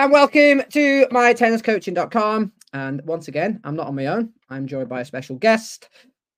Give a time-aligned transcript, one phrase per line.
[0.00, 2.52] And welcome to my tenniscoaching.com.
[2.72, 4.32] And once again, I'm not on my own.
[4.48, 5.90] I'm joined by a special guest,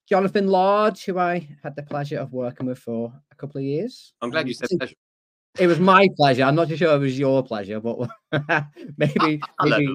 [0.09, 4.15] Jonathan Large, who I had the pleasure of working with for a couple of years.
[4.21, 4.97] I'm glad you said pleasure.
[5.61, 6.43] It was my pleasure.
[6.43, 8.09] I'm not too sure it was your pleasure, but
[8.97, 9.95] maybe maybe,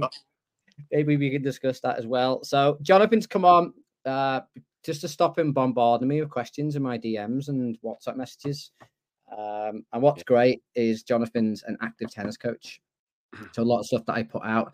[0.90, 2.46] maybe we can discuss that as well.
[2.46, 3.74] So Jonathan's come on
[4.06, 4.40] uh,
[4.86, 8.72] just to stop him bombarding me with questions in my DMs and WhatsApp messages.
[9.30, 12.80] Um, and what's great is Jonathan's an active tennis coach.
[13.52, 14.74] So a lot of stuff that I put out,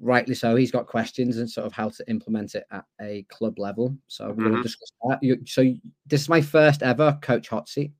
[0.00, 3.58] rightly so, he's got questions and sort of how to implement it at a club
[3.58, 3.96] level.
[4.06, 5.22] So we're going to discuss that.
[5.22, 5.62] You, so
[6.06, 7.92] this is my first ever coach hot seat.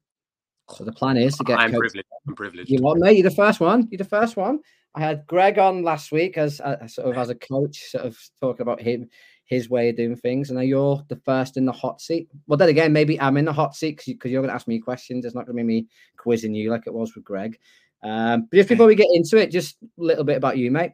[0.70, 1.58] So the plan is to get.
[1.58, 2.08] I'm coach- privileged.
[2.26, 2.70] I'm privileged.
[2.70, 3.16] You want mate?
[3.16, 3.88] You're the first one.
[3.90, 4.60] You're the first one.
[4.94, 8.18] I had Greg on last week as uh, sort of as a coach, sort of
[8.40, 9.08] talking about him,
[9.44, 12.28] his way of doing things, and now you're the first in the hot seat.
[12.46, 14.66] Well, then again, maybe I'm in the hot seat because you, are going to ask
[14.66, 15.24] me questions.
[15.24, 17.58] It's not going to be me quizzing you like it was with Greg.
[18.02, 20.92] Um, but just before we get into it, just a little bit about you, mate.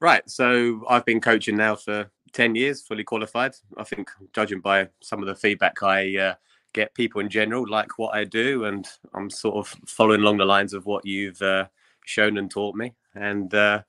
[0.00, 0.28] Right.
[0.28, 3.54] So I've been coaching now for 10 years, fully qualified.
[3.76, 6.34] I think, judging by some of the feedback I uh,
[6.72, 8.64] get, people in general like what I do.
[8.64, 11.66] And I'm sort of following along the lines of what you've uh,
[12.04, 12.94] shown and taught me.
[13.14, 13.82] And uh,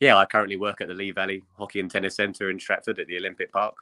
[0.00, 3.06] yeah, I currently work at the Lee Valley Hockey and Tennis Centre in Stratford at
[3.06, 3.76] the Olympic Park.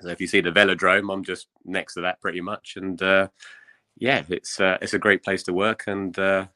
[0.00, 2.76] So if you see the velodrome, I'm just next to that pretty much.
[2.76, 3.28] And uh,
[3.98, 6.46] yeah, it's uh, it's a great place to work, and uh,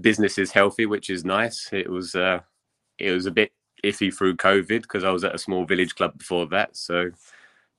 [0.00, 1.68] business is healthy, which is nice.
[1.72, 2.40] It was uh,
[2.98, 3.52] it was a bit
[3.84, 6.76] iffy through COVID because I was at a small village club before that.
[6.76, 7.10] So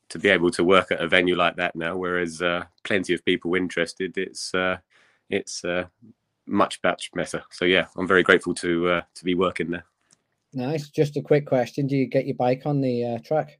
[0.10, 3.26] to be able to work at a venue like that now, whereas uh, plenty of
[3.26, 4.78] people interested, it's uh,
[5.30, 5.86] it's uh,
[6.46, 7.44] much much better.
[7.52, 9.86] So yeah, I'm very grateful to uh, to be working there.
[10.54, 10.90] Nice.
[10.90, 13.60] Just a quick question: Do you get your bike on the uh, track?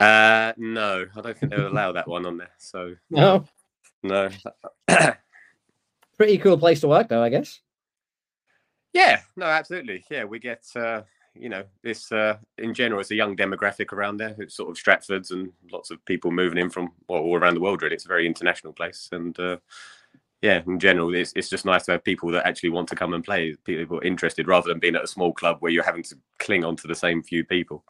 [0.00, 2.50] Uh, no, I don't think they'll allow that one on there.
[2.58, 3.44] So No.
[4.02, 4.28] no.
[6.16, 7.60] Pretty cool place to work, though, I guess.
[8.92, 10.04] Yeah, no, absolutely.
[10.10, 11.02] Yeah, we get uh,
[11.34, 13.00] you know this uh, in general.
[13.00, 14.36] It's a young demographic around there.
[14.38, 17.60] It's sort of Stratfords and lots of people moving in from well, all around the
[17.60, 17.82] world.
[17.82, 19.56] Really, it's a very international place, and uh,
[20.42, 23.14] yeah, in general, it's it's just nice to have people that actually want to come
[23.14, 23.56] and play.
[23.64, 26.76] People interested, rather than being at a small club where you're having to cling on
[26.76, 27.84] to the same few people.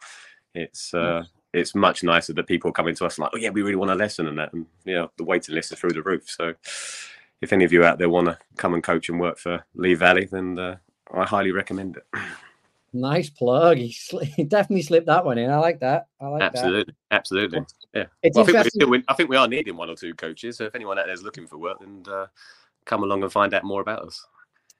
[0.55, 3.61] It's uh, it's much nicer that people are coming to us like, oh yeah, we
[3.61, 6.01] really want a lesson and that, and you know, the waiting list is through the
[6.01, 6.29] roof.
[6.29, 6.53] So,
[7.41, 9.93] if any of you out there want to come and coach and work for Lee
[9.93, 10.77] Valley, then uh,
[11.13, 12.05] I highly recommend it.
[12.93, 13.77] Nice plug.
[13.77, 15.49] He, sli- he definitely slipped that one in.
[15.49, 16.07] I like that.
[16.19, 16.55] I like that.
[16.55, 17.59] absolutely, absolutely.
[17.93, 18.05] Yeah.
[18.23, 20.57] It's Well, I think, still, I think we are needing one or two coaches.
[20.57, 22.27] So if anyone out there is looking for work, then uh,
[22.85, 24.25] come along and find out more about us.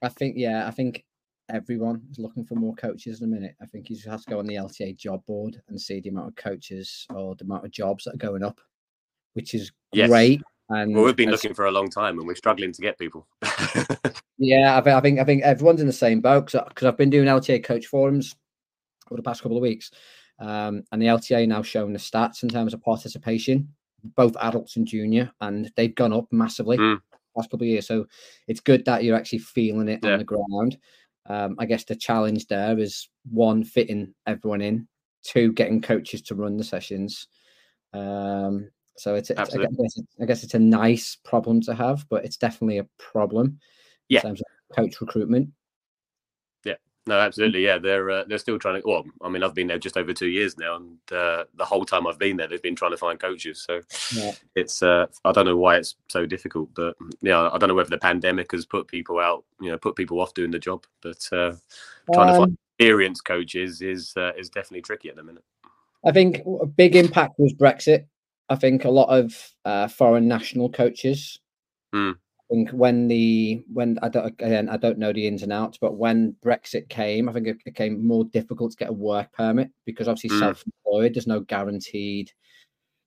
[0.02, 1.04] I think, yeah, I think
[1.48, 3.54] everyone is looking for more coaches in a minute.
[3.62, 6.08] I think you just have to go on the LTA job board and see the
[6.08, 8.60] amount of coaches or the amount of jobs that are going up,
[9.34, 10.08] which is Yes.
[10.08, 10.42] great.
[10.68, 12.98] And Well, we've been as- looking for a long time, and we're struggling to get
[12.98, 13.26] people.
[14.38, 17.64] Yeah, I think I think everyone's in the same boat because I've been doing LTA
[17.64, 18.36] coach forums
[19.10, 19.90] over the past couple of weeks,
[20.38, 23.66] um, and the LTA now showing the stats in terms of participation,
[24.14, 27.00] both adults and junior, and they've gone up massively Mm.
[27.34, 27.86] last couple of years.
[27.86, 28.06] So
[28.46, 30.12] it's good that you're actually feeling it Yeah.
[30.12, 30.76] on the ground.
[31.24, 34.86] Um, I guess the challenge there is one fitting everyone in,
[35.22, 37.26] two getting coaches to run the sessions.
[37.94, 42.06] Um, so it's, it's I, guess it's I guess it's a nice problem to have,
[42.08, 43.58] but it's definitely a problem
[44.08, 44.20] Yeah.
[44.20, 45.50] in terms of coach recruitment.
[46.64, 46.74] Yeah.
[47.06, 47.64] No, absolutely.
[47.64, 48.88] Yeah, they're uh, they're still trying to.
[48.88, 51.84] Well, I mean, I've been there just over two years now, and uh, the whole
[51.84, 53.62] time I've been there, they've been trying to find coaches.
[53.62, 53.80] So
[54.14, 54.32] Yeah.
[54.54, 57.90] it's uh, I don't know why it's so difficult, but yeah, I don't know whether
[57.90, 60.84] the pandemic has put people out, you know, put people off doing the job.
[61.00, 61.54] But uh,
[62.12, 65.44] trying to Um, find experienced coaches is uh, is definitely tricky at the minute.
[66.04, 68.06] I think a big impact was Brexit.
[68.48, 69.34] I think a lot of
[69.64, 71.40] uh, foreign national coaches.
[71.94, 72.14] Mm.
[72.14, 75.78] I think when the when I don't again I don't know the ins and outs,
[75.78, 79.70] but when Brexit came, I think it became more difficult to get a work permit
[79.84, 80.40] because obviously Mm.
[80.40, 82.30] self-employed, there's no guaranteed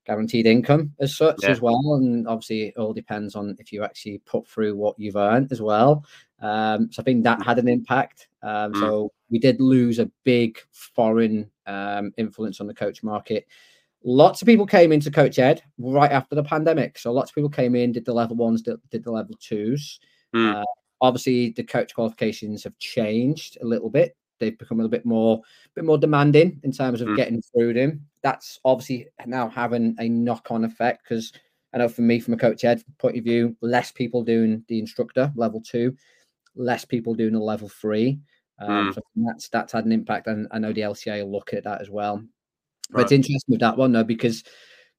[0.05, 1.51] guaranteed income as such Yeah.
[1.51, 5.15] as well, and obviously it all depends on if you actually put through what you've
[5.15, 6.03] earned as well.
[6.39, 8.27] Um, so I think that had an impact.
[8.41, 8.79] Um, Mm.
[8.79, 13.45] So we did lose a big foreign um, influence on the coach market.
[14.03, 16.97] Lots of people came into Coach Ed right after the pandemic.
[16.97, 19.99] So lots of people came in, did the level ones, did, did the level twos.
[20.33, 20.55] Mm.
[20.55, 20.65] Uh,
[21.01, 24.15] obviously, the coach qualifications have changed a little bit.
[24.39, 25.41] They've become a little bit more,
[25.75, 27.15] bit more demanding in terms of Mm.
[27.17, 28.05] getting through them.
[28.23, 31.33] That's obviously now having a knock-on effect because
[31.73, 34.79] I know for me, from a coach ed point of view, less people doing the
[34.79, 35.95] instructor level two,
[36.55, 38.19] less people doing the level three.
[38.59, 38.93] Um, Mm.
[38.95, 41.81] So that's that's had an impact, and I know the LTA will look at that
[41.81, 42.23] as well.
[42.91, 44.43] But it's interesting with that one though because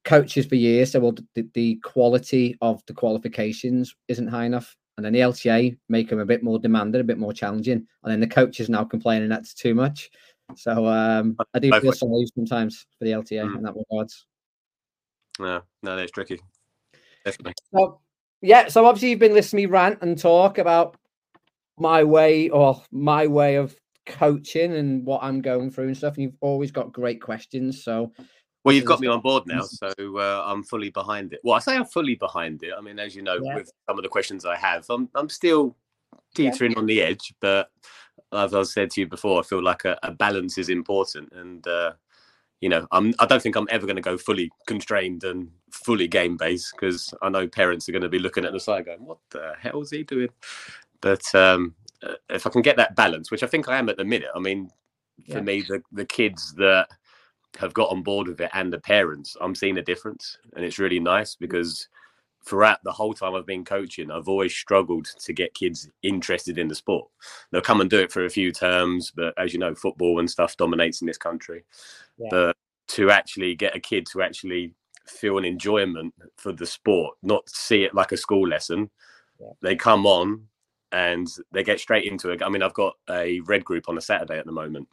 [0.04, 5.04] coaches for years said, well, the, the quality of the qualifications isn't high enough, and
[5.04, 8.20] then the LTA make them a bit more demanding, a bit more challenging, and then
[8.20, 10.10] the coaches now complaining that's too much.
[10.56, 13.56] So um, I do feel sorry sometimes for the LTA mm.
[13.56, 14.26] in that regards.
[15.38, 16.40] No, no, that's tricky.
[17.24, 17.54] Definitely.
[17.72, 18.00] So,
[18.42, 20.96] yeah, so obviously you've been listening to me rant and talk about
[21.78, 23.74] my way or my way of
[24.06, 26.14] coaching and what I'm going through and stuff.
[26.14, 27.84] And you've always got great questions.
[27.84, 28.12] So
[28.64, 31.40] well, you've got me on board now, so uh, I'm fully behind it.
[31.42, 32.72] Well, I say I'm fully behind it.
[32.76, 33.54] I mean, as you know, yeah.
[33.54, 35.76] with some of the questions I have, I'm I'm still
[36.34, 36.78] teetering yeah.
[36.78, 37.70] on the edge, but
[38.32, 41.66] as I said to you before, I feel like a, a balance is important, and
[41.66, 41.92] uh,
[42.60, 46.06] you know, I'm I don't think I'm ever going to go fully constrained and fully
[46.06, 49.04] game based because I know parents are going to be looking at the side going,
[49.04, 50.28] "What the hell is he doing?"
[51.00, 53.96] But um, Uh, if I can get that balance, which I think I am at
[53.96, 54.70] the minute, I mean,
[55.26, 55.40] for yeah.
[55.40, 56.88] me, the the kids that
[57.58, 60.38] have got on board with it and the parents, I'm seeing a difference.
[60.54, 61.40] And it's really nice mm.
[61.40, 61.88] because
[62.44, 66.68] throughout the whole time I've been coaching, I've always struggled to get kids interested in
[66.68, 67.08] the sport.
[67.50, 70.30] They'll come and do it for a few terms, but as you know, football and
[70.30, 71.64] stuff dominates in this country.
[72.18, 72.28] Yeah.
[72.30, 72.56] But
[72.88, 74.74] to actually get a kid to actually
[75.06, 78.90] feel an enjoyment for the sport, not see it like a school lesson,
[79.38, 79.52] yeah.
[79.60, 80.46] they come on
[80.92, 82.42] and they get straight into it.
[82.42, 84.88] I mean, I've got a red group on a Saturday at the moment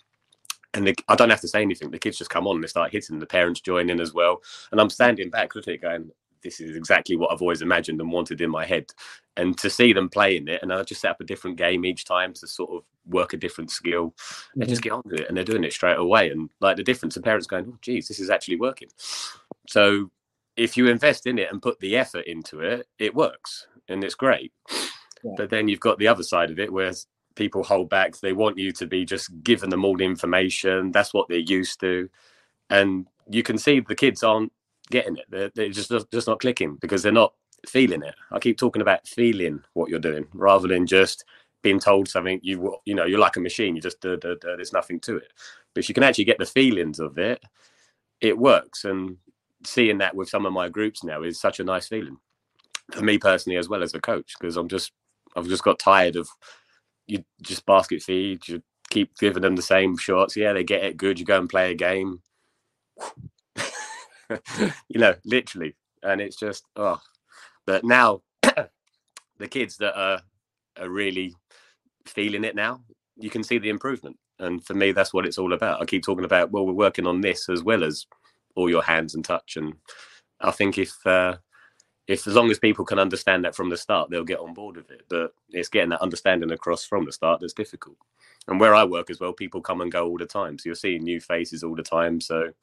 [0.78, 1.92] and I don't have to say anything.
[1.92, 3.20] The kids just come on and they start hitting.
[3.20, 4.42] The parents join in as well,
[4.72, 6.12] and I'm standing back looking at it going,
[6.44, 8.92] "This is exactly what I've always imagined and wanted in my head."
[9.36, 12.06] And to see them playing it, and I just set up a different game each
[12.06, 14.14] time to sort of work a different skill
[14.54, 14.70] and mm-hmm.
[14.70, 15.28] just get on with it.
[15.28, 16.30] And they're doing it straight away.
[16.30, 18.90] And like the difference, and parents going, "Oh, geez, this is actually working."
[19.68, 20.12] So
[20.56, 24.16] if you invest in it and put the effort into it, it works and it's
[24.16, 24.52] great.
[25.38, 26.94] But then you've got the other side of it where
[27.36, 28.18] people hold back.
[28.18, 30.92] They want you to be just giving them all the information.
[30.92, 32.10] That's what they're used to,
[32.70, 34.52] and you can see the kids aren't
[34.90, 35.26] getting it.
[35.30, 37.34] They're, they're just just not clicking because they're not
[37.68, 38.16] feeling it.
[38.32, 41.26] I keep talking about feeling what you're doing rather than just
[41.62, 42.40] being told something.
[42.44, 43.76] You you know you're like a machine.
[43.76, 45.32] You just there's nothing to it.
[45.74, 47.42] But if you can actually get the feelings of it,
[48.22, 48.86] it works.
[48.86, 49.18] And
[49.64, 52.18] seeing that with some of my groups now is such a nice feeling
[52.92, 54.92] for me personally as well as a coach because I'm just
[55.38, 56.28] I've just got tired of
[57.08, 60.36] you just basket feed, you keep giving them the same shots.
[60.36, 61.20] Yeah, they get it good.
[61.20, 62.22] You go and play a game.
[64.30, 65.76] you know, literally.
[66.04, 67.00] And it's just, oh.
[67.66, 70.22] But now, the kids that are,
[70.80, 71.36] are really
[72.06, 72.82] feeling it now,
[73.18, 74.18] you can see the improvement.
[74.40, 75.82] And for me, that's what it's all about.
[75.82, 78.06] I keep talking about, well, we're working on this as well as
[78.56, 79.58] all your hands and touch.
[79.58, 79.74] And
[80.40, 81.38] I think if uh,
[82.08, 84.78] if as long as people can understand that from the start, they'll get on board
[84.78, 85.04] with it.
[85.10, 87.98] But it's getting that understanding across from the start that's difficult.
[88.48, 90.58] And where I work as well, people come and go all the time.
[90.58, 92.22] So you're seeing new faces all the time.
[92.22, 92.54] So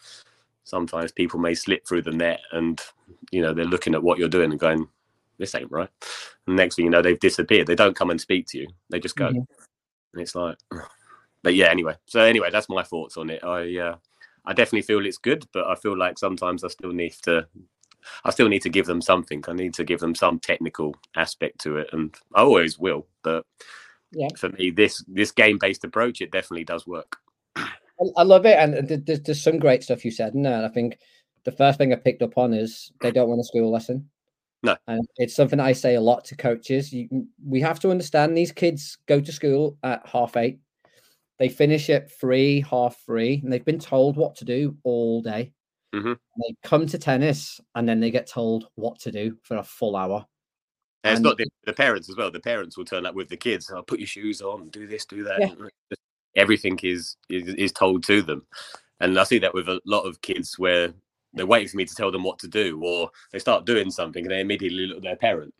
[0.65, 2.81] sometimes people may slip through the net and,
[3.31, 4.89] you know, they're looking at what you're doing and going,
[5.39, 5.91] this ain't right.
[6.47, 7.67] And next thing you know, they've disappeared.
[7.67, 8.69] They don't come and speak to you.
[8.89, 9.29] They just go.
[9.29, 9.39] Mm-hmm.
[10.15, 10.57] And it's like,
[11.43, 11.97] but yeah, anyway.
[12.07, 13.45] So anyway, that's my thoughts on it.
[13.45, 13.97] I, uh,
[14.47, 17.47] I definitely feel it's good, but I feel like sometimes I still need to
[18.25, 19.45] I still need to give them something.
[19.49, 23.07] I need to give them some technical aspect to it, and I always will.
[23.23, 23.45] But
[24.13, 24.29] yeah.
[24.37, 27.17] for me, this this game based approach, it definitely does work.
[28.19, 30.57] I love it, and there's, there's some great stuff you said in there.
[30.57, 30.99] And I think
[31.45, 34.09] the first thing I picked up on is they don't want a school lesson.
[34.63, 36.93] No, and it's something I say a lot to coaches.
[36.93, 40.59] You, we have to understand these kids go to school at half eight.
[41.39, 45.53] They finish at three, half three, and they've been told what to do all day.
[45.95, 46.13] Mm-hmm.
[46.13, 49.97] They come to tennis and then they get told what to do for a full
[49.97, 50.27] hour.
[51.05, 52.31] And it's not the, the, parents as well.
[52.31, 53.71] The parents will turn up with the kids.
[53.71, 55.39] I'll oh, put your shoes on, do this, do that.
[55.41, 55.97] Yeah.
[56.35, 58.45] Everything is, is is told to them,
[58.99, 60.93] and I see that with a lot of kids where
[61.33, 64.25] they're waiting for me to tell them what to do, or they start doing something
[64.25, 65.55] and they immediately look at their parent.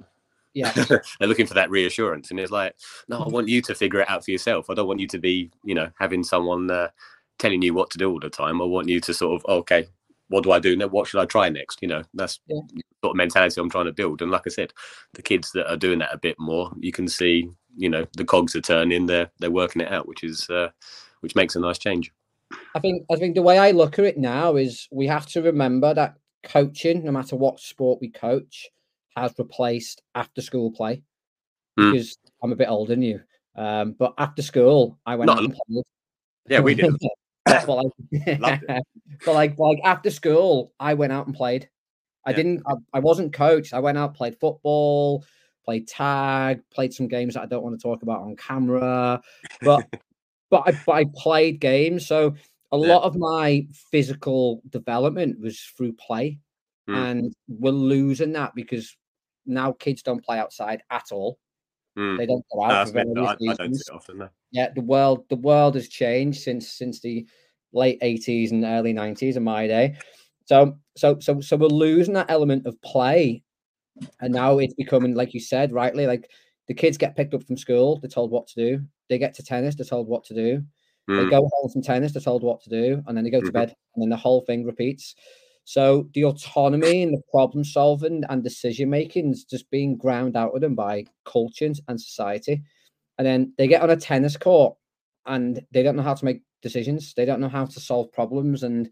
[0.53, 2.75] Yeah, they're looking for that reassurance, and it's like,
[3.07, 4.69] no, I want you to figure it out for yourself.
[4.69, 6.89] I don't want you to be, you know, having someone uh,
[7.39, 8.61] telling you what to do all the time.
[8.61, 9.87] I want you to sort of, okay,
[10.29, 10.87] what do I do now?
[10.87, 11.81] What should I try next?
[11.83, 12.61] You know, that's yeah.
[13.03, 14.23] sort of mentality I'm trying to build.
[14.23, 14.73] And like I said,
[15.13, 18.25] the kids that are doing that a bit more, you can see, you know, the
[18.25, 19.07] cogs are turning.
[19.07, 20.69] They're they're working it out, which is uh,
[21.21, 22.13] which makes a nice change.
[22.75, 25.43] I think I think the way I look at it now is we have to
[25.43, 28.69] remember that coaching, no matter what sport we coach,
[29.17, 31.03] has replaced after school play.
[31.79, 31.93] Mm.
[31.93, 33.21] Because I'm a bit older than you.
[33.57, 35.85] Um, but after school, I went Not out and played.
[36.49, 36.95] Yeah, we did.
[37.45, 38.61] but like,
[39.25, 41.69] but like, like after school, I went out and played.
[42.27, 42.37] I yeah.
[42.37, 42.63] didn't.
[42.67, 43.75] I, I, wasn't coached.
[43.75, 45.25] I went out, played football,
[45.65, 49.21] played tag, played some games that I don't want to talk about on camera.
[49.61, 49.87] But
[50.51, 52.07] but I but I played games.
[52.07, 52.35] So
[52.73, 52.95] a yeah.
[52.95, 56.39] lot of my physical development was through play,
[56.89, 56.97] mm.
[56.97, 58.97] and we're losing that because
[59.47, 61.39] now kids don't play outside at all.
[61.97, 62.19] Mm.
[62.19, 62.87] They don't go out.
[62.87, 63.85] No, for various I, I don't reasons.
[63.87, 64.19] see it often.
[64.19, 64.29] No.
[64.51, 67.27] Yeah, the world the world has changed since since the
[67.73, 69.97] late eighties and early nineties in my day.
[70.47, 73.43] So so so so we're losing that element of play,
[74.21, 76.31] and now it's becoming like you said rightly, like
[76.69, 78.85] the kids get picked up from school, they're told what to do.
[79.09, 80.63] They get to tennis, they're told what to do.
[81.07, 81.31] They Mm.
[81.31, 83.53] go home from tennis, they're told what to do, and then they go to Mhm.
[83.53, 85.15] bed, and then the whole thing repeats.
[85.65, 90.55] So the autonomy and the problem solving and decision making is just being ground out
[90.55, 92.63] of them by culture and society.
[93.19, 94.77] And then they get on a tennis court
[95.27, 97.15] and they don't know how to make decisions.
[97.15, 98.91] They don't know how to solve problems, and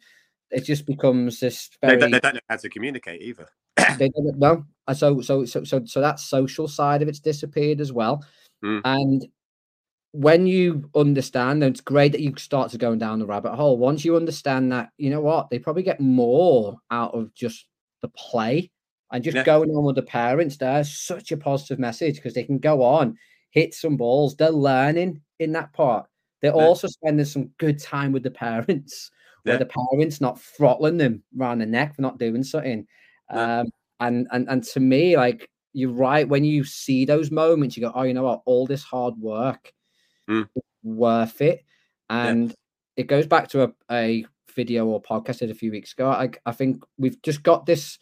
[0.51, 3.49] it just becomes this They, very don't, they don't know how to communicate either.
[3.99, 4.65] they don't know.
[4.95, 8.25] So so so so so that social side of it's disappeared as well.
[8.65, 8.81] Mm.
[8.85, 9.27] And
[10.13, 13.79] when you understand, and it's great that you start to go down the rabbit hole.
[13.79, 17.67] Once you understand that, you know what, they probably get more out of just
[18.03, 18.71] the play
[19.11, 19.45] and just Yeah.
[19.45, 20.57] going on with the parents.
[20.57, 23.17] There's such a positive message because they can go on,
[23.51, 24.37] hit some balls.
[24.37, 26.07] They're learning in that part.
[26.43, 26.57] They're Yeah.
[26.67, 29.11] also spending some good time with the parents,
[29.45, 29.59] where Yeah.
[29.59, 32.87] the parents not throttling them around the neck for not doing something.
[33.31, 33.67] Um,
[34.01, 37.93] and and and to me, like you're right, when you see those moments, you go,
[37.95, 39.73] Oh, you know what, all this hard work
[40.29, 40.49] Mm.
[40.83, 41.65] worth it.
[42.11, 42.55] And
[42.97, 44.25] it goes back to a, a
[44.55, 46.09] video or podcast I did a few weeks ago.
[46.09, 47.99] I, I think we've just got this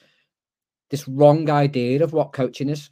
[0.90, 2.90] this wrong idea of what coaching is.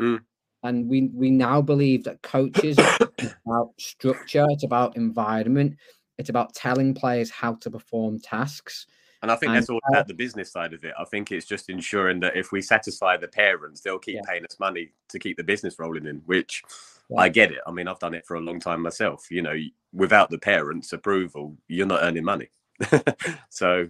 [0.00, 0.22] Mm.
[0.62, 2.76] And we we now believe that coaches
[3.46, 5.76] about structure, it's about environment,
[6.18, 8.86] it's about telling players how to perform tasks.
[9.22, 10.92] And I think And that's all about the business side of it.
[10.98, 14.20] I think it's just ensuring that if we satisfy the parents, they'll keep Yeah.
[14.28, 16.70] paying us money to keep the business rolling in, which Yeah.
[17.16, 17.60] I get it.
[17.66, 19.26] I mean, I've done it for a long time myself.
[19.30, 19.54] You know,
[19.92, 22.50] without the parents' approval, you're not earning money.
[23.50, 23.88] so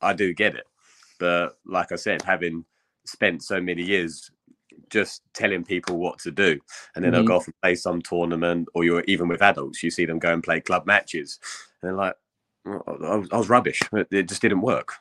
[0.00, 0.66] I do get it.
[1.18, 2.64] But like I said, having
[3.06, 4.30] spent so many years
[4.90, 6.60] just telling people what to do,
[6.94, 7.26] and then they'll Mhm.
[7.28, 10.32] go off and play some tournament, or you're even with adults, you see them go
[10.32, 11.38] and play club matches,
[11.82, 12.16] and they're like,
[12.64, 12.82] "Well,
[13.32, 13.80] I was, rubbish.
[13.92, 14.94] It it just didn't work.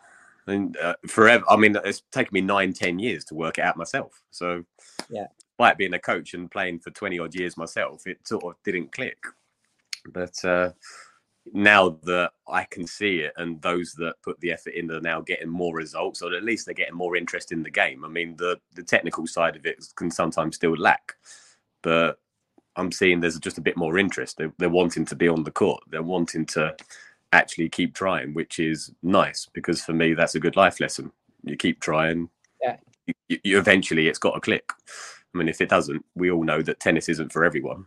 [0.48, 3.78] And uh, forever, I mean, it's taken me nine, ten years to work it out
[3.78, 4.22] myself.
[4.32, 4.64] So,
[5.10, 5.28] Yeah.
[5.58, 8.92] Despite being a coach and playing for 20 odd years myself, it sort of didn't
[8.92, 9.18] click.
[10.12, 10.72] But uh,
[11.54, 15.22] now that I can see it, and those that put the effort in are now
[15.22, 18.04] getting more results, or at least they're getting more interest in the game.
[18.04, 21.14] I mean, the, the technical side of it can sometimes still lack,
[21.84, 22.20] but
[22.76, 24.38] I'm seeing there's just a bit more interest.
[24.38, 26.76] They're, they're wanting to be on the court, they're wanting to
[27.32, 31.14] actually keep trying, which is nice because for me, that's a good life lesson.
[31.44, 32.30] You keep trying,
[32.62, 32.76] Yeah.
[33.30, 34.70] you, you eventually it's got to click.
[35.36, 37.86] I mean, if it doesn't, we all know that tennis isn't for everyone.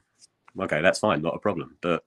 [0.60, 1.76] Okay, that's fine, not a problem.
[1.80, 2.04] But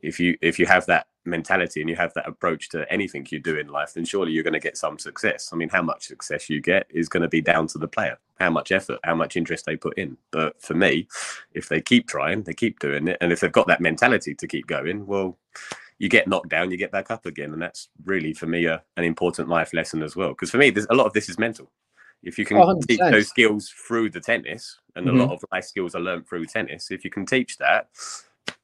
[0.00, 3.38] if you if you have that mentality and you have that approach to anything you
[3.38, 5.50] do in life, then surely you're going to get some success.
[5.52, 8.18] I mean, how much success you get is going to be down to the player,
[8.40, 10.16] how much effort, how much interest they put in.
[10.30, 11.06] But for me,
[11.52, 14.46] if they keep trying, they keep doing it, and if they've got that mentality to
[14.46, 15.36] keep going, well,
[15.98, 18.82] you get knocked down, you get back up again, and that's really for me a,
[18.96, 20.30] an important life lesson as well.
[20.30, 21.70] Because for me, there's a lot of this is mental.
[22.22, 23.12] If you can Oh, teach 100%.
[23.12, 25.10] those skills through the tennis, and Mhm.
[25.10, 27.88] a lot of life skills are learned through tennis, if you can teach that,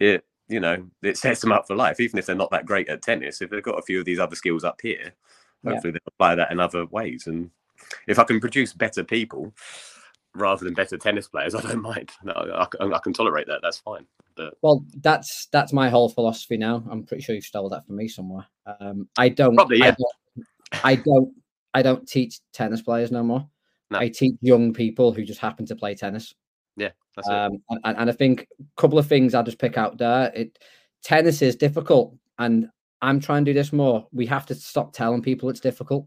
[0.01, 2.01] it you know it sets them up for life.
[2.01, 4.19] Even if they're not that great at tennis, if they've got a few of these
[4.19, 5.13] other skills up here,
[5.63, 5.71] Yeah.
[5.73, 7.27] hopefully they'll apply that in other ways.
[7.27, 7.51] And
[8.07, 9.55] if I can produce better people
[10.35, 12.11] rather than better tennis players, I don't mind.
[12.25, 13.61] No, I, can- I can tolerate that.
[13.63, 14.07] That's fine.
[14.37, 16.85] But Well, that's that's my whole philosophy now.
[16.91, 18.47] I'm pretty sure you stole that from me somewhere.
[18.81, 19.95] Um, I don't Probably, I yeah.
[19.97, 20.47] don't,
[20.83, 21.33] I don't
[21.75, 23.47] I don't teach tennis players no more.
[23.91, 23.99] No.
[23.99, 26.35] I teach young people who just happen to play tennis.
[26.77, 27.29] yeah, that's.
[27.29, 30.33] Um, and, and I think a couple of things I'll just pick out there.
[30.35, 30.59] It
[31.03, 32.71] tennis is difficult, and
[33.03, 34.07] I'm trying to do this more.
[34.13, 36.07] We have to stop telling people it's difficult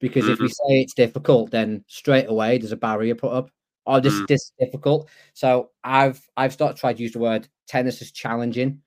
[0.00, 3.50] because if we say it's difficult, then straight away there's a barrier put up.
[3.86, 4.26] Oh, this Mm.
[4.26, 5.08] this is difficult.
[5.32, 8.82] So I've I've started trying to use the word tennis is challenging,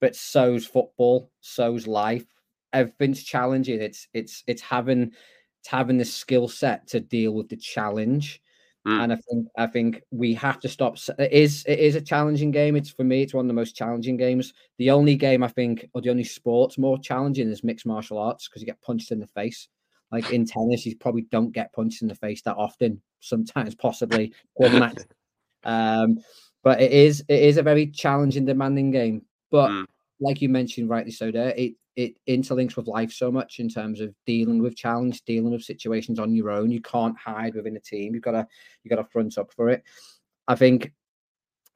[0.00, 2.26] but so's football, so's life.
[2.76, 3.80] Everything's challenging.
[3.80, 5.12] It's it's it's having
[5.60, 8.40] it's having the skill set to deal with the challenge.
[8.86, 9.02] Mm.
[9.02, 10.96] And I think I think we have to stop.
[11.18, 12.76] It is it is a challenging game.
[12.76, 13.22] It's for me.
[13.22, 14.52] It's one of the most challenging games.
[14.78, 18.48] The only game I think, or the only sports more challenging is mixed martial arts
[18.48, 19.68] because you get punched in the face.
[20.12, 23.02] Like in tennis, you probably don't get punched in the face that often.
[23.20, 24.98] Sometimes, possibly one match.
[25.64, 26.18] Um,
[26.62, 29.22] but it is it is a very challenging, demanding game.
[29.50, 29.86] But Mm.
[30.20, 34.00] Like you mentioned rightly so there, it it interlinks with life so much in terms
[34.00, 36.70] of dealing with challenge, dealing with situations on your own.
[36.70, 38.14] You can't hide within a team.
[38.14, 38.46] You've got to
[38.82, 39.82] you've got to front up for it.
[40.46, 40.92] I think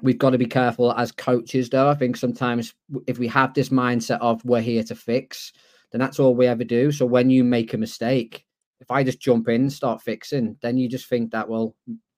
[0.02, 1.88] we've got to be careful as coaches, though.
[1.88, 2.74] I think sometimes
[3.06, 5.52] if we have this mindset of we're here to fix,
[5.92, 6.92] then that's all we ever do.
[6.92, 8.44] So when you make a mistake,
[8.80, 11.74] if I just jump in and start fixing, then you just think that well,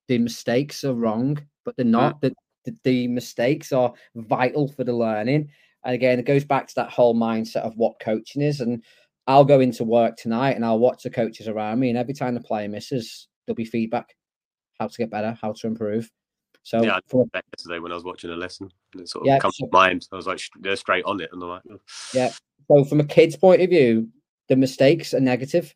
[0.09, 2.21] the mistakes are wrong but they're not.
[2.21, 2.21] Mm.
[2.21, 5.51] The, the, the mistakes are vital for the learning.
[5.85, 8.61] And again, it goes back to that whole mindset of what coaching is.
[8.61, 8.83] And
[9.27, 12.35] I'll go into work tonight and I'll watch the coaches around me, and every time
[12.35, 14.15] the player misses, there'll be feedback,
[14.79, 16.11] how to get better, how to improve.
[16.65, 19.27] So yeah, I thought that yesterday when I was watching a lesson, it sort of
[19.27, 20.07] yeah, comes so, to mind.
[20.13, 21.81] I was like, they're straight on it, and I'm like, oh.
[22.15, 22.33] yeah.
[22.69, 24.09] So from a kid's point of view,
[24.49, 25.75] the mistakes are negative.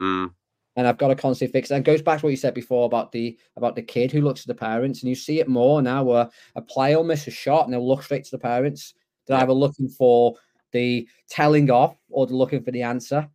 [0.00, 0.32] Mm.
[0.76, 1.74] And I've got to constantly fix it.
[1.74, 4.22] And it goes back to what you said before about the about the kid who
[4.22, 7.26] looks at the parents, and you see it more now where a player will miss
[7.26, 8.94] a shot and they'll look straight to the parents.
[9.26, 9.42] They're yeah.
[9.44, 10.34] either looking for
[10.72, 13.28] the telling off or they're looking for the answer.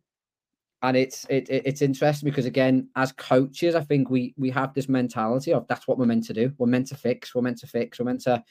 [0.82, 4.74] And it's it, it, it's interesting because again, as coaches, I think we we have
[4.74, 6.52] this mentality of that's what we're meant to do.
[6.58, 7.34] We're meant to fix.
[7.34, 7.98] We're meant to fix.
[7.98, 8.42] We're meant to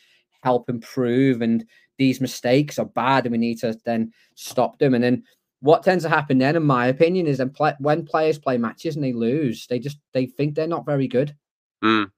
[0.43, 1.41] help improve.
[1.41, 1.65] And
[1.97, 4.93] these mistakes are bad, and we need to then stop them.
[4.93, 5.23] And then
[5.61, 8.95] what tends to happen then, in my opinion, is then play, when players play matches
[8.95, 11.35] and they lose, they just they think they're not very good,
[11.83, 12.11] mm.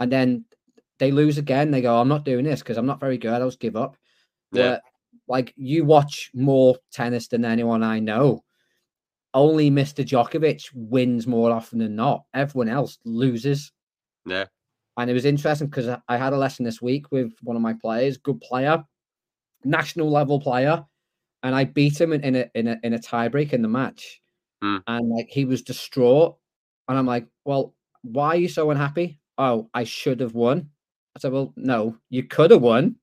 [0.00, 0.44] and then
[0.98, 1.70] they lose again.
[1.70, 3.32] They go, "I'm not doing this because I'm not very good.
[3.32, 3.96] I'll just give up."
[4.52, 4.78] Yeah.
[5.28, 8.44] Like you watch more tennis than anyone I know.
[9.34, 10.04] Only Mr.
[10.04, 12.24] Djokovic wins more often than not.
[12.34, 13.72] Everyone else loses.
[14.26, 14.44] Yeah.
[14.98, 17.72] And it was interesting because I had a lesson this week with one of my
[17.72, 18.84] players, good player,
[19.64, 20.84] national level player,
[21.42, 24.20] and I beat him in, a in a in a tiebreak in the match.
[24.62, 24.82] Mm.
[24.86, 26.36] And like he was distraught.
[26.88, 29.18] And I'm like, Well, why are you so unhappy?
[29.38, 30.68] Oh, I should have won.
[31.16, 32.96] I said, Well, no, you could have won.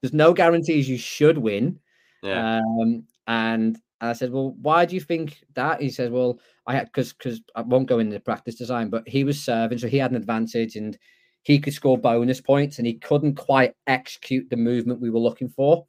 [0.00, 1.80] There's no guarantees you should win.
[2.22, 2.60] Yeah.
[2.60, 5.80] Um, and I said, well, why do you think that?
[5.80, 9.24] He says, well, I had because because I won't go into practice design, but he
[9.24, 10.96] was serving, so he had an advantage and
[11.42, 15.48] he could score bonus points, and he couldn't quite execute the movement we were looking
[15.48, 15.86] for,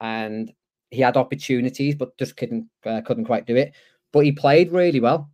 [0.00, 0.52] and
[0.90, 3.74] he had opportunities, but just couldn't uh, couldn't quite do it.
[4.12, 5.30] But he played really well.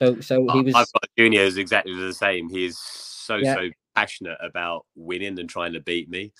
[0.00, 0.74] So so he was.
[0.74, 2.48] I've got Junior is exactly the same.
[2.48, 3.54] He is so yeah.
[3.54, 6.32] so passionate about winning and trying to beat me.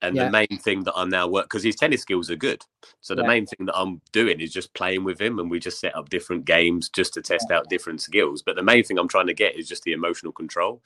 [0.00, 0.26] And yeah.
[0.26, 2.62] the main thing that I'm now work because his tennis skills are good.
[3.00, 3.28] So the yeah.
[3.28, 6.08] main thing that I'm doing is just playing with him, and we just set up
[6.08, 8.42] different games just to test out different skills.
[8.42, 10.82] But the main thing I'm trying to get is just the emotional control.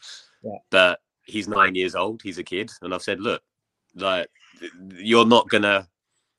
[0.71, 2.23] But he's nine years old.
[2.23, 3.43] He's a kid, and I've said, look,
[3.95, 4.29] like
[4.97, 5.89] you're not gonna.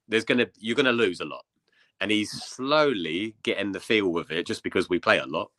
[0.07, 1.45] There's gonna you're gonna lose a lot,
[2.01, 2.41] and he's mm.
[2.41, 5.51] slowly getting the feel of it just because we play a lot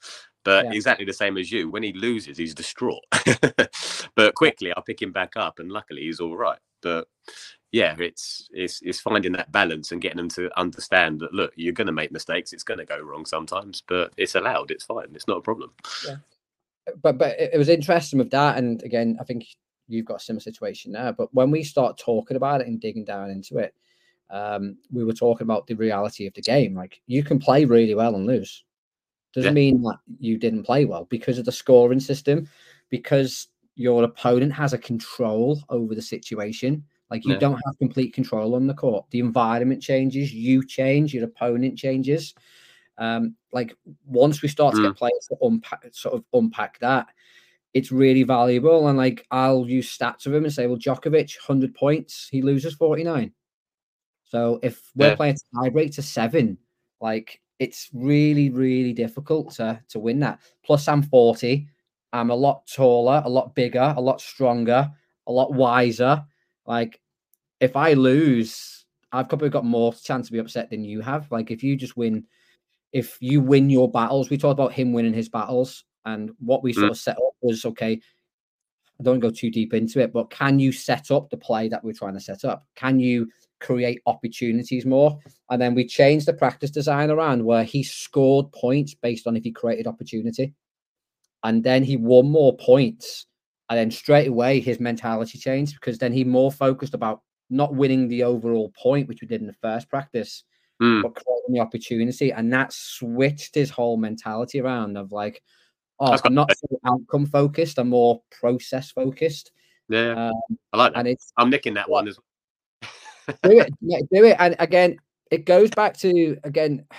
[0.44, 0.72] but yeah.
[0.72, 1.70] exactly the same as you.
[1.70, 3.02] When he loses, he's distraught.
[4.14, 6.58] but quickly, I'll pick him back up, and luckily, he's all right.
[6.84, 7.08] But
[7.72, 11.72] yeah, it's it's it's finding that balance and getting them to understand that look, you're
[11.72, 12.52] going to make mistakes.
[12.52, 14.70] It's going to go wrong sometimes, but it's allowed.
[14.70, 15.08] It's fine.
[15.12, 15.72] It's not a problem.
[16.06, 16.16] Yeah.
[17.02, 19.46] But but it was interesting with that, and again, I think
[19.88, 21.12] you've got a similar situation there.
[21.12, 23.74] But when we start talking about it and digging down into it,
[24.30, 26.74] um, we were talking about the reality of the game.
[26.74, 28.62] Like you can play really well and lose
[29.34, 29.72] doesn't yeah.
[29.72, 32.48] mean that you didn't play well because of the scoring system,
[32.88, 36.84] because your opponent has a control over the situation.
[37.10, 37.38] Like you yeah.
[37.38, 39.06] don't have complete control on the court.
[39.10, 42.34] The environment changes, you change, your opponent changes.
[42.98, 44.78] Um, like once we start mm.
[44.78, 44.98] to get mm.
[44.98, 47.08] players to unpack, sort of unpack that,
[47.72, 48.88] it's really valuable.
[48.88, 52.74] And like I'll use stats of him and say, well, Djokovic, hundred points, he loses
[52.74, 53.32] forty nine.
[54.24, 55.16] So if we're yeah.
[55.16, 56.58] playing tiebreak to seven,
[57.00, 60.40] like it's really, really difficult to to win that.
[60.64, 61.68] Plus, I'm 40.
[62.14, 64.90] I'm a lot taller, a lot bigger, a lot stronger,
[65.26, 66.24] a lot wiser.
[66.66, 67.00] Like,
[67.60, 71.30] if I lose, I've probably got more chance to be upset than you have.
[71.30, 72.24] Like, if you just win,
[72.92, 76.72] if you win your battles, we talked about him winning his battles, and what we
[76.72, 76.90] sort mm.
[76.90, 78.00] of set up was okay.
[79.00, 81.82] I don't go too deep into it, but can you set up the play that
[81.82, 82.64] we're trying to set up?
[82.76, 83.28] Can you
[83.64, 85.18] create opportunities more.
[85.50, 89.44] And then we changed the practice design around where he scored points based on if
[89.44, 90.52] he created opportunity.
[91.44, 93.26] And then he won more points.
[93.70, 98.08] And then straight away his mentality changed because then he more focused about not winning
[98.08, 100.44] the overall point, which we did in the first practice,
[100.82, 101.02] mm.
[101.02, 102.32] but creating the opportunity.
[102.32, 105.42] And that switched his whole mentality around of like,
[106.00, 109.52] oh, I'm not so outcome focused, I'm more process focused.
[109.88, 111.00] Yeah, um, I like that.
[111.00, 112.24] And it's, I'm nicking that one as well
[113.42, 114.36] do it, yeah, do it.
[114.38, 114.96] And again,
[115.30, 116.86] it goes back to again.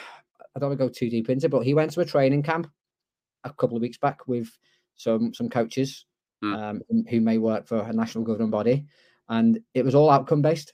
[0.55, 2.41] I don't want to go too deep into, it, but he went to a training
[2.41, 2.71] camp
[3.45, 4.49] a couple of weeks back with
[4.95, 6.05] some some coaches
[6.43, 6.55] mm.
[6.55, 8.85] um, who may work for a national governing body,
[9.29, 10.73] and it was all outcome based.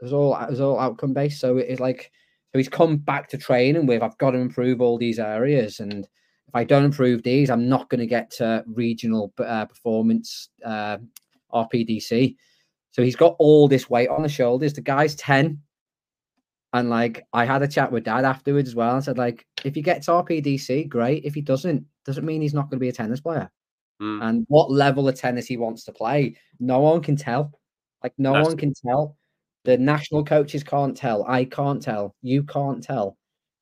[0.00, 1.40] It was all it was all outcome based.
[1.40, 2.10] So it's like
[2.52, 6.06] so he's come back to training with I've got to improve all these areas, and
[6.48, 10.98] if I don't improve these, I'm not going to get to regional uh, performance uh,
[11.52, 12.36] RPDC.
[12.92, 14.72] So he's got all this weight on the shoulders.
[14.72, 15.60] The guy's 10.
[16.72, 19.74] And like I had a chat with dad afterwards as well and said, like, if
[19.74, 21.24] he gets RPDC, great.
[21.24, 23.50] If he doesn't, doesn't mean he's not going to be a tennis player.
[24.02, 24.22] Mm.
[24.28, 26.36] and what level of tennis he wants to play.
[26.60, 27.50] No one can tell.
[28.02, 29.16] Like no That's- one can tell.
[29.64, 31.24] The national coaches can't tell.
[31.26, 32.14] I can't tell.
[32.22, 33.16] You can't tell.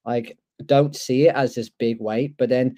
[0.04, 2.76] Like don't see it as this big weight, but then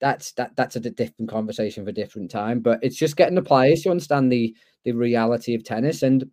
[0.00, 2.58] that's that that's a different conversation for a different time.
[2.60, 6.28] But it's just getting the players to understand the the reality of tennis and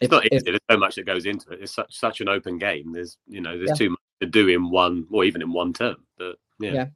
[0.00, 0.44] It's not easy.
[0.44, 1.62] There's so much that goes into it.
[1.62, 2.92] It's such such an open game.
[2.92, 3.74] There's you know there's Yeah.
[3.86, 5.96] too much to do in one or even in one term.
[6.16, 6.86] But yeah, Yeah.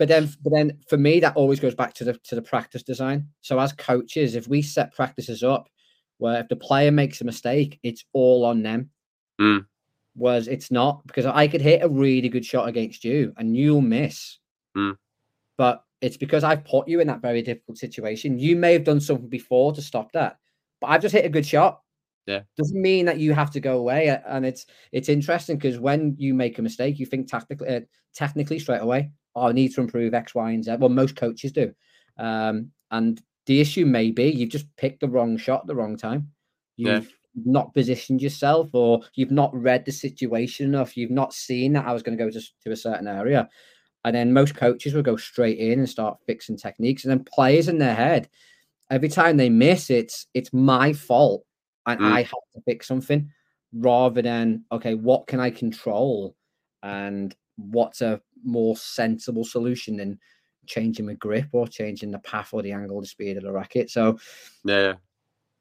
[0.00, 2.82] But then, but then for me, that always goes back to the to the practice
[2.82, 3.28] design.
[3.42, 5.68] So as coaches, if we set practices up
[6.16, 8.88] where if the player makes a mistake, it's all on them.
[9.38, 9.66] Mm.
[10.14, 13.82] Whereas it's not because I could hit a really good shot against you and you'll
[13.82, 14.38] miss.
[14.74, 14.96] Mm.
[15.58, 18.38] But it's because I've put you in that very difficult situation.
[18.38, 20.38] You may have done something before to stop that,
[20.80, 21.82] but I've just hit a good shot.
[22.26, 22.40] Yeah.
[22.56, 24.18] Doesn't mean that you have to go away.
[24.26, 27.80] And it's it's interesting because when you make a mistake, you think tactically uh,
[28.14, 29.10] technically straight away.
[29.34, 30.76] Oh, I need to improve X, Y, and Z.
[30.78, 31.72] Well, most coaches do.
[32.18, 35.96] Um, and the issue may be you've just picked the wrong shot at the wrong
[35.96, 36.30] time.
[36.76, 37.12] You've
[37.44, 40.96] not positioned yourself, or you've not read the situation enough.
[40.96, 43.48] You've not seen that I was going to go to, to a certain area.
[44.04, 47.04] And then most coaches will go straight in and start fixing techniques.
[47.04, 48.28] And then players in their head,
[48.90, 51.44] every time they miss, it's it's my fault
[51.86, 52.12] and Mm.
[52.12, 53.30] I have to fix something
[53.72, 56.34] rather than okay, what can I control
[56.82, 60.18] and what's a more sensible solution than
[60.66, 63.90] changing the grip or changing the path or the angle, the speed of the racket.
[63.90, 64.18] So
[64.64, 64.94] yeah,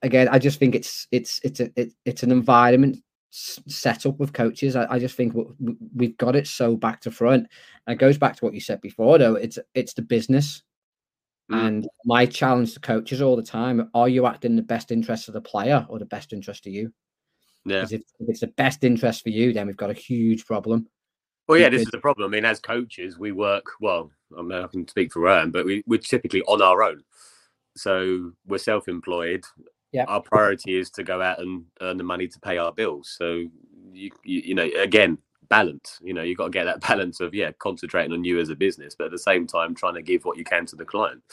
[0.02, 2.98] again, I just think it's it's it's a it, it's an environment
[3.32, 4.76] set up with coaches.
[4.76, 5.36] I, I just think
[5.96, 7.48] we've got it so back to front.
[7.86, 9.36] And it goes back to what you said before, though.
[9.36, 10.63] It's it's the business.
[11.52, 11.68] Mm.
[11.68, 15.28] And my challenge to coaches all the time: Are you acting in the best interest
[15.28, 16.94] of the player or the best interest of you?
[17.65, 17.78] yeah.
[17.78, 20.88] Because if, if it's the best interest for you, then we've got a huge problem.
[21.50, 22.30] Well, yeah, this is the problem.
[22.30, 24.12] I mean, as coaches, we work well.
[24.38, 27.02] I mean, I can speak for Ryan, but we, we're typically on our own.
[27.76, 29.44] So we're self-employed.
[29.92, 30.06] Yeah.
[30.08, 33.16] Our priority is to go out and earn the money to pay our bills.
[33.18, 33.46] So
[33.92, 35.18] you, you, you know, again,
[35.50, 35.98] balance.
[36.04, 38.56] You know, you've got to get that balance of yeah, concentrating on you as a
[38.56, 41.24] business, but at the same time, trying to give what you can to the client.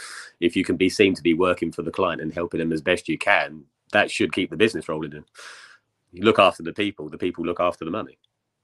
[0.40, 2.80] If you can be seen to be working for the client and helping them as
[2.80, 5.12] best you can, that should keep the business rolling.
[5.12, 5.26] In.
[6.12, 7.10] You look after the people.
[7.10, 8.16] The people look after the money.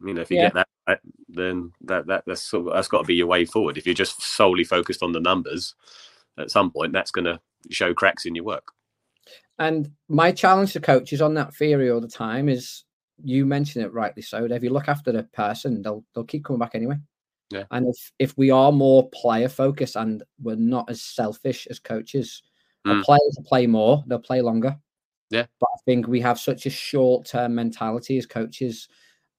[0.05, 0.45] You know, if you Yeah.
[0.45, 3.45] get that right, then that that that's sort of, that's got to be your way
[3.45, 3.79] forward.
[3.79, 5.75] If you're just solely focused on the numbers,
[6.39, 8.73] at some point that's going to show cracks in your work.
[9.59, 12.85] And my challenge to coaches on that theory all the time is
[13.23, 14.49] you mention it rightly so.
[14.49, 16.97] that If you look after the person, they'll they'll keep coming back anyway.
[17.51, 17.65] Yeah.
[17.71, 22.43] And if if we are more player focused and we're not as selfish as coaches,
[22.85, 23.05] Mm.
[23.05, 24.77] players will play more, they'll play longer.
[25.31, 25.47] Yeah.
[25.61, 28.89] But I think we have such a short term mentality as coaches.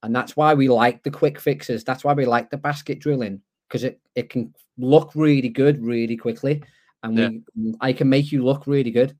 [0.03, 1.83] And that's why we like the quick fixes.
[1.83, 6.17] That's why we like the basket drilling because it, it can look really good really
[6.17, 6.61] quickly.
[7.01, 7.29] And Yeah.
[7.55, 9.17] we I can make you look really good.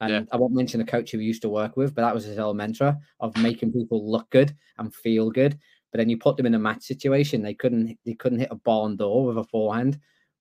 [0.00, 0.22] And Yeah.
[0.32, 2.38] I won't mention the coach who we used to work with, but that was his
[2.38, 5.58] mantra of making people look good and feel good.
[5.90, 8.56] But then you put them in a match situation, they couldn't they couldn't hit a
[8.56, 9.98] barn door with a forehand.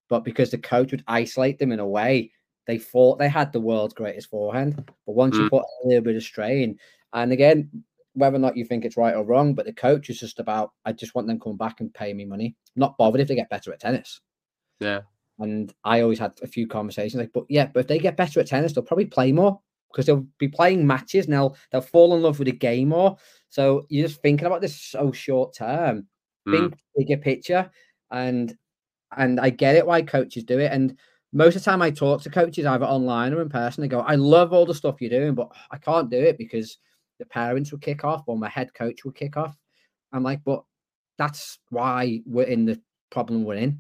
[0.10, 2.32] But because the coach would isolate them in a way,
[2.68, 4.76] they thought they had the world's greatest forehand.
[5.06, 5.50] But once you Mm.
[5.50, 6.78] put a little bit of strain,
[7.14, 10.20] and again, whether or not you think it's right or wrong, but the coach is
[10.20, 12.56] just about I just want them coming back and pay me money.
[12.76, 14.22] I'm not bothered if they get better at tennis.
[14.80, 15.02] Yeah,
[15.40, 18.40] And I always had a few conversations like, but yeah, but if they get better
[18.40, 19.60] at tennis, they'll probably play more
[19.92, 23.18] because they'll be playing matches and they'll they'll fall in love with the game more.
[23.50, 26.08] So you're just thinking about this so short term,
[26.48, 26.52] Mm.
[26.52, 27.72] think bigger picture,
[28.12, 28.56] and
[29.18, 30.72] and I get it why coaches do it.
[30.72, 30.98] And
[31.34, 34.02] most of the time I talk to coaches either online or in person, they go,
[34.02, 36.78] I love all the stuff you're doing, but I can't do it because
[37.22, 39.56] the parents will kick off or my head coach will kick off.
[40.12, 40.64] I'm like, but
[41.20, 42.82] that's why we're in the
[43.12, 43.80] problem we're in.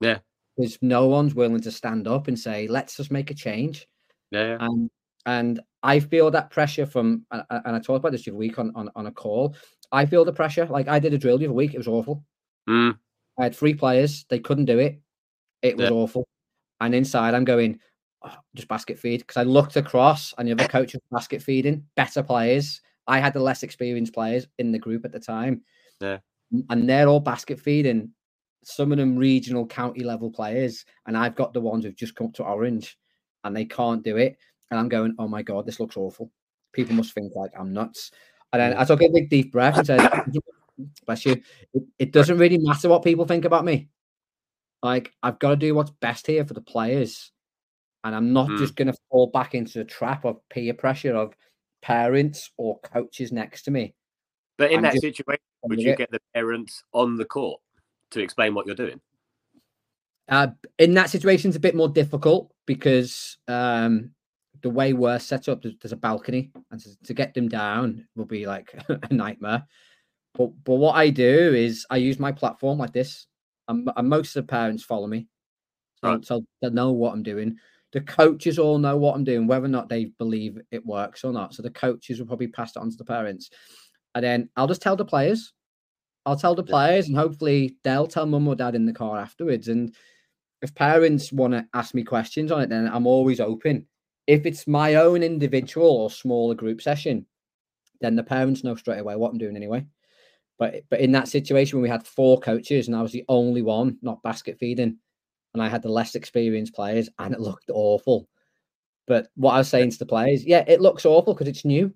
[0.00, 0.18] Yeah.
[0.56, 3.86] Because no one's willing to stand up and say, let's just make a change.
[4.30, 4.56] yeah.
[4.60, 4.88] And
[5.26, 8.70] and I feel that pressure from and I talked about this the other week on,
[8.76, 9.56] on, on a call.
[9.90, 10.66] I feel the pressure.
[10.66, 12.24] Like I did a drill the other week, it was awful.
[12.68, 12.96] Mm.
[13.38, 15.00] I had three players, they couldn't do it.
[15.62, 15.96] It was Yeah.
[15.96, 16.28] awful.
[16.80, 17.80] And inside I'm going, "Oh,
[18.54, 19.20] just basket feed.
[19.20, 22.80] Because I looked across and the other coach was basket feeding, better players.
[23.06, 25.62] I had the less experienced players in the group at the time.
[26.00, 26.18] Yeah.
[26.70, 28.10] And they're all basket feeding,
[28.62, 30.84] some of them regional county level players.
[31.06, 32.98] And I've got the ones who've just come up to orange
[33.44, 34.36] and they can't do it.
[34.70, 36.30] And I'm going, oh my God, this looks awful.
[36.72, 38.10] People must think like I'm nuts.
[38.52, 38.80] And then mm.
[38.80, 40.10] I took a big deep breath and said,
[41.06, 41.40] bless you,
[41.74, 43.88] it, it doesn't really matter what people think about me.
[44.82, 47.32] Like, I've got to do what's best here for the players.
[48.06, 48.58] And I'm not Mm.
[48.58, 51.34] just going to fall back into the trap of peer pressure of
[51.82, 53.94] parents or coaches next to me.
[54.56, 55.98] But in I'm that situation, would you it.
[55.98, 57.60] get the parents on the court
[58.12, 59.00] to explain what you're doing?
[60.28, 64.12] Uh, in that situation, it's a bit more difficult because um,
[64.62, 68.06] the way we're set up, there's, there's a balcony, and to, to, get them down
[68.16, 69.64] will be like a nightmare.
[70.34, 73.26] But but what I do is I use my platform like this,
[73.68, 75.28] and, and most of the parents follow me,
[76.02, 76.24] so, right.
[76.24, 77.58] so they know what I'm doing.
[77.96, 81.32] The coaches all know what I'm doing, whether or not they believe it works or
[81.32, 81.54] not.
[81.54, 83.48] So the coaches will probably pass it on to the parents,
[84.14, 85.54] and then I'll just tell the players.
[86.26, 89.68] I'll tell the players, and hopefully they'll tell mum or dad in the car afterwards.
[89.68, 89.94] And
[90.60, 93.86] if parents want to ask me questions on it, then I'm always open.
[94.26, 97.24] If it's my own individual or smaller group session,
[98.02, 99.86] then the parents know straight away what I'm doing anyway.
[100.58, 103.62] But but in that situation when we had four coaches and I was the only
[103.62, 104.98] one not basket feeding,
[105.54, 108.28] and I had the less experienced players, and it looked awful.
[109.06, 111.94] But what I was saying to the players, yeah, it looks awful because it's new.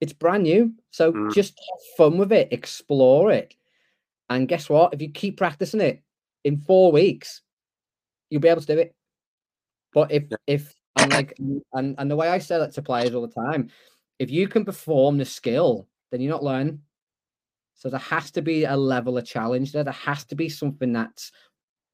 [0.00, 0.72] It's brand new.
[0.90, 1.32] So mm.
[1.32, 3.54] just have fun with it, explore it.
[4.30, 4.94] And guess what?
[4.94, 6.02] If you keep practicing it
[6.44, 7.42] in four weeks,
[8.30, 8.94] you'll be able to do it.
[9.92, 10.36] But if yeah.
[10.46, 11.36] if and like
[11.72, 13.68] and, and the way I say that to players all the time,
[14.18, 16.80] if you can perform the skill, then you're not learning.
[17.74, 19.84] So there has to be a level of challenge there.
[19.84, 21.32] There has to be something that's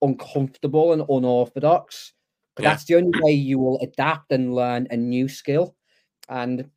[0.02, 2.12] uncomfortable and unorthodox.
[2.56, 2.70] But yeah.
[2.70, 5.76] that's the only way you will adapt and learn a new skill.
[6.28, 6.68] And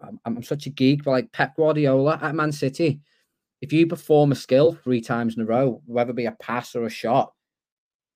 [0.00, 3.00] I'm, I'm such a geek, but like Pep Guardiola at Man City,
[3.60, 6.74] if you perform a skill three times in a row, whether it be a pass
[6.74, 7.32] or a shot,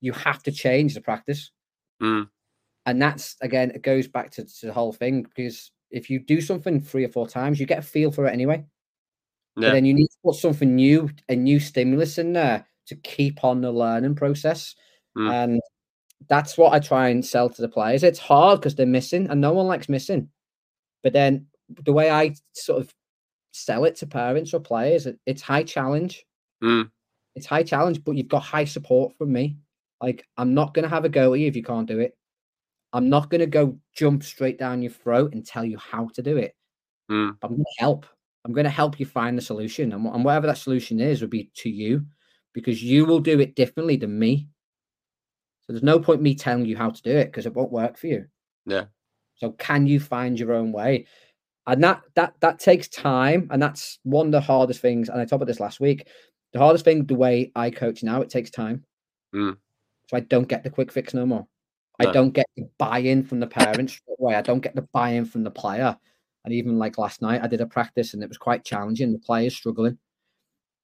[0.00, 1.50] you have to change the practice.
[2.02, 2.28] Mm.
[2.86, 6.40] And that's again, it goes back to, to, the whole thing because if you do
[6.40, 8.64] something three or four times, you get a feel for it anyway.
[9.56, 9.68] Yeah.
[9.68, 13.44] But then you need to put something new, a new stimulus in there to keep
[13.44, 14.74] on the learning process.
[15.16, 15.30] Mm.
[15.32, 15.60] And
[16.28, 18.02] that's what I try and sell to the players.
[18.02, 20.28] It's hard because they're missing, and no one likes missing.
[21.02, 21.46] But then
[21.84, 22.94] the way I sort of
[23.52, 26.24] sell it to parents or players, it's high challenge.
[26.62, 26.90] Mm.
[27.34, 29.56] It's high challenge, but you've got high support from me.
[30.00, 32.16] Like, I'm not going to have a go at you if you can't do it.
[32.92, 36.22] I'm not going to go jump straight down your throat and tell you how to
[36.22, 36.54] do it.
[37.10, 37.36] Mm.
[37.42, 38.06] I'm going to help.
[38.44, 39.92] I'm going to help you find the solution.
[39.92, 42.04] And, and whatever that solution is, would be to you
[42.52, 44.48] because you will do it differently than me.
[45.62, 47.96] So there's no point me telling you how to do it because it won't work
[47.96, 48.26] for you.
[48.66, 48.86] Yeah.
[49.36, 51.06] So can you find your own way?
[51.66, 55.24] and that that that takes time and that's one of the hardest things and i
[55.24, 56.08] talked about this last week
[56.52, 58.84] the hardest thing the way i coach now it takes time
[59.34, 59.56] mm.
[60.08, 61.46] so i don't get the quick fix no more
[62.00, 62.08] no.
[62.08, 65.42] i don't get the buy-in from the parents way i don't get the buy-in from
[65.42, 65.96] the player
[66.44, 69.18] and even like last night i did a practice and it was quite challenging the
[69.18, 69.98] players struggling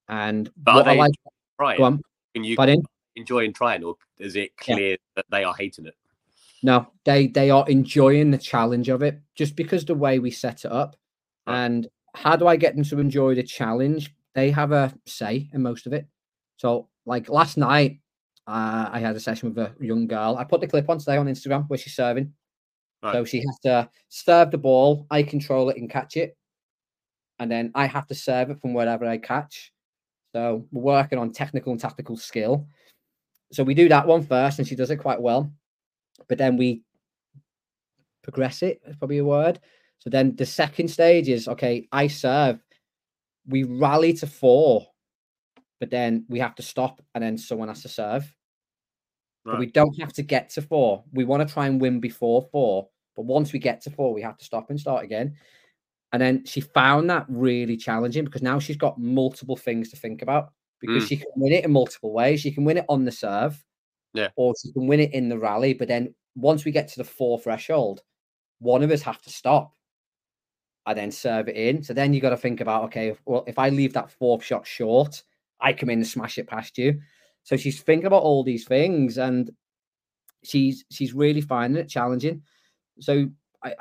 [0.09, 1.13] and but what I like
[1.59, 1.79] right
[2.35, 2.57] can you
[3.17, 4.97] enjoying trying or is it clear yeah.
[5.17, 5.95] that they are hating it
[6.63, 10.65] no, they they are enjoying the challenge of it just because the way we set
[10.65, 10.97] it up.
[11.47, 14.15] And how do I get them to enjoy the challenge?
[14.35, 16.07] They have a say in most of it.
[16.57, 18.01] So, like last night,
[18.47, 20.37] uh, I had a session with a young girl.
[20.37, 22.33] I put the clip on today on Instagram where she's serving.
[23.03, 23.13] Right.
[23.13, 25.07] So she has to serve the ball.
[25.11, 26.37] I control it and catch it,
[27.39, 29.73] and then I have to serve it from wherever I catch.
[30.39, 32.67] So we're working on technical and tactical skill.
[33.53, 35.51] So we do that one first, and she does it quite well
[36.27, 36.83] but then we
[38.23, 38.83] progress it.
[38.99, 39.61] Probably a word.
[39.99, 41.89] So then the second stage is okay.
[41.93, 42.61] I serve.
[43.47, 44.87] We rally to four,
[45.81, 48.23] but then we have to stop, and then someone has to serve.
[49.45, 49.53] Right.
[49.53, 51.05] But we don't have to get to four.
[51.13, 54.23] We want to try and win before four, but once we get to four, we
[54.23, 55.37] have to stop and start again.
[56.13, 60.23] And then she found that really challenging because now she's got multiple things to think
[60.23, 61.09] about because mm.
[61.09, 62.41] she can win it in multiple ways.
[62.41, 63.63] She can win it on the serve,
[64.15, 64.29] yeah.
[64.37, 65.75] Or she can win it in the rally.
[65.75, 68.03] But then once we get to the four threshold,
[68.59, 69.75] one of us have to stop
[70.87, 71.83] and then serve it in.
[71.83, 74.67] So then you got to think about, okay, well, if I leave that fourth shot
[74.67, 75.23] short,
[75.61, 77.01] I come in and smash it past you.
[77.43, 79.51] So she's thinking about all these things and
[80.45, 82.43] she's she's really finding it challenging.
[83.01, 83.29] So
[83.63, 83.75] I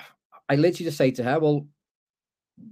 [0.50, 1.68] I literally just say to her, well,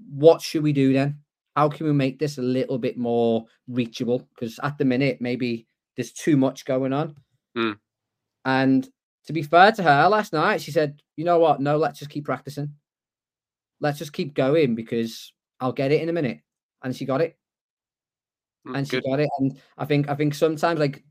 [0.10, 1.20] what should we do then?
[1.56, 4.28] How can we make this a little bit more reachable?
[4.34, 7.16] Because at the minute, maybe there's too much going on.
[7.58, 7.78] Mm.
[8.44, 8.90] And
[9.28, 11.62] to be fair to her, last night she said, "You know what?
[11.62, 12.74] No, let's just keep practicing.
[13.80, 16.42] Let's just keep going because I'll get it in a minute."
[16.84, 17.38] And she got it,
[18.68, 19.30] mm, and she got it.
[19.40, 21.04] And I think I think sometimes like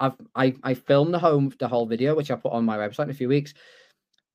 [0.00, 3.04] I've I I filmed the home the whole video, which I put on my website
[3.04, 3.54] in a few weeks.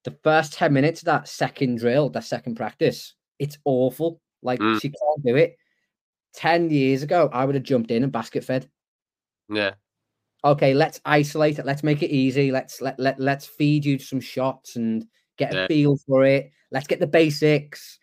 [0.03, 3.13] The first ten minutes of that second drill, that second practice,
[3.43, 4.21] it's awful.
[4.41, 4.82] Like mm.
[4.82, 5.58] she can't do it.
[6.34, 8.69] Ten years ago, I would have jumped in and basket fed.
[9.49, 9.73] Yeah
[10.43, 11.65] okay, let's isolate it.
[11.65, 12.51] Let's make it easy.
[12.51, 15.06] Let's let, let let's feed you some shots and
[15.38, 16.51] get a feel for it.
[16.71, 17.99] Let's get the basics.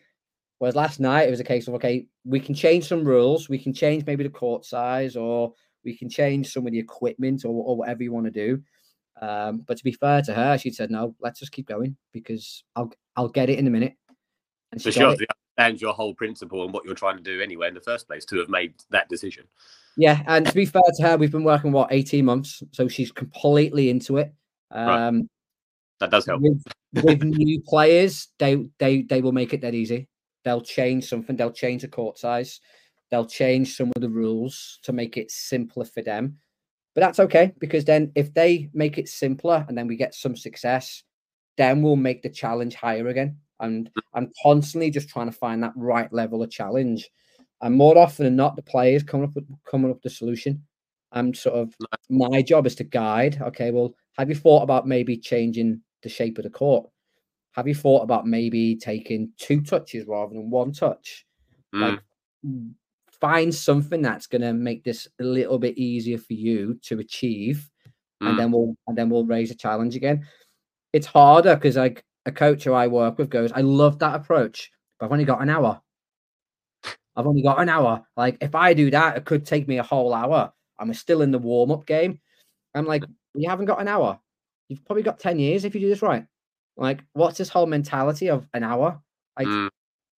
[0.59, 3.49] Whereas last night it was a case of okay, we can change some rules.
[3.49, 7.45] We can change maybe the court size, or we can change some of the equipment,
[7.45, 8.61] or, or whatever you want to do.
[9.21, 12.63] Um, but to be fair to her, she said, "No, let's just keep going because
[12.75, 13.95] I'll I'll get it in a minute."
[14.71, 15.15] And she sure,
[15.57, 18.25] and your whole principle and what you're trying to do anyway in the first place
[18.25, 19.45] to have made that decision.
[19.97, 23.11] Yeah, and to be fair to her, we've been working what 18 months, so she's
[23.11, 24.33] completely into it.
[24.71, 25.23] Um, right.
[25.99, 26.41] That does help.
[26.41, 26.63] With,
[27.03, 30.07] with new players, they they they will make it that easy.
[30.43, 31.35] They'll change something.
[31.35, 32.59] They'll change the court size.
[33.11, 36.37] They'll change some of the rules to make it simpler for them.
[36.95, 40.35] But that's okay because then if they make it simpler and then we get some
[40.35, 41.03] success,
[41.57, 43.37] then we'll make the challenge higher again.
[43.61, 43.89] And.
[44.13, 47.09] I'm constantly just trying to find that right level of challenge.
[47.61, 50.63] And more often than not, the players coming up with coming up with the solution.
[51.13, 51.75] I'm sort of
[52.09, 53.41] my job is to guide.
[53.41, 56.89] Okay, well, have you thought about maybe changing the shape of the court?
[57.51, 61.25] Have you thought about maybe taking two touches rather than one touch?
[61.75, 61.81] Mm.
[61.81, 61.99] Like
[63.19, 67.69] find something that's going to make this a little bit easier for you to achieve
[68.21, 68.27] mm.
[68.27, 70.25] and then we'll and then we'll raise a challenge again
[70.91, 74.71] it's harder because like a coach who i work with goes i love that approach
[74.99, 75.81] but i've only got an hour.
[77.15, 78.05] I've only got an hour.
[78.15, 80.53] Like if i do that it could take me a whole hour.
[80.79, 82.19] I'm still in the warm-up game.
[82.73, 83.03] I'm like
[83.35, 84.19] you haven't got an hour.
[84.69, 86.25] You've probably got 10 years if you do this right.
[86.77, 89.01] Like what's this whole mentality of an hour?
[89.37, 89.69] Like mm.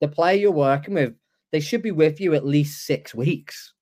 [0.02, 1.16] the player you're working with
[1.52, 3.74] they should be with you at least six weeks.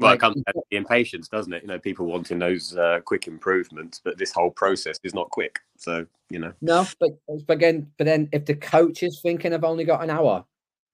[0.00, 1.62] Well, like, it comes to the impatience, doesn't it?
[1.62, 5.60] You know, people wanting those uh, quick improvements, but this whole process is not quick.
[5.76, 6.52] So, you know.
[6.60, 7.10] No, but,
[7.46, 10.44] but again, but then if the coach is thinking I've only got an hour,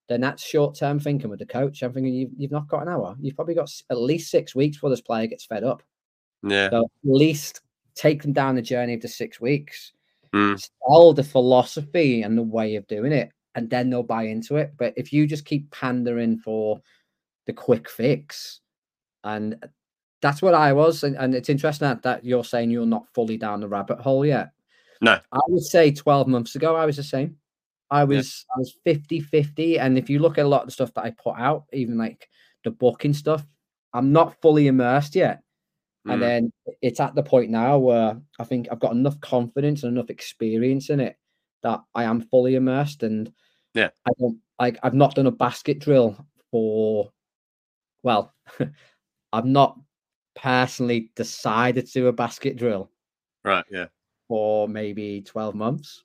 [0.08, 1.82] then that's short term thinking with the coach.
[1.82, 3.16] I'm thinking you've, you've not got an hour.
[3.20, 5.82] You've probably got at least six weeks before this player gets fed up.
[6.42, 6.70] Yeah.
[6.70, 7.60] So at least
[7.94, 9.92] take them down the journey of the six weeks.
[10.32, 10.60] Mm.
[10.88, 14.74] Sell the philosophy and the way of doing it and then they'll buy into it.
[14.76, 16.80] But if you just keep pandering for
[17.46, 18.60] the quick fix,
[19.26, 19.56] and
[20.22, 23.36] that's what I was, and, and it's interesting that, that you're saying you're not fully
[23.36, 24.50] down the rabbit hole yet.
[25.02, 27.36] No, I would say 12 months ago, I was the same.
[27.90, 28.54] I was yeah.
[28.56, 29.78] I was 50 50.
[29.78, 31.98] And if you look at a lot of the stuff that I put out, even
[31.98, 32.28] like
[32.64, 33.44] the booking stuff,
[33.92, 35.42] I'm not fully immersed yet.
[36.06, 36.12] Mm.
[36.12, 39.96] And then it's at the point now where I think I've got enough confidence and
[39.96, 41.16] enough experience in it
[41.62, 43.02] that I am fully immersed.
[43.02, 43.32] And
[43.74, 43.90] yeah.
[44.06, 47.10] I don't like I've not done a basket drill for
[48.02, 48.32] well,
[49.36, 49.78] I've not
[50.34, 52.90] personally decided to do a basket drill.
[53.44, 53.86] Right, yeah.
[54.28, 56.04] For maybe 12 months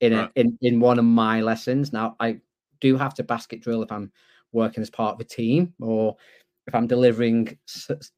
[0.00, 0.30] in a, right.
[0.34, 1.92] in in one of my lessons.
[1.92, 2.40] Now I
[2.80, 4.10] do have to basket drill if I'm
[4.52, 6.16] working as part of a team or
[6.66, 7.56] if I'm delivering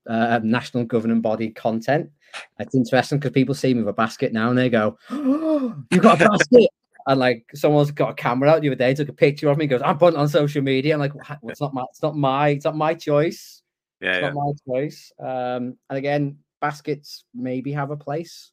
[0.09, 2.11] uh, national governing body content.
[2.59, 6.01] It's interesting because people see me with a basket now and they go, oh, "You
[6.01, 6.71] got a basket?
[7.07, 9.67] and like someone's got a camera out the other day, took a picture of me,
[9.67, 10.95] goes, I'm putting on social media.
[10.95, 13.56] I'm like, well, it's not my, it's not my, it's not my choice.
[14.01, 14.31] Yeah, it's yeah.
[14.31, 15.13] not my choice.
[15.19, 18.53] Um, and again, baskets maybe have a place.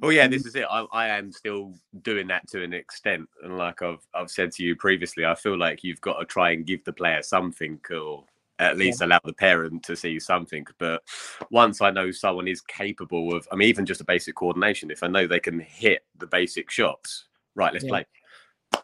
[0.00, 0.66] Well, yeah, this is it.
[0.70, 4.62] I, I am still doing that to an extent, and like I've I've said to
[4.62, 8.24] you previously, I feel like you've got to try and give the player something, or
[8.58, 9.08] at least yeah.
[9.08, 10.64] allow the parent to see something.
[10.78, 11.02] But
[11.50, 15.02] once I know someone is capable of, I mean, even just a basic coordination, if
[15.02, 17.90] I know they can hit the basic shots, right, let's yeah.
[17.90, 18.06] play.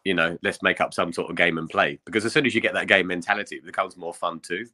[0.05, 2.01] You know, let's make up some sort of game and play.
[2.05, 4.67] Because as soon as you get that game mentality, it becomes more fun too.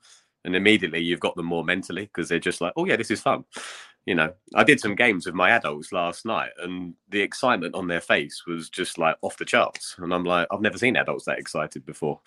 [0.45, 3.21] And immediately you've got them more mentally because they're just like, oh, yeah, this is
[3.21, 3.45] fun.
[4.07, 7.87] You know, I did some games with my adults last night and the excitement on
[7.87, 9.95] their face was just like off the charts.
[9.99, 12.19] And I'm like, I've never seen adults that excited before.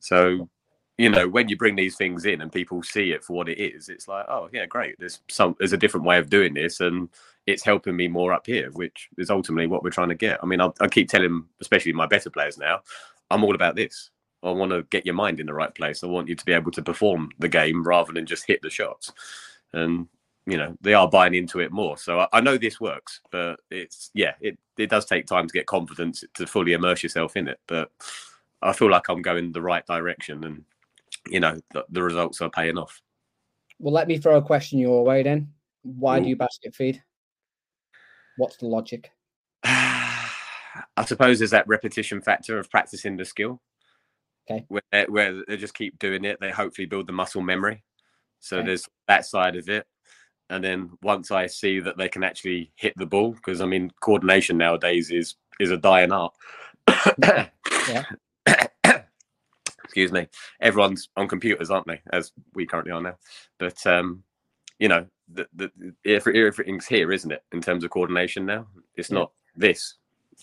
[0.00, 0.50] So,
[0.98, 3.58] you know, when you bring these things in and people see it for what it
[3.58, 4.96] is, it's like, oh, yeah, great.
[4.98, 6.80] There's some, there's a different way of doing this.
[6.80, 7.08] And
[7.46, 10.40] it's helping me more up here, which is ultimately what we're trying to get.
[10.42, 12.82] I mean, I'll, I keep telling, especially my better players now,
[13.30, 14.10] I'm all about this.
[14.44, 16.04] I want to get your mind in the right place.
[16.04, 18.70] I want you to be able to perform the game rather than just hit the
[18.70, 19.12] shots.
[19.72, 20.08] And
[20.46, 21.96] you know they are buying into it more.
[21.96, 25.52] So I, I know this works, but it's yeah, it it does take time to
[25.52, 27.58] get confidence to fully immerse yourself in it.
[27.66, 27.90] But
[28.62, 30.64] I feel like I'm going the right direction, and
[31.28, 33.00] you know the, the results are paying off.
[33.78, 35.52] Well, let me throw a question your way then.
[35.82, 36.22] Why Ooh.
[36.22, 37.02] do you basket feed?
[38.36, 39.10] What's the logic?
[39.64, 43.60] I suppose there's that repetition factor of practicing the skill.
[44.50, 44.64] Okay.
[44.68, 47.82] Where, where they just keep doing it, they hopefully build the muscle memory.
[48.40, 48.66] So okay.
[48.66, 49.86] there's that side of it.
[50.50, 53.90] And then once I see that they can actually hit the ball, because I mean,
[54.00, 56.34] coordination nowadays is is a dying art.
[59.84, 60.26] Excuse me.
[60.60, 62.02] Everyone's on computers, aren't they?
[62.12, 63.16] As we currently are now.
[63.58, 64.22] But um,
[64.78, 67.42] you know, the, the, everything's here, isn't it?
[67.52, 68.66] In terms of coordination now,
[68.96, 69.20] it's yeah.
[69.20, 69.94] not this.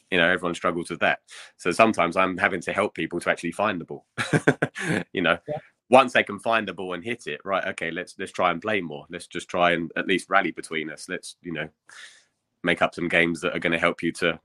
[0.09, 1.19] You know, everyone struggles with that.
[1.57, 4.05] So sometimes I'm having to help people to actually find the ball.
[5.13, 5.57] you know, yeah.
[5.89, 7.65] once they can find the ball and hit it, right?
[7.67, 9.05] Okay, let's let's try and play more.
[9.09, 11.07] Let's just try and at least rally between us.
[11.09, 11.69] Let's you know,
[12.63, 14.39] make up some games that are going to help you to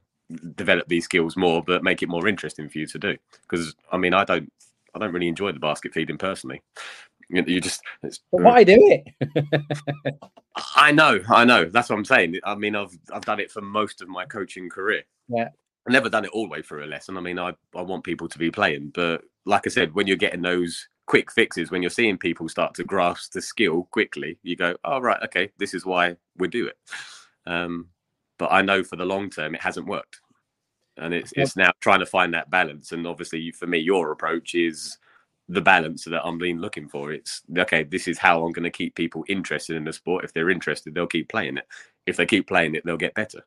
[0.55, 3.17] develop these skills more, but make it more interesting for you to do.
[3.43, 4.53] Because I mean, I don't,
[4.95, 6.63] I don't really enjoy the basket feeding personally.
[7.29, 10.15] You, you just, but why do it?
[10.77, 11.65] I know, I know.
[11.65, 12.39] That's what I'm saying.
[12.45, 15.03] I mean, I've I've done it for most of my coaching career.
[15.29, 15.49] Yeah.
[15.87, 17.17] I've never done it all the way through a lesson.
[17.17, 20.17] I mean, I, I want people to be playing, but like I said, when you're
[20.17, 24.57] getting those quick fixes, when you're seeing people start to grasp the skill quickly, you
[24.57, 26.77] go, "Oh right, okay, this is why we do it."
[27.47, 27.89] Um,
[28.39, 30.21] but I know for the long term, it hasn't worked,
[30.97, 32.93] and it's it's now trying to find that balance.
[32.93, 34.99] And obviously, for me, your approach is
[35.49, 37.13] the balance that I'm been looking for.
[37.13, 37.85] It's okay.
[37.85, 40.25] This is how I'm going to keep people interested in the sport.
[40.25, 41.67] If they're interested, they'll keep playing it.
[42.07, 43.45] If they keep playing it, they'll get better.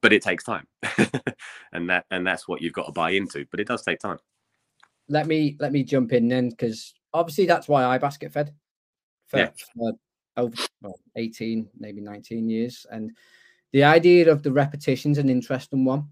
[0.00, 0.66] But it takes time,
[1.72, 3.44] and that and that's what you've got to buy into.
[3.50, 4.18] But it does take time.
[5.08, 8.54] Let me let me jump in then, because obviously that's why I basket fed
[9.26, 9.50] for, Yeah.
[9.74, 9.92] for
[10.36, 12.86] over well, 18, maybe 19 years.
[12.90, 13.10] And
[13.72, 16.08] the idea of the repetition's an interesting one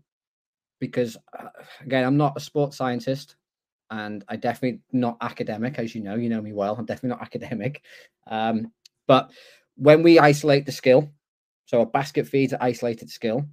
[0.80, 1.49] because, uh,
[1.80, 3.37] again, I'm not a sports scientist
[3.91, 6.74] and I definitely not academic, as you know, you know me well.
[6.76, 7.82] I'm definitely not academic.
[8.26, 8.72] Um,
[9.07, 9.30] but
[9.76, 11.09] when we isolate the skill,
[11.66, 13.47] so a basket feeds an isolated skill.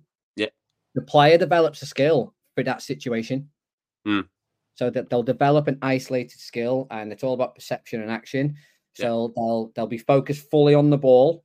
[0.95, 3.49] The player develops a skill for that situation.
[4.05, 4.21] Hmm.
[4.75, 8.55] So that they'll develop an isolated skill, and it's all about perception and action.
[8.97, 9.05] Yeah.
[9.05, 11.43] So they'll they'll be focused fully on the ball.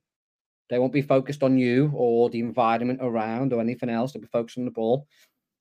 [0.69, 4.13] They won't be focused on you or the environment around or anything else.
[4.13, 5.07] They'll be focused on the ball,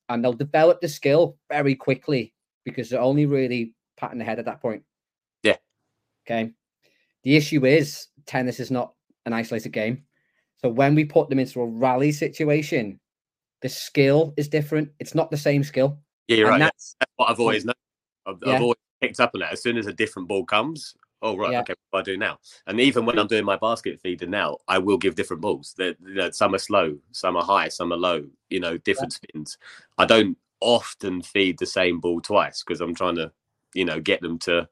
[0.09, 2.33] and they'll develop the skill very quickly
[2.65, 4.83] because they're only really patting ahead at that point.
[5.43, 5.57] Yeah.
[6.27, 6.53] Okay.
[7.25, 8.95] The issue is tennis is not
[9.27, 10.05] an isolated game.
[10.59, 12.99] So when we put them into a rally situation,
[13.63, 14.91] the skill is different.
[14.99, 15.99] It's not the same skill.
[16.29, 16.59] Yeah, you're And right.
[16.67, 17.75] that's- That's what I've always known.
[18.27, 18.55] I've, Yeah.
[18.55, 19.53] I've always picked up on that.
[19.53, 21.61] As soon as a different ball comes, oh right, Yeah.
[21.61, 22.39] okay, what do I do now?
[22.67, 25.75] And even when I'm doing my basket feeder now, I will give different balls.
[25.79, 28.25] That you know, some are slow, some are high, some are low.
[28.51, 29.59] You know, different spins.
[29.97, 33.33] I don't often feed the same ball twice because I'm trying to,
[33.75, 34.69] you know, get them to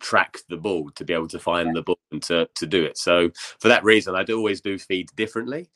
[0.00, 2.98] track the ball to be able to find the ball and to to do it.
[2.98, 5.68] So for that reason, I do always do feed differently.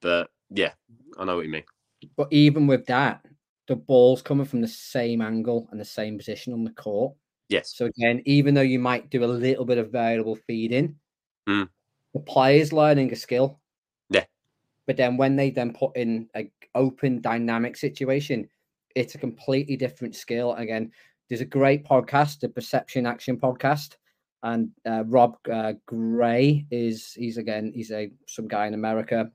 [0.00, 0.72] But yeah,
[1.18, 1.64] I know what you mean.
[2.16, 3.24] But even with that,
[3.66, 7.14] the ball's coming from the same angle and the same position on the court.
[7.48, 7.74] Yes.
[7.74, 10.96] So again, even though you might do a little bit of variable feeding,
[11.48, 11.68] Mm.
[12.12, 13.60] the player's learning a skill.
[14.10, 14.24] Yeah.
[14.86, 18.48] But then when they then put in an open dynamic situation,
[18.96, 20.54] it's a completely different skill.
[20.54, 20.90] Again,
[21.28, 23.96] there's a great podcast, the Perception Action podcast,
[24.42, 29.30] and uh, Rob uh, Gray is he's again he's a some guy in America,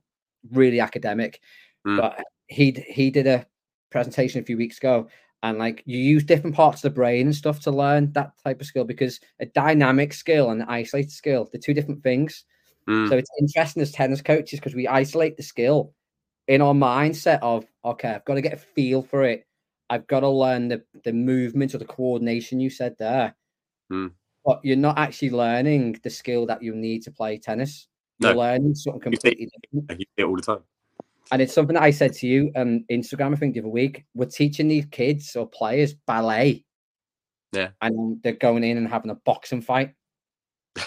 [0.51, 1.39] really academic,
[1.85, 1.97] Mm.
[1.97, 3.45] but he he did a
[3.89, 5.07] presentation a few weeks ago
[5.43, 8.59] and like you use different parts of the brain and stuff to learn that type
[8.61, 12.45] of skill because a dynamic skill and an isolated skill they're two different things
[12.89, 13.07] Mm.
[13.09, 15.93] so it's interesting as tennis coaches because we isolate the skill
[16.47, 19.45] in our mindset of okay i've got to get a feel for it
[19.91, 23.35] i've got to learn the, the movement or the coordination you said there
[23.91, 24.11] Mm.
[24.43, 27.87] but you're not actually learning the skill that you need to play tennis
[28.17, 28.39] you're No.
[28.39, 30.63] learning something You completely different You see it all the time.
[31.31, 34.05] And it's something that I said to you on Instagram, I think the other week.
[34.13, 36.65] We're teaching these kids or players ballet.
[37.53, 37.69] Yeah.
[37.81, 39.93] And they're going in and having a boxing fight.
[40.77, 40.83] so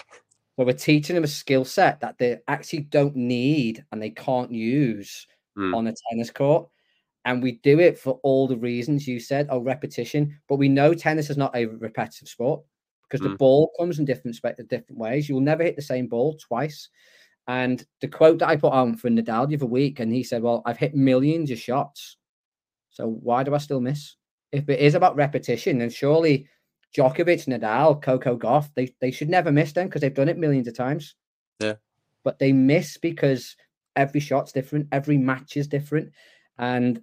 [0.59, 5.27] we're teaching them a skill set that they actually don't need and they can't use
[5.57, 5.73] Mm.
[5.73, 6.69] on a tennis court.
[7.25, 10.37] And we do it for all the reasons you said, oh, repetition.
[10.49, 12.63] But we know tennis is not a repetitive sport
[13.09, 13.39] because the Mm.
[13.39, 14.37] ball comes in different
[14.69, 15.29] different ways.
[15.29, 16.89] You'll never hit the same ball twice.
[17.47, 20.43] And the quote that I put on for Nadal the other week, and he said,
[20.43, 22.17] Well, I've hit millions of shots.
[22.91, 24.17] So why do I still miss?
[24.53, 26.49] If it is about repetition, then surely
[26.97, 30.69] Djokovic, Nadal, Coco Gauff, they, they should never miss them because they've done it millions
[30.69, 31.17] of times.
[31.61, 31.75] Yeah.
[32.23, 33.57] But they miss because
[33.97, 36.13] every shot's different, every match is different.
[36.57, 37.03] And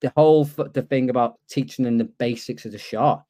[0.00, 3.24] the whole f- the thing about teaching them the basics of the shot.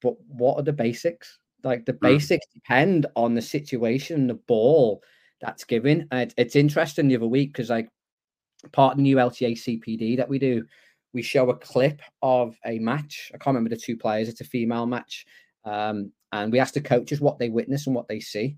[0.00, 1.38] But what are the basics?
[1.64, 1.98] Like the hmm.
[2.06, 5.02] basics depend on the situation, the ball
[5.40, 6.08] that's given.
[6.10, 7.88] And it- it's interesting the other week because like
[8.72, 10.64] part of the new LTA CPD that we do,
[11.12, 13.30] we show a clip of a match.
[13.34, 14.28] I can't remember the two players.
[14.28, 15.26] It's a female match,
[15.64, 18.56] um, and we ask the coaches what they witness and what they see,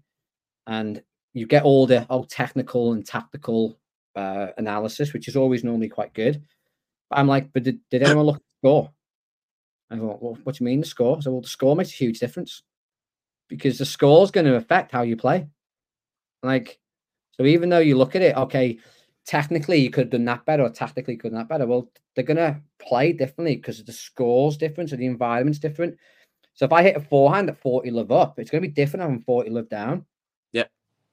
[0.67, 1.03] and
[1.33, 3.79] you get all the oh technical and tactical
[4.17, 6.43] uh, analysis, which is always normally quite good.
[7.09, 8.91] But I'm like, but did, did anyone look at the score?
[9.91, 11.21] I thought, well, what do you mean the score?
[11.23, 12.63] So, well, the score makes a huge difference
[13.49, 15.47] because the score is going to affect how you play.
[16.43, 16.79] Like,
[17.33, 18.79] so even though you look at it, okay,
[19.27, 21.67] technically you could have done that better, or tactically could have done that better.
[21.67, 25.97] Well, they're going to play differently because the score's different, so the environment's different.
[26.55, 29.03] So if I hit a forehand at 40 love up, it's going to be different
[29.03, 30.05] having 40 love down.
[30.53, 30.65] Yeah.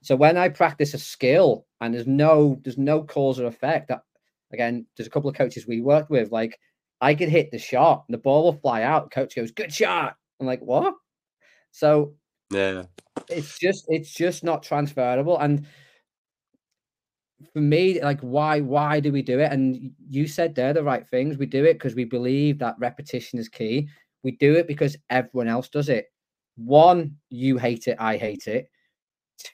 [0.01, 4.01] So when I practice a skill and there's no there's no cause or effect, that
[4.51, 6.59] again, there's a couple of coaches we worked with, like
[7.01, 9.11] I could hit the shot, and the ball will fly out.
[9.11, 10.95] Coach goes, "Good shot." I'm like, "What?"
[11.71, 12.15] So
[12.51, 12.83] yeah,
[13.29, 15.37] it's just it's just not transferable.
[15.37, 15.65] And
[17.53, 19.51] for me, like, why why do we do it?
[19.51, 21.37] And you said they're the right things.
[21.37, 23.89] We do it because we believe that repetition is key.
[24.23, 26.07] We do it because everyone else does it.
[26.55, 28.69] One, you hate it, I hate it.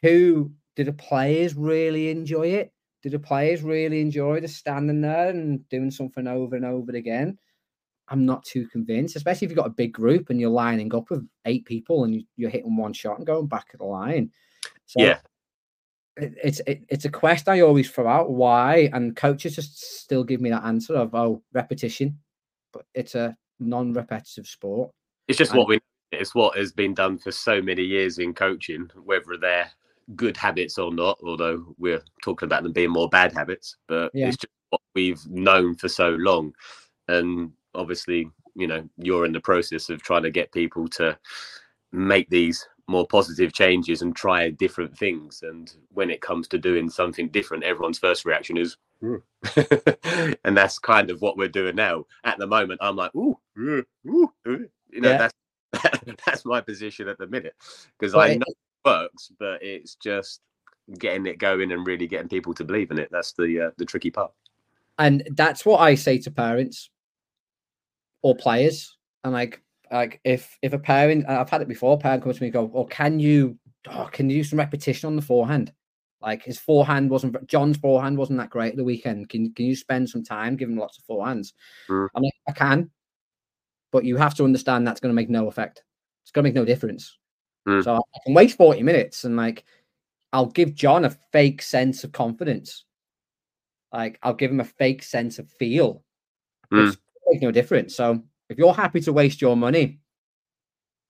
[0.01, 2.71] Two, do the players really enjoy it?
[3.01, 7.37] Do the players really enjoy the standing there and doing something over and over again?
[8.09, 11.09] I'm not too convinced, especially if you've got a big group and you're lining up
[11.09, 14.31] with eight people and you, are hitting one shot and going back at the line.
[14.85, 15.19] So yeah,
[16.17, 18.31] it, it's it, it's a quest I always throw out.
[18.31, 18.89] Why?
[18.93, 22.19] And coaches just still give me that answer of oh repetition,
[22.71, 24.91] but it's a non-repetitive sport.
[25.27, 25.79] It's just and, what we.
[26.11, 29.71] It's what has been done for so many years in coaching, whether they're
[30.15, 31.17] good habits or not.
[31.23, 34.27] Although we're talking about them being more bad habits, but yeah.
[34.27, 36.53] it's just what we've known for so long,
[37.07, 41.17] and obviously, you know, you're in the process of trying to get people to
[41.91, 45.43] make these more positive changes and try different things.
[45.43, 49.15] And when it comes to doing something different, everyone's first reaction is, hmm.
[50.43, 52.05] and that's kind of what we're doing now.
[52.23, 54.31] At the moment, I'm like, ooh, ooh, ooh.
[54.45, 55.17] you know, yeah.
[55.17, 55.33] that's
[56.25, 57.55] that's my position at the minute
[57.97, 60.41] because I know it works, but it's just
[60.99, 63.09] getting it going and really getting people to believe in it.
[63.11, 64.31] That's the uh, the tricky part.
[64.99, 66.89] And that's what I say to parents
[68.23, 68.97] or players.
[69.23, 69.61] And like,
[69.91, 72.71] like if if a parent, I've had it before, parent comes to me and go,
[72.73, 73.59] "Oh, can you,
[73.89, 75.71] oh, can you do some repetition on the forehand?"
[76.21, 79.29] Like his forehand wasn't John's forehand wasn't that great at the weekend.
[79.29, 81.53] Can can you spend some time giving lots of forehands?
[81.89, 82.07] Mm.
[82.15, 82.89] I'm like, I can,
[83.91, 85.83] but you have to understand that's going to make no effect.
[86.23, 87.17] It's going to make no difference.
[87.67, 87.83] Mm.
[87.83, 89.65] So I can wait 40 minutes and like
[90.31, 92.85] I'll give John a fake sense of confidence.
[93.91, 96.03] Like I'll give him a fake sense of feel.
[96.71, 96.95] Mm
[97.33, 97.95] make no difference.
[97.95, 99.99] So if you're happy to waste your money,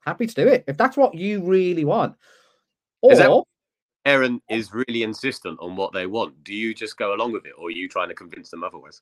[0.06, 0.64] happy to do it.
[0.68, 2.16] If that's what you really want.
[3.02, 3.44] Or that,
[4.06, 6.44] Aaron is really insistent on what they want.
[6.44, 9.02] Do you just go along with it or are you trying to convince them otherwise?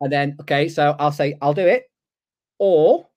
[0.00, 1.84] And then okay, so I'll say I'll do it.
[2.58, 3.08] Or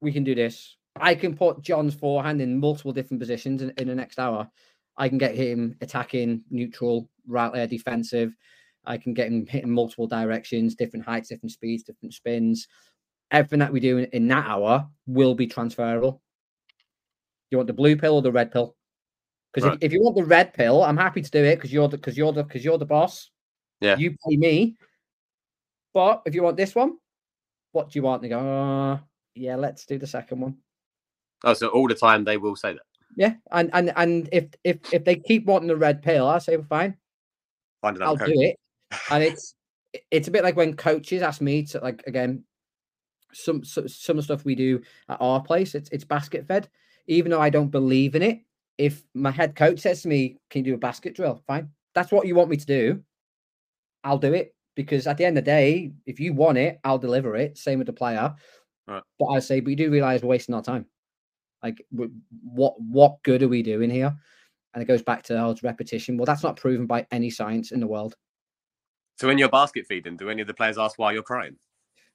[0.00, 0.76] we can do this.
[0.96, 4.50] I can put John's forehand in multiple different positions in, in the next hour.
[4.96, 8.36] I can get him attacking, neutral, right there, defensive.
[8.84, 12.66] I can get him hitting multiple directions, different heights, different speeds, different spins.
[13.30, 16.22] Everything that we do in, in that hour will be transferable.
[17.50, 18.76] You want the blue pill or the red pill?
[19.52, 19.78] Because right.
[19.80, 21.96] if, if, you want the red pill, I'm happy to do it because you're the
[21.96, 23.30] because you're the because you're the boss.
[23.80, 23.96] Yeah.
[23.96, 24.76] You pay me.
[25.92, 26.98] But if you want this one,
[27.72, 28.22] what do you want?
[28.22, 29.00] They go, oh,
[29.34, 30.56] yeah, let's do the second one.
[31.42, 32.82] Oh, so all the time they will say that.
[33.16, 36.56] Yeah, and and and if if if they keep wanting the red pill, I say
[36.56, 36.96] well, fine.
[37.82, 38.28] Find I'll coach.
[38.28, 38.59] do it
[39.10, 39.54] and it's
[40.10, 42.44] it's a bit like when coaches ask me to like again
[43.32, 46.68] some some, some of the stuff we do at our place it's it's basket fed.
[47.06, 48.40] Even though i don't believe in it
[48.78, 51.42] if my head coach says to me can you do a basket drill?
[51.46, 51.70] Fine.
[51.94, 53.02] That's what you want me to do.
[54.04, 56.98] I'll do it because at the end of the day if you want it i'll
[56.98, 57.58] deliver it.
[57.58, 58.34] Same with the player.
[58.86, 59.02] Right.
[59.20, 60.86] but i say we do realize we're wasting our time.
[61.62, 64.14] Like what what good are we doing here?
[64.72, 66.16] And it goes back to oh, repetition.
[66.16, 68.14] Well that's not proven by any science in the world
[69.20, 71.56] so when you're basket feeding, do any of the players ask why you're crying?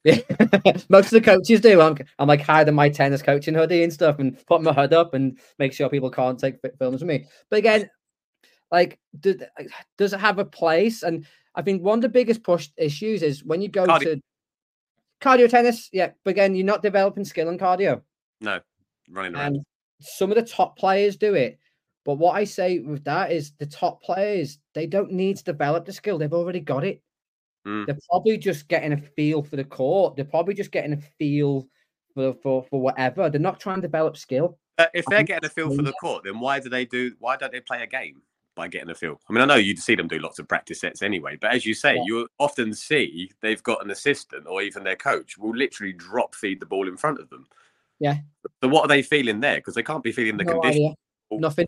[0.04, 0.22] Yeah,
[0.90, 1.80] most of the coaches do.
[1.80, 5.14] I'm, I'm like hiding my tennis coaching hoodie and stuff, and put my hood up
[5.14, 7.28] and make sure people can't take films of me.
[7.52, 7.92] But again,
[8.72, 9.38] like, do,
[10.00, 11.04] does it have a place?
[11.04, 14.02] And I think one of the biggest push issues is when you go cardio.
[14.02, 14.22] to
[15.22, 15.90] cardio tennis.
[15.94, 18.02] Yeah, but again, you're not developing skill in cardio.
[18.42, 18.62] No,
[19.12, 19.58] running around.
[19.58, 19.66] And
[20.00, 21.60] some of the top players do it,
[22.06, 25.86] but what I say with that is the top players, they don't need to develop
[25.86, 26.20] the skill.
[26.20, 27.02] They've already got it.
[27.68, 27.88] Mm.
[27.88, 30.16] They're probably just getting a feel for the court.
[30.16, 31.68] They're probably just getting a feel
[32.14, 33.30] for for, for whatever.
[33.30, 34.60] They're not trying to develop skill.
[34.78, 37.14] Uh, if they're getting a feel for the court, then why do they do?
[37.20, 38.22] Why don't they play a game
[38.56, 39.20] by getting a feel?
[39.28, 41.66] I mean, I know you see them do lots of practice sets anyway, but as
[41.66, 42.04] you say, yeah.
[42.06, 46.60] you often see they've got an assistant or even their coach will literally drop feed
[46.60, 47.48] the ball in front of them.
[48.00, 48.18] Yeah.
[48.62, 49.56] So what are they feeling there?
[49.56, 50.94] Because they can't be feeling the no condition.
[51.32, 51.68] Nothing.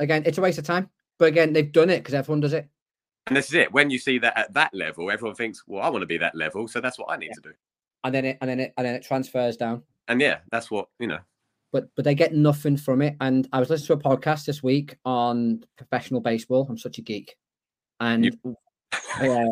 [0.00, 0.90] Again, it's a waste of time.
[1.18, 2.68] But again, they've done it because everyone does it.
[3.26, 3.72] And this is it.
[3.72, 6.34] When you see that at that level, everyone thinks, "Well, I want to be that
[6.34, 7.34] level, so that's what I need yeah.
[7.34, 7.52] to do."
[8.04, 9.82] And then it, and then it, and then it transfers down.
[10.08, 11.18] And yeah, that's what you know.
[11.72, 13.16] But but they get nothing from it.
[13.20, 16.66] And I was listening to a podcast this week on professional baseball.
[16.68, 17.36] I'm such a geek,
[17.98, 18.36] and
[19.20, 19.44] yeah,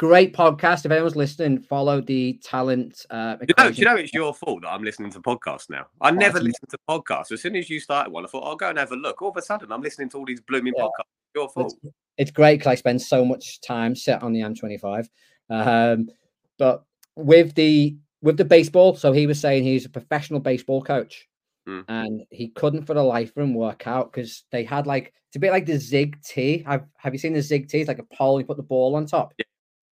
[0.00, 0.86] great podcast.
[0.86, 3.04] If anyone's listening, follow the talent.
[3.10, 5.88] Uh, you know, you know, it's your fault that I'm listening to podcasts now.
[6.00, 7.30] I never listen to podcasts.
[7.32, 9.20] As soon as you started one, I thought I'll go and have a look.
[9.20, 10.84] All of a sudden, I'm listening to all these blooming yeah.
[10.84, 11.34] podcasts.
[11.34, 11.74] Your fault.
[11.82, 15.06] It's, it's great because I spend so much time set on the M25.
[15.50, 16.08] Um,
[16.56, 16.84] but
[17.14, 21.28] with the with the baseball, so he was saying he's a professional baseball coach.
[21.68, 21.84] Mm.
[21.88, 25.36] And he couldn't for the life of him work out because they had like it's
[25.36, 26.64] a bit like the zig tee.
[26.66, 27.80] Have Have you seen the zig tee?
[27.80, 29.44] It's like a pole you put the ball on top, yeah.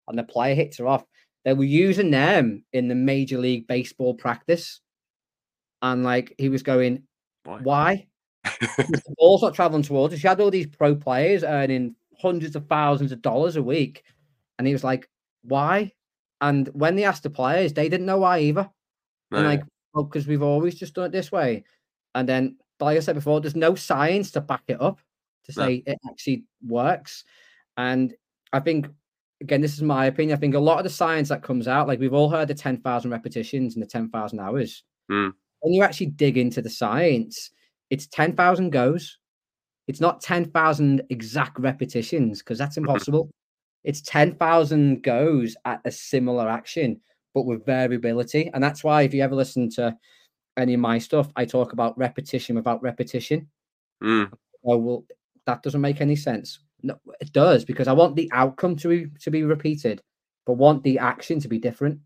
[0.09, 1.05] And the player hits her off.
[1.45, 4.81] They were using them in the Major League Baseball practice,
[5.83, 7.05] and like he was going,
[7.45, 7.61] why?
[7.63, 8.07] why?
[8.61, 10.23] the ball's not traveling towards us.
[10.23, 14.05] You had all these pro players earning hundreds of thousands of dollars a week,
[14.59, 15.09] and he was like,
[15.43, 15.93] why?
[16.41, 18.69] And when they asked the players, they didn't know why either.
[19.31, 19.39] No.
[19.39, 19.63] And oh, like,
[19.95, 21.65] because we've always just done it this way.
[22.15, 25.01] And then, like I said before, there's no science to back it up
[25.45, 25.93] to say no.
[25.93, 27.25] it actually works.
[27.77, 28.15] And
[28.53, 28.89] I think,
[29.41, 30.37] again, this is my opinion.
[30.37, 32.55] I think a lot of the science that comes out, like we've all heard the
[32.55, 34.85] 10,000 repetitions and the 10,000 hours.
[35.11, 35.33] Mm.
[35.61, 37.51] When you actually dig into the science,
[37.91, 39.19] it's 10,000 goes.
[39.89, 42.89] It's not 10,000 exact repetitions because that's mm-hmm.
[42.89, 43.31] impossible.
[43.85, 47.01] it's 10,000 goes at a similar action
[47.37, 48.51] but with variability.
[48.55, 49.95] And that's why if you ever listen to
[50.57, 53.47] any of my stuff, I talk about repetition without repetition.
[54.03, 54.33] Mm.
[54.65, 55.05] Oh well,
[55.45, 56.61] that doesn't make any sense.
[56.87, 60.01] No, it does because I want the outcome to be to be repeated,
[60.47, 61.99] but want the action to be different.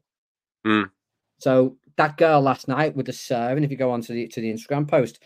[0.67, 0.91] Mm.
[1.39, 4.53] So that girl last night with the serving, if you go onto the to the
[4.53, 5.23] Instagram post,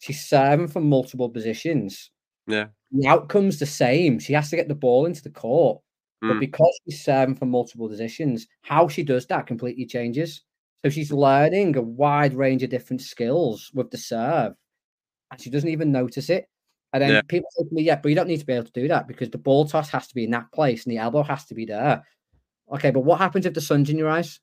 [0.00, 2.10] she's serving from multiple positions.
[2.46, 2.66] Yeah.
[2.92, 4.18] The outcome's the same.
[4.18, 5.80] She has to get the ball into the court.
[6.20, 6.40] But mm.
[6.40, 10.42] because she's serving from multiple positions, how she does that completely changes.
[10.84, 14.54] So she's learning a wide range of different skills with the serve,
[15.30, 16.46] and she doesn't even notice it.
[16.94, 17.22] And then yeah.
[17.22, 19.08] people say to me, "Yeah, but you don't need to be able to do that
[19.08, 21.54] because the ball toss has to be in that place and the elbow has to
[21.54, 22.04] be there."
[22.72, 24.38] Okay, but what happens if the sun's in your eyes?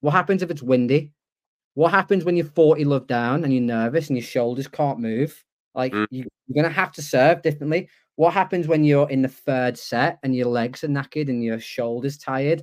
[0.00, 1.12] What happens if it's windy?
[1.74, 5.44] What happens when you're 40 love down and you're nervous and your shoulders can't move?
[5.74, 6.06] Like mm.
[6.10, 7.88] you, you're gonna have to serve differently.
[8.14, 11.58] What happens when you're in the third set and your legs are knackered and your
[11.58, 12.62] shoulders tired?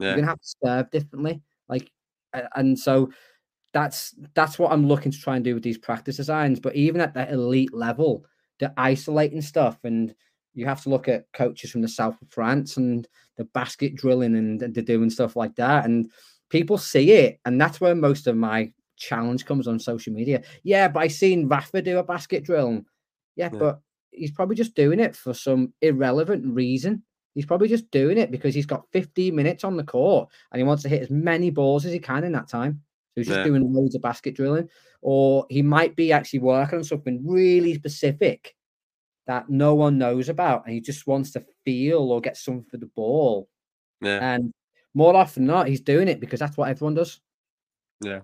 [0.00, 0.08] Yeah.
[0.08, 1.42] You're gonna have to serve differently.
[1.68, 1.90] Like,
[2.56, 3.12] and so
[3.72, 6.60] that's that's what I'm looking to try and do with these practice designs.
[6.60, 8.24] But even at that elite level,
[8.64, 10.14] the isolating stuff, and
[10.54, 13.06] you have to look at coaches from the south of France and
[13.36, 15.84] the basket drilling and, and they're doing stuff like that.
[15.84, 16.10] And
[16.48, 20.42] people see it, and that's where most of my challenge comes on social media.
[20.62, 22.82] Yeah, but I seen Rafa do a basket drill.
[23.36, 27.02] Yeah, yeah, but he's probably just doing it for some irrelevant reason.
[27.34, 30.64] He's probably just doing it because he's got 15 minutes on the court and he
[30.64, 32.82] wants to hit as many balls as he can in that time.
[33.14, 33.44] So he's just yeah.
[33.44, 34.68] doing loads of basket drilling,
[35.00, 38.54] or he might be actually working on something really specific
[39.26, 42.76] that no one knows about, and he just wants to feel or get something for
[42.76, 43.48] the ball.
[44.00, 44.34] Yeah.
[44.34, 44.52] And
[44.94, 47.20] more often than not, he's doing it because that's what everyone does.
[48.00, 48.20] Yeah.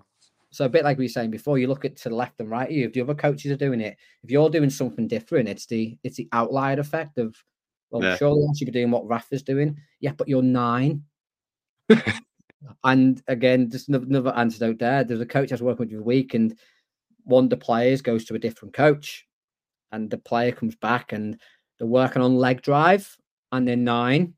[0.51, 2.49] So a bit like we were saying before, you look at to the left and
[2.49, 2.69] right.
[2.69, 5.97] You, if the other coaches are doing it, if you're doing something different, it's the
[6.03, 7.35] it's the outlier effect of
[7.89, 8.17] well, yeah.
[8.17, 9.77] surely I should be doing what Rafa's doing.
[10.01, 11.03] Yeah, but you're nine.
[12.83, 15.03] and again, just another antidote there.
[15.03, 16.57] There's a coach I was working with a week, and
[17.23, 19.27] one of the players goes to a different coach,
[19.91, 21.39] and the player comes back and
[21.77, 23.17] they're working on leg drive,
[23.51, 24.33] and they're nine.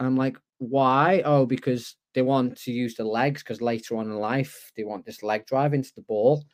[0.00, 1.22] I'm like, why?
[1.24, 5.04] Oh, because they want to use the legs because later on in life they want
[5.04, 6.44] this leg drive into the ball.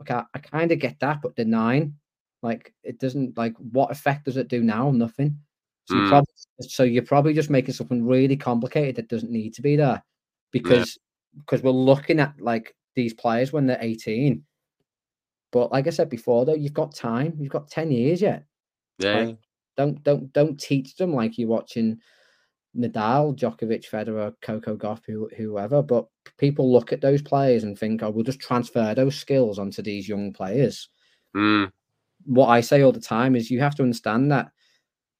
[0.00, 1.94] Okay, I kind of get that, but the nine,
[2.42, 4.90] like it doesn't like what effect does it do now?
[4.90, 5.38] Nothing.
[5.86, 6.00] So, mm.
[6.00, 9.76] you're, probably, so you're probably just making something really complicated that doesn't need to be
[9.76, 10.02] there
[10.50, 10.98] because
[11.34, 11.40] yeah.
[11.40, 14.42] because we're looking at like these players when they're 18.
[15.52, 17.34] But like I said before, though, you've got time.
[17.38, 18.44] You've got 10 years yet.
[18.98, 19.18] Yeah.
[19.18, 19.38] Like,
[19.76, 21.98] don't don't don't teach them like you're watching
[22.76, 25.82] Nadal, Djokovic, Federer, Coco Gauff, who, whoever.
[25.82, 26.06] But
[26.38, 30.08] people look at those players and think, "Oh, we'll just transfer those skills onto these
[30.08, 30.88] young players."
[31.36, 31.70] Mm.
[32.24, 34.50] What I say all the time is, you have to understand that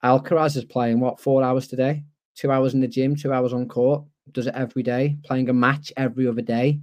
[0.05, 3.67] Alcaraz is playing what four hours today, two hours in the gym, two hours on
[3.67, 4.05] court.
[4.33, 6.81] Does it every day, playing a match every other day.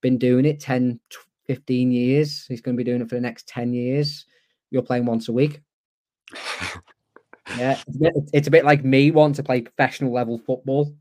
[0.00, 1.00] Been doing it 10,
[1.46, 2.46] 15 years.
[2.46, 4.26] He's going to be doing it for the next 10 years.
[4.70, 5.60] You're playing once a week.
[7.56, 10.94] Yeah, it's a, bit, it's a bit like me wanting to play professional level football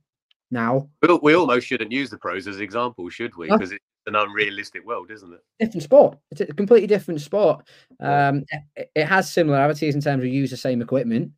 [0.50, 0.90] now.
[1.02, 3.50] We, we almost shouldn't use the pros as examples, should we?
[3.50, 5.44] Because it's an unrealistic world, isn't it?
[5.60, 6.18] Different sport.
[6.32, 7.68] It's a completely different sport.
[8.00, 8.46] Um,
[8.76, 11.32] it, it has similarities in terms of use the same equipment,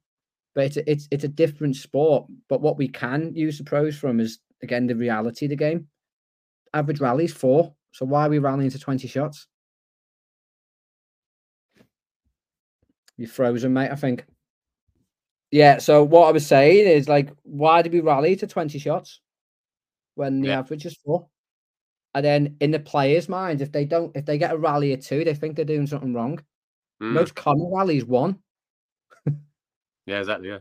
[0.56, 2.26] but it's a, it's it's a different sport.
[2.48, 5.88] But what we can use the pros from is again the reality of the game.
[6.74, 7.74] Average rallies four.
[7.92, 9.48] So why are we rallying to twenty shots?
[13.18, 13.92] You're frozen, mate.
[13.92, 14.26] I think.
[15.52, 15.78] Yeah.
[15.80, 19.20] So what I was saying is like, why did we rally to 20 shots
[20.16, 20.60] when the Yeah.
[20.60, 21.28] average is four?
[22.14, 25.02] And then in the players' minds, if they don't, if they get a rally of
[25.02, 26.40] two, they think they're doing something wrong.
[27.02, 28.40] Mm, Most common rally is one.
[30.10, 30.50] Yeah, exactly.
[30.50, 30.60] Yeah.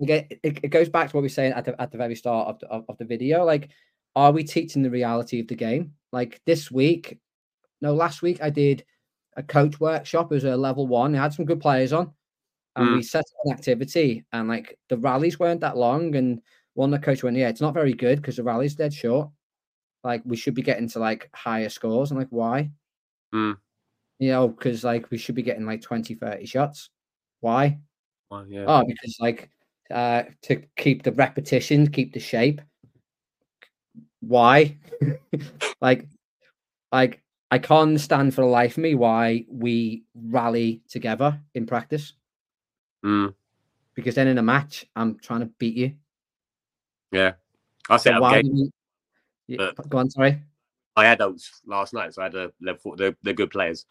[0.00, 2.14] Again, it, it goes back to what we were saying at the at the very
[2.14, 3.44] start of the, of, of the video.
[3.44, 3.70] Like,
[4.16, 5.94] are we teaching the reality of the game?
[6.12, 7.18] Like this week,
[7.80, 8.84] no, last week I did
[9.36, 10.30] a coach workshop.
[10.30, 11.14] It was a level one.
[11.14, 12.12] I had some good players on,
[12.76, 12.96] and Mm.
[12.96, 14.24] we set up an activity.
[14.32, 16.14] And like the rallies weren't that long.
[16.16, 16.42] And
[16.74, 19.30] one of the coach went, "Yeah, it's not very good because the rally's dead short.
[20.04, 22.70] Like we should be getting to like higher scores." I'm like, "Why?"
[23.34, 23.56] Mm.
[24.20, 26.90] You know, because like we should be getting like 20, 30 shots.
[27.40, 27.78] Why?
[28.30, 28.64] Well, yeah.
[28.66, 29.50] Oh, because like
[29.90, 32.60] uh to keep the repetition, keep the shape.
[34.20, 34.76] Why?
[35.80, 36.06] like,
[36.92, 42.14] like I can't stand for the life of me why we rally together in practice.
[43.04, 43.32] Mm,
[43.94, 45.92] Because then in a match, I'm trying to beat you.
[47.12, 47.32] yeah.
[47.88, 48.14] I said.
[48.14, 48.52] So why game.
[48.54, 48.70] do
[49.48, 49.56] we...
[49.56, 50.42] Yeah, but- go on, sorry.
[50.96, 52.96] I had those last night, so I had a level four.
[52.96, 53.86] They're, they're good players,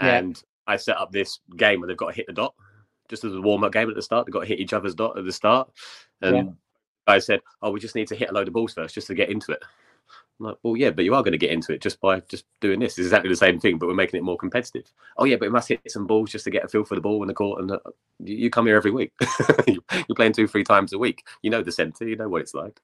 [0.00, 0.16] Yeah.
[0.16, 2.54] and I set up this game where they've got to hit the dot,
[3.08, 4.26] just as a warm up game at the start.
[4.26, 5.70] They've got to hit each other's dot at the start,
[6.22, 6.44] and Yeah.
[7.06, 9.14] I said, "Oh, we just need to hit a load of balls first, just to
[9.14, 9.62] get into it."
[10.38, 12.44] I'm like, well, yeah, but you are going to get into it just by just
[12.60, 12.98] doing this.
[12.98, 14.84] It's exactly the same thing, but we're making it more competitive.
[15.16, 17.00] Oh, yeah, but we must hit some balls just to get a feel for the
[17.00, 17.62] ball in the court.
[17.62, 17.78] And uh,
[18.18, 19.12] you you come here every week.
[19.66, 21.26] You're playing two, three times a week.
[21.42, 22.06] You know the centre.
[22.06, 22.78] You know what it's like.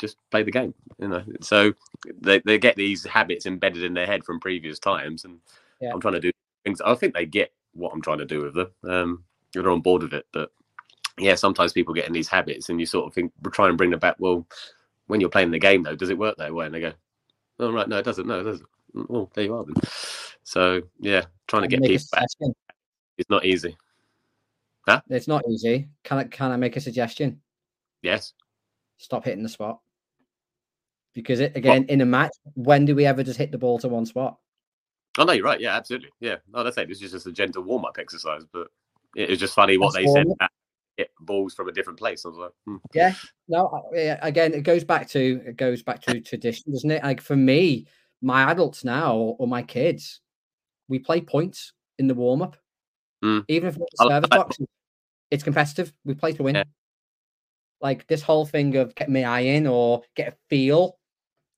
[0.00, 0.74] Just play the game.
[0.98, 1.22] You know.
[1.42, 1.72] So
[2.20, 5.38] they, they get these habits embedded in their head from previous times, and
[5.80, 5.92] Yeah.
[5.92, 6.32] I'm trying to do
[6.64, 6.80] things.
[6.80, 8.70] I think they get what I'm trying to do with them.
[8.82, 9.24] Um,
[9.62, 10.50] they're on board with it, but
[11.18, 13.76] yeah, sometimes people get in these habits, and you sort of think we're trying to
[13.76, 14.16] bring them back.
[14.18, 14.46] Well,
[15.06, 16.66] when you're playing the game, though, does it work that way?
[16.66, 16.92] And they go,
[17.58, 18.26] "Oh, right, no, it doesn't.
[18.26, 19.64] No, it doesn't." Mm, well, there you are.
[19.64, 19.74] Then.
[20.42, 22.28] So yeah, trying to get people back
[23.18, 23.76] is not easy.
[25.10, 25.88] It's not easy.
[26.04, 27.40] Can I can I make a suggestion?
[28.02, 28.34] Yes.
[28.98, 29.80] Stop hitting the spot.
[31.12, 33.88] Because it, again, in a match, when do we ever just hit the ball to
[33.88, 34.38] one spot?
[35.18, 35.60] Oh no, you're right.
[35.60, 36.10] Yeah, absolutely.
[36.20, 36.36] Yeah.
[36.52, 36.88] No, that's it.
[36.88, 38.68] This is just a gentle warm up exercise, but
[39.16, 40.26] it was just funny what That's they said.
[40.40, 40.50] that
[40.96, 42.24] Hit balls from a different place.
[42.24, 42.76] I was like, hmm.
[42.94, 43.12] Yeah,
[43.48, 43.90] no,
[44.22, 47.02] again, it goes back to it goes back to tradition, doesn't it?
[47.02, 47.86] Like for me,
[48.22, 50.20] my adults now or, my kids,
[50.88, 52.56] we play points in the warm up,
[53.22, 53.44] Mm.
[53.48, 54.56] even if it's service box.
[55.30, 55.92] It's competitive.
[56.04, 56.54] We play to win.
[56.54, 56.64] Yeah.
[57.82, 60.98] Like this whole thing of get my eye in or get a feel.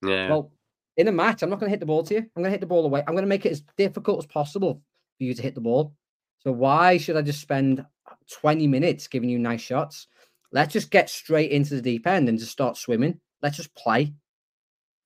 [0.02, 0.50] yeah, Well,
[0.96, 2.20] in a match, I'm not going to hit the ball to you.
[2.20, 3.00] I'm going to hit the ball away.
[3.06, 4.74] I'm going to make it as difficult as possible
[5.18, 5.94] for you to hit the ball.
[6.39, 7.84] So why should I just spend
[8.30, 10.07] 20 minutes giving you nice shots?
[10.53, 13.20] Let's just get straight into the deep end and just start swimming.
[13.43, 14.14] Let's just play.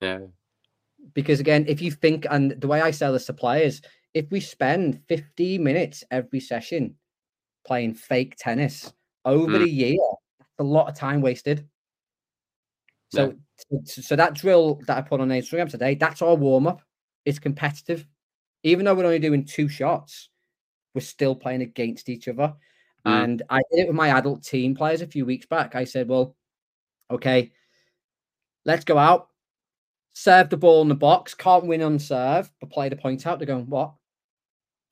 [0.01, 0.19] yeah,
[1.15, 3.83] Because again, if you think, and the way I sell this to players,
[4.15, 6.97] if we spend 15 minutes every session
[7.67, 8.93] playing fake tennis
[9.25, 9.61] over Mm.
[9.61, 9.99] the year,
[10.39, 11.67] that's a lot of time wasted.
[13.11, 13.35] So,
[13.85, 16.83] so, so that drill that I put on Instagram today, that's our warm up.
[17.25, 18.07] It's competitive.
[18.63, 20.31] Even though we're only doing two shots,
[20.95, 22.55] we're still playing against each other.
[23.07, 23.25] Mm.
[23.25, 25.75] And I did it with my adult team players a few weeks back.
[25.75, 26.37] I said, well,
[27.11, 27.53] okay,
[28.65, 29.29] let's go out,
[30.13, 33.39] serve the ball in the box, can't win on serve, but play the point out.
[33.39, 33.95] They're going, what?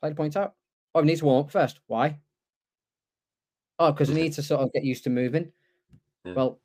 [0.00, 0.54] Play the point out?
[0.94, 1.78] Oh, we need to warm up first.
[1.86, 2.18] Why?
[3.78, 5.52] Oh, because we need to sort of get used to moving.
[6.24, 6.34] Yeah.
[6.34, 6.60] Well,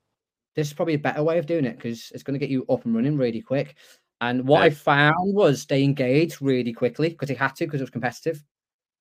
[0.55, 2.65] this is probably a better way of doing it because it's going to get you
[2.69, 3.75] up and running really quick.
[4.21, 7.83] And what I found was they engaged really quickly because they had to because it
[7.83, 8.41] was competitive.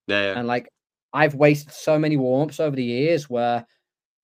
[0.07, 0.39] Yeah, yeah.
[0.39, 0.69] And like
[1.13, 3.67] I've wasted so many warm-ups over the years where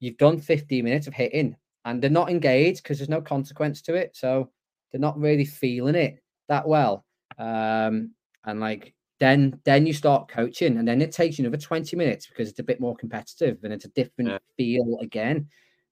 [0.01, 3.95] you've done 15 minutes of hitting and they're not engaged because there's no consequence to
[3.95, 4.17] it.
[4.17, 4.51] So
[4.93, 7.05] they're not really feeling it that well.
[7.39, 8.13] Um,
[8.45, 12.27] and like then then you start coaching and then it takes you another 20 minutes
[12.27, 14.39] because it's a bit more competitive and it's a different Yeah.
[14.57, 15.49] feel again.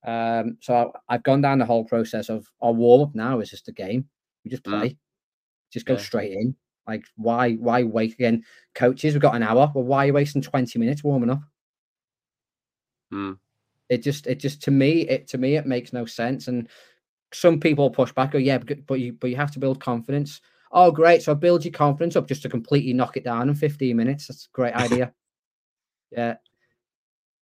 [0.06, 3.68] Um, so I, I've gone down the whole process of our warm-up now is just
[3.68, 4.08] a game.
[4.44, 4.70] We just Mm.
[4.80, 4.96] play,
[5.72, 6.00] just go Yeah.
[6.00, 6.56] straight in.
[6.88, 8.44] Like why why wait again?
[8.74, 9.70] Coaches, we've got an hour.
[9.74, 11.40] Well, why are you wasting 20 minutes warming up?
[13.12, 13.38] Mm.
[13.90, 16.48] It just it just to me it to me it makes no sense.
[16.48, 16.66] And
[17.32, 20.40] some people push back, go, yeah, but, but you but you have to build confidence.
[20.72, 21.22] Oh, great.
[21.22, 24.26] So build your confidence up just to completely knock it down in 15 minutes.
[24.26, 25.12] That's a great idea.
[26.10, 26.36] yeah.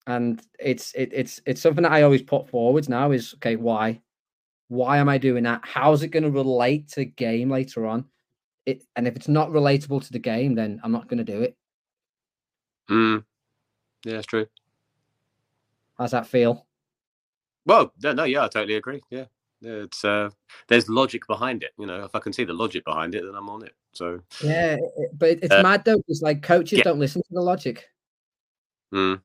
[0.08, 4.00] And it's it, it's it's something that I always put forwards now is okay, why?
[4.68, 5.60] Why am I doing that?
[5.62, 8.06] How's it going to relate to the game later on?
[8.66, 11.42] It and if it's not relatable to the game, then I'm not going to do
[11.42, 11.56] it.
[12.90, 13.24] Mm.
[14.04, 14.46] Yeah, it's true.
[15.98, 16.66] How's that feel?
[17.64, 19.00] Well, no, no, yeah, I totally agree.
[19.10, 19.24] Yeah,
[19.60, 20.30] yeah it's uh,
[20.68, 21.72] there's logic behind it.
[21.78, 23.74] You know, if I can see the logic behind it, then I'm on it.
[23.92, 24.76] So, Yeah,
[25.14, 26.84] but it's Uh, mad though, because like coaches yeah.
[26.84, 27.88] don't listen to the logic.
[28.92, 29.20] mm,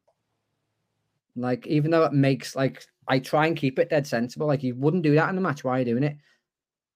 [1.36, 4.48] Like, even though it makes like I try and keep it dead sensible.
[4.48, 5.64] Like, you wouldn't do that in the match.
[5.64, 6.18] Why are you doing it?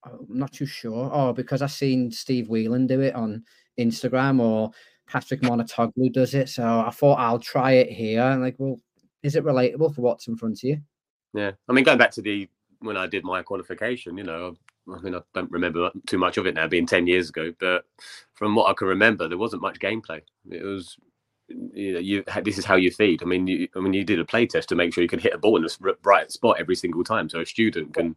[0.05, 1.09] I'm not too sure.
[1.11, 3.43] Oh, because I've seen Steve Whelan do it on
[3.79, 4.71] Instagram or
[5.07, 6.49] Patrick Mouratoglou does it.
[6.49, 8.21] So I thought I'll try it here.
[8.21, 8.79] And like, well,
[9.23, 10.81] is it relatable for what's in front of you?
[11.33, 11.51] Yeah.
[11.67, 12.49] I mean, going back to the
[12.79, 14.55] when I did my qualification, you know,
[14.93, 17.85] I mean, I don't remember too much of it now, being 10 years ago, but
[18.33, 20.21] from what I can remember, there wasn't much gameplay.
[20.49, 20.97] It was,
[21.47, 23.23] you know, you this is how you feed.
[23.23, 25.19] I mean, you, I mean, you did a play test to make sure you can
[25.19, 28.15] hit a ball in a bright spot every single time, so a student can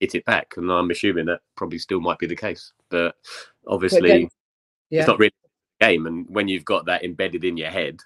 [0.00, 0.54] hit it back.
[0.56, 3.14] And I'm assuming that probably still might be the case, but
[3.66, 4.28] obviously, but again,
[4.88, 5.00] yeah.
[5.00, 5.32] it's not really
[5.80, 6.06] a game.
[6.06, 8.00] And when you've got that embedded in your head,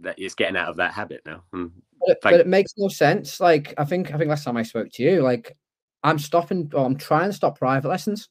[0.00, 1.42] that it's getting out of that habit now.
[1.54, 1.72] Mm.
[2.06, 3.40] But, but, it makes no sense.
[3.40, 5.56] Like I think I think last time I spoke to you, like
[6.02, 8.28] I'm stopping or I'm trying to stop private lessons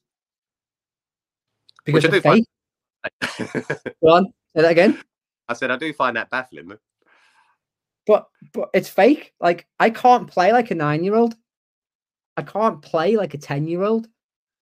[1.84, 2.44] because Which of fake.
[4.02, 4.26] Go on,
[4.56, 5.00] say that again.
[5.48, 6.72] I said I do find that baffling.
[8.06, 9.34] But but it's fake.
[9.38, 11.36] Like I can't play like a nine year old.
[12.38, 14.08] I can't play like a ten year old.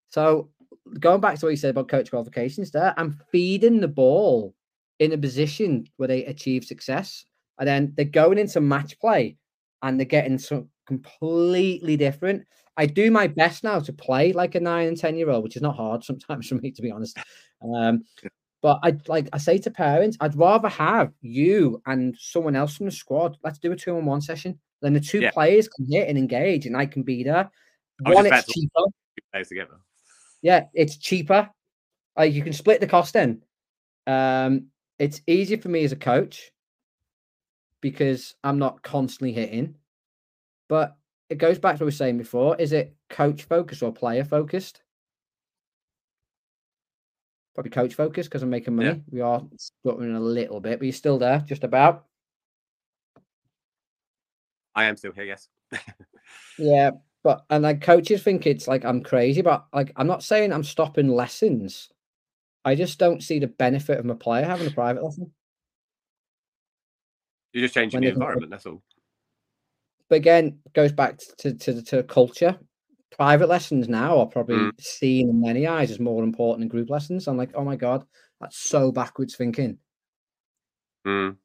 [0.09, 0.51] So
[0.99, 4.55] going back to what you said about coach qualifications, there, I'm feeding the ball
[4.99, 7.25] in a position where they achieve success,
[7.59, 9.37] and then they're going into match play
[9.83, 12.47] and they're getting some completely different.
[12.79, 15.57] I do my best now to play like a nine and ten year old, which
[15.57, 17.19] is not hard sometimes for me to be honest.
[17.63, 18.05] Um,
[18.63, 22.87] but I like I say to parents, I'd rather have you and someone else from
[22.87, 23.37] the squad.
[23.45, 24.59] Let's do a two on one session.
[24.83, 25.31] Then the two yeah.
[25.31, 27.51] players can hit and engage, and I can be there.
[28.01, 28.83] One, it's cheaper.
[29.49, 29.77] Together.
[30.41, 31.51] Yeah, it's cheaper.
[32.17, 33.43] Like you can split the cost in.
[34.07, 34.69] Um,
[34.99, 36.53] it's easier for me as a coach
[37.83, 39.75] because I'm not constantly hitting.
[40.69, 40.97] But
[41.29, 42.57] it goes back to what we were saying before.
[42.57, 44.83] Is it coach focused or player focused?
[47.55, 48.89] Probably coach focused because I'm making money.
[48.89, 48.97] Yeah.
[49.11, 52.05] We are stuttering a little bit, but you're still there, just about.
[54.75, 55.49] I am still here, yes.
[56.59, 56.91] yeah,
[57.27, 60.63] but and like coaches think it's like I'm crazy, but like I'm not saying I'm
[60.63, 61.91] stopping lessons.
[62.65, 65.33] I just don't see the benefit of my player having a private lesson.
[67.53, 68.53] You're just changing when the environment.
[68.53, 68.81] That's all
[70.09, 72.57] but again, goes back to, to, to culture.
[73.11, 74.81] Private lessons now are probably mm.
[74.81, 77.27] seen in many eyes as more important than group lessons.
[77.27, 78.05] I'm like, oh my god,
[78.41, 79.79] that's so backwards thinking.
[81.07, 81.37] Mm.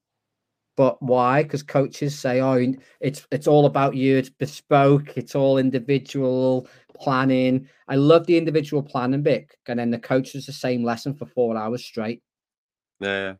[0.78, 1.43] But why?
[1.43, 4.17] Because coaches say, "Oh, it's it's all about you.
[4.17, 5.17] It's bespoke.
[5.17, 10.45] It's all individual planning." I love the individual planning bit, and then the coach does
[10.45, 12.24] the same lesson for four hours straight.
[12.99, 13.36] Yeah.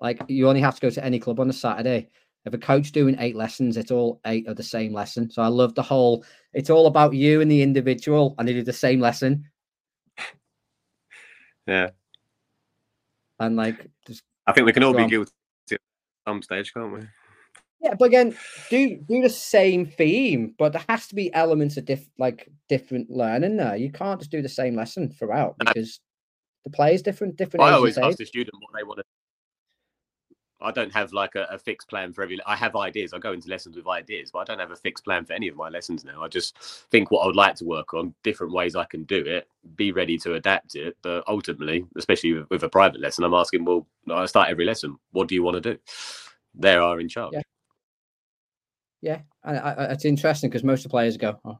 [0.00, 2.10] Like you only have to go to any club on a Saturday,
[2.44, 5.30] if a coach doing eight lessons, it's all eight of the same lesson.
[5.30, 6.24] So I love the whole.
[6.52, 9.48] It's all about you and the individual, and they do the same lesson.
[11.68, 11.90] Yeah.
[13.38, 15.08] And like, just I think we can all be on.
[15.08, 15.30] guilty
[16.26, 17.00] some stage, can't we?
[17.80, 18.36] Yeah, but again,
[18.70, 23.10] do do the same theme, but there has to be elements of diff like different
[23.10, 23.76] learning there.
[23.76, 25.98] You can't just do the same lesson throughout because
[26.64, 27.36] the play is different.
[27.36, 27.64] Different.
[27.64, 29.04] I always ask the student what they want to
[30.62, 32.38] I don't have like a, a, fixed plan for every.
[32.46, 33.12] I have ideas.
[33.12, 35.48] I go into lessons with ideas, but I don't have a fixed plan for any
[35.48, 36.22] of my lessons now.
[36.22, 36.56] I just
[36.90, 39.92] think what I would like to work on, different ways I can do it, be
[39.92, 40.96] ready to adapt it.
[41.02, 44.96] But ultimately, especially with, with a private lesson, I'm asking, well, I start every lesson.
[45.12, 45.78] What do you want to do?
[46.54, 47.32] They are in charge.
[47.32, 47.42] Yeah,
[49.00, 49.18] yeah.
[49.44, 51.58] I, I, it's interesting because most of the players go, oh,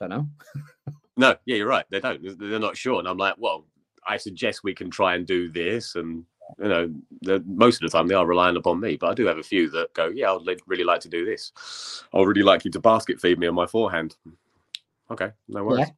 [0.00, 0.28] I don't know.
[1.16, 1.86] no, yeah, you're right.
[1.90, 2.38] They don't.
[2.38, 3.66] They're not sure, and I'm like, well,
[4.06, 6.24] I suggest we can try and do this and
[6.58, 8.96] you know, most of the time they are relying upon me.
[8.96, 11.52] But I do have a few that go, yeah, I'd really like to do this.
[12.12, 14.16] I'd really like you to basket feed me on my forehand.
[15.10, 15.88] Okay, no worries.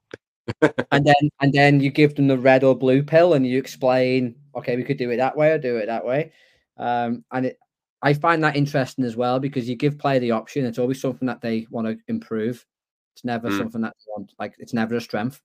[0.63, 0.69] Yeah.
[0.93, 4.37] and then and then you give them the red or blue pill, and you explain,
[4.55, 6.33] okay, we could do it that way or do it that way.
[6.77, 7.59] Um, and it,
[8.03, 10.65] I find that interesting as well because you give player the option.
[10.65, 12.65] It's always something that they want to improve.
[13.15, 13.59] It's never mm.
[13.59, 14.33] something that they want.
[14.39, 15.41] Like it's never a strength.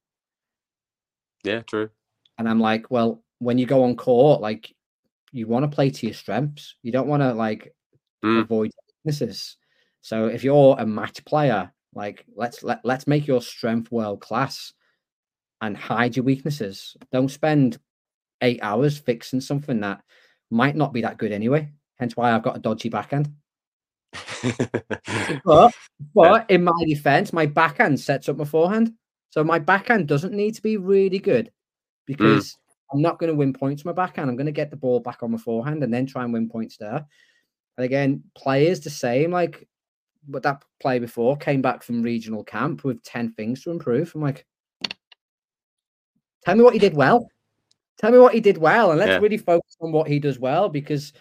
[1.43, 1.89] Yeah, true.
[2.37, 4.75] And I'm like, well, when you go on court, like
[5.31, 6.75] you want to play to your strengths.
[6.83, 7.73] You don't want to like
[8.23, 8.41] mm.
[8.41, 8.71] avoid
[9.05, 9.57] weaknesses.
[10.01, 14.73] So if you're a match player, like let's let let's make your strength world class
[15.61, 16.95] and hide your weaknesses.
[17.11, 17.77] Don't spend
[18.41, 20.01] eight hours fixing something that
[20.49, 21.71] might not be that good anyway.
[21.99, 23.31] Hence why I've got a dodgy backhand.
[25.45, 25.73] but
[26.15, 28.93] but in my defense, my backhand sets up my forehand.
[29.29, 31.51] So my backhand doesn't need to be really good
[32.09, 32.57] mm.
[32.93, 34.29] I'm not going to win points from my backhand.
[34.29, 36.49] I'm going to get the ball back on my forehand and then try and win
[36.49, 37.05] points there.
[37.77, 39.31] And again, players the same.
[39.31, 39.67] Like,
[40.27, 44.11] but that play before came back from regional camp with 10 things to improve.
[44.13, 44.45] I'm like,
[46.43, 47.27] tell me what he did well.
[47.97, 48.91] Tell me what he did well.
[48.91, 49.19] And let's yeah.
[49.19, 51.13] really focus on what he does well because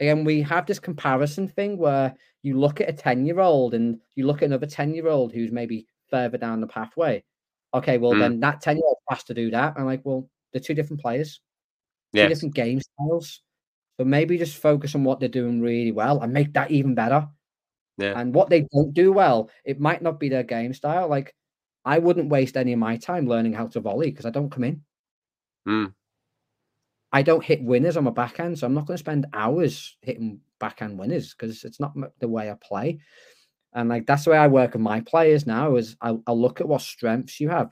[0.00, 3.98] again, we have this comparison thing where you look at a 10 year old and
[4.14, 7.24] you look at another 10 year old who's maybe further down the pathway.
[7.72, 8.20] Okay, well, mm.
[8.20, 9.74] then that 10 year old has to do that.
[9.76, 11.40] I'm like, well, they're two different players,
[12.14, 13.42] two different game styles.
[13.98, 17.28] So maybe just focus on what they're doing really well and make that even better.
[17.98, 18.18] Yeah.
[18.18, 21.08] And what they don't do well, it might not be their game style.
[21.08, 21.34] Like,
[21.84, 24.64] I wouldn't waste any of my time learning how to volley because I don't come
[24.64, 24.82] in.
[25.68, 25.92] Mm.
[27.12, 30.40] I don't hit winners on my backhand, so I'm not going to spend hours hitting
[30.58, 32.98] backhand winners because it's not the way I play.
[33.74, 35.76] And like that's the way I work with my players now.
[35.76, 37.70] Is I'll, I'll look at what strengths you have,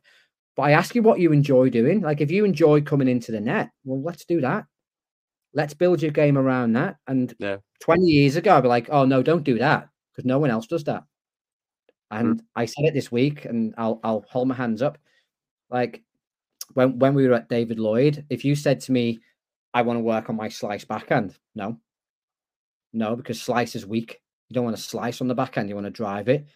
[0.56, 2.00] but I ask you what you enjoy doing.
[2.00, 4.66] Like if you enjoy coming into the net, well, let's do that.
[5.54, 6.96] Let's build your game around that.
[7.06, 7.58] And yeah.
[7.80, 10.66] 20 years ago, I'd be like, oh no, don't do that because no one else
[10.66, 11.04] does that.
[12.10, 12.44] And mm.
[12.54, 14.98] I said it this week, and I'll I'll hold my hands up.
[15.70, 16.02] Like
[16.74, 19.20] when when we were at David Lloyd, if you said to me,
[19.72, 21.38] I want to work on my slice backhand.
[21.54, 21.78] No,
[22.92, 24.20] no, because slice is weak.
[24.48, 25.70] You don't want to slice on the backhand.
[25.70, 26.46] You want to drive it.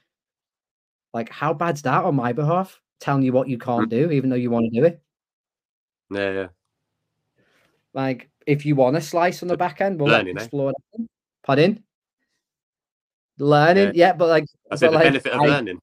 [1.15, 2.79] Like, how bad's that on my behalf?
[3.01, 5.03] Telling you what you can't do, even though you want to do it.
[6.11, 6.47] Yeah, yeah.
[7.93, 10.73] Like, if you want to slice on the backhand, we'll learning, explore eh?
[10.99, 11.07] that.
[11.45, 11.83] Pardon?
[13.39, 15.79] Learning, yeah, yeah but like I said, the like, benefit of I, learning.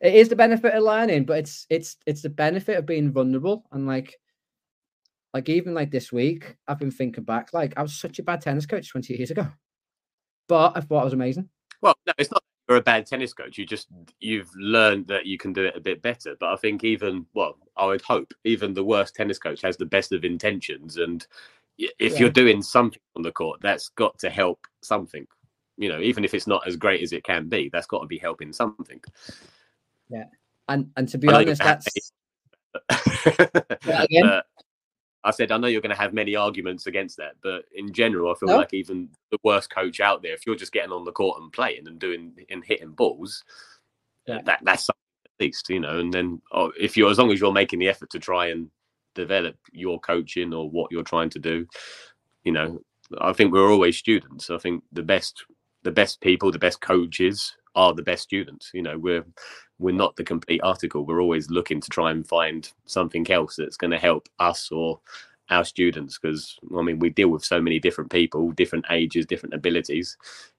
[0.00, 3.64] It is the benefit of learning, but it's it's it's the benefit of being vulnerable
[3.72, 4.14] and like
[5.34, 8.40] like even like this week, I've been thinking back, like I was such a bad
[8.40, 9.46] tennis coach 20 years ago.
[10.48, 11.48] But I thought I was amazing.
[11.82, 12.37] Well, no, it's not
[12.68, 13.56] you're a bad tennis coach.
[13.56, 13.88] You just
[14.20, 16.36] you've learned that you can do it a bit better.
[16.38, 19.86] But I think even well, I would hope even the worst tennis coach has the
[19.86, 20.98] best of intentions.
[20.98, 21.26] And
[21.78, 22.18] if yeah.
[22.18, 25.26] you're doing something on the court, that's got to help something.
[25.78, 28.06] You know, even if it's not as great as it can be, that's got to
[28.06, 29.00] be helping something.
[30.10, 30.24] Yeah,
[30.68, 32.12] and and to be honest, that's.
[33.86, 34.42] again?
[35.24, 38.30] I said, I know you're going to have many arguments against that, but in general,
[38.30, 38.56] I feel no.
[38.56, 41.52] like even the worst coach out there, if you're just getting on the court and
[41.52, 43.42] playing and doing and hitting balls,
[44.26, 44.40] yeah.
[44.44, 45.98] that that's something at least, you know.
[45.98, 48.70] And then oh, if you're as long as you're making the effort to try and
[49.14, 51.66] develop your coaching or what you're trying to do,
[52.44, 52.80] you know,
[53.20, 54.50] I think we're always students.
[54.50, 55.44] I think the best
[55.82, 58.70] the best people, the best coaches are the best students.
[58.72, 59.24] You know, we're
[59.78, 61.04] we're not the complete article.
[61.04, 65.00] We're always looking to try and find something else that's going to help us or
[65.50, 69.54] our students because I mean we deal with so many different people, different ages, different
[69.54, 70.16] abilities.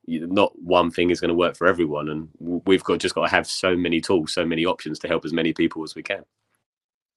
[0.08, 3.32] Not one thing is going to work for everyone, and we've got just got to
[3.32, 6.24] have so many tools, so many options to help as many people as we can.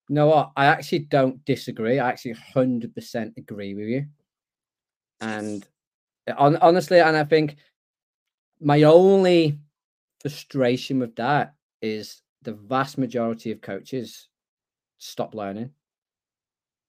[0.09, 0.53] Know what?
[0.57, 1.99] I actually don't disagree.
[1.99, 4.07] I actually hundred percent agree with you,
[5.23, 5.67] and
[6.27, 7.57] eh, honestly, and I think
[8.61, 9.59] my only
[10.21, 14.29] frustration with that is the vast majority of coaches
[14.99, 15.71] stop learning.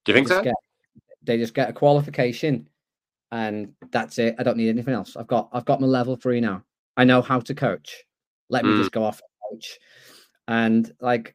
[0.04, 0.42] Do you think they so?
[0.42, 0.54] Get,
[1.22, 2.68] they just get a qualification
[3.32, 4.36] and that's it.
[4.38, 5.16] I don't need anything else.
[5.16, 6.64] I've got I've got my level three now.
[6.96, 8.04] I know how to coach.
[8.48, 8.72] Let mm.
[8.72, 9.78] me just go off and coach.
[10.46, 11.34] And like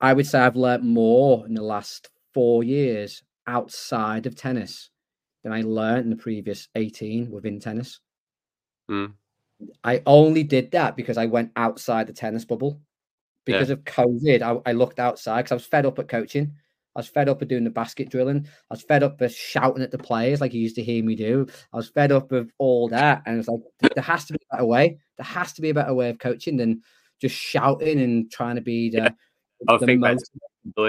[0.00, 4.90] I would say I've learned more in the last four years outside of tennis
[5.44, 8.00] than I learned in the previous 18 within tennis.
[8.90, 9.12] Mm.
[9.84, 12.80] I only did that because I went outside the tennis bubble.
[13.44, 13.74] Because yeah.
[13.74, 16.52] of COVID, I, I looked outside because I was fed up at coaching.
[16.96, 18.46] I was fed up of doing the basket drilling.
[18.70, 21.14] I was fed up of shouting at the players like you used to hear me
[21.14, 21.46] do.
[21.72, 23.22] I was fed up of all that.
[23.26, 23.60] And it's like,
[23.94, 24.98] there has to be a better way.
[25.18, 26.82] There has to be a better way of coaching than
[27.20, 28.96] just shouting and trying to be the.
[28.96, 29.10] Yeah.
[29.68, 30.30] I think most...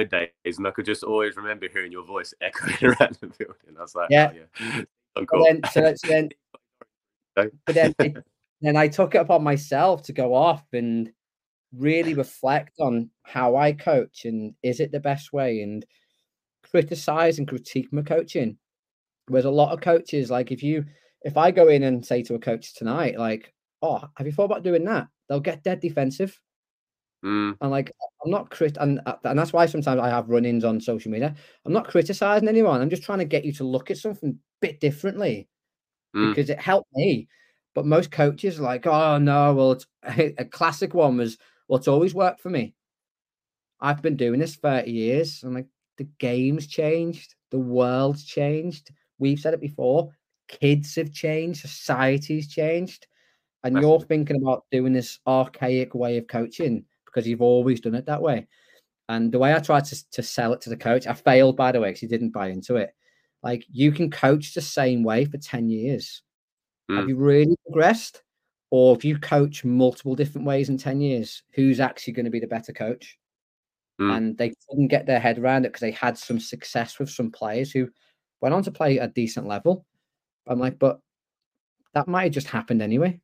[0.09, 3.77] days, and I could just always remember hearing your voice echoing around the building.
[3.77, 4.31] I was like, yeah.
[4.33, 4.81] Oh, yeah.
[5.17, 5.45] So cool.
[5.45, 6.29] then, so, so then,
[7.35, 8.23] but then it,
[8.61, 11.11] then I took it upon myself to go off and
[11.75, 15.85] really reflect on how I coach and is it the best way and
[16.69, 18.57] criticize and critique my coaching.
[19.27, 20.85] Whereas a lot of coaches, like if you
[21.23, 24.45] if I go in and say to a coach tonight, like, oh, have you thought
[24.45, 25.07] about doing that?
[25.27, 26.39] They'll get dead defensive.
[27.25, 27.57] Mm.
[27.59, 27.91] And like
[28.23, 31.35] I'm not crit and uh, and that's why sometimes I have run-ins on social media.
[31.65, 32.81] I'm not criticizing anyone.
[32.81, 35.49] I'm just trying to get you to look at something a bit differently
[36.15, 36.29] mm.
[36.29, 37.27] because it helped me.
[37.77, 39.85] But most coaches are like, oh no, well, it's,
[40.39, 42.73] a classic one was, well, it's always worked for me.
[43.79, 45.43] I've been doing this 30 years.
[45.43, 45.67] I'm like,
[45.99, 48.89] the game's changed, the world's changed.
[49.19, 50.09] We've said it before.
[50.47, 53.05] Kids have changed, society's changed.
[53.63, 57.93] And That's you're thinking about doing this archaic way of coaching because you've always done
[57.93, 58.47] it that way.
[59.07, 61.71] And the way I tried to, to sell it to the coach, I failed, by
[61.71, 62.95] the way, because he didn't buy into it.
[63.43, 66.23] Like you can coach the same way for 10 years.
[66.89, 66.97] Mm.
[66.97, 68.23] Have you really progressed?
[68.69, 72.39] Or if you coach multiple different ways in 10 years, who's actually going to be
[72.39, 73.17] the better coach?
[73.99, 74.15] Mm.
[74.17, 77.31] And they couldn't get their head around it because they had some success with some
[77.31, 77.89] players who
[78.41, 79.85] went on to play a decent level.
[80.45, 80.99] I'm like, but
[81.93, 83.19] that might have just happened anyway.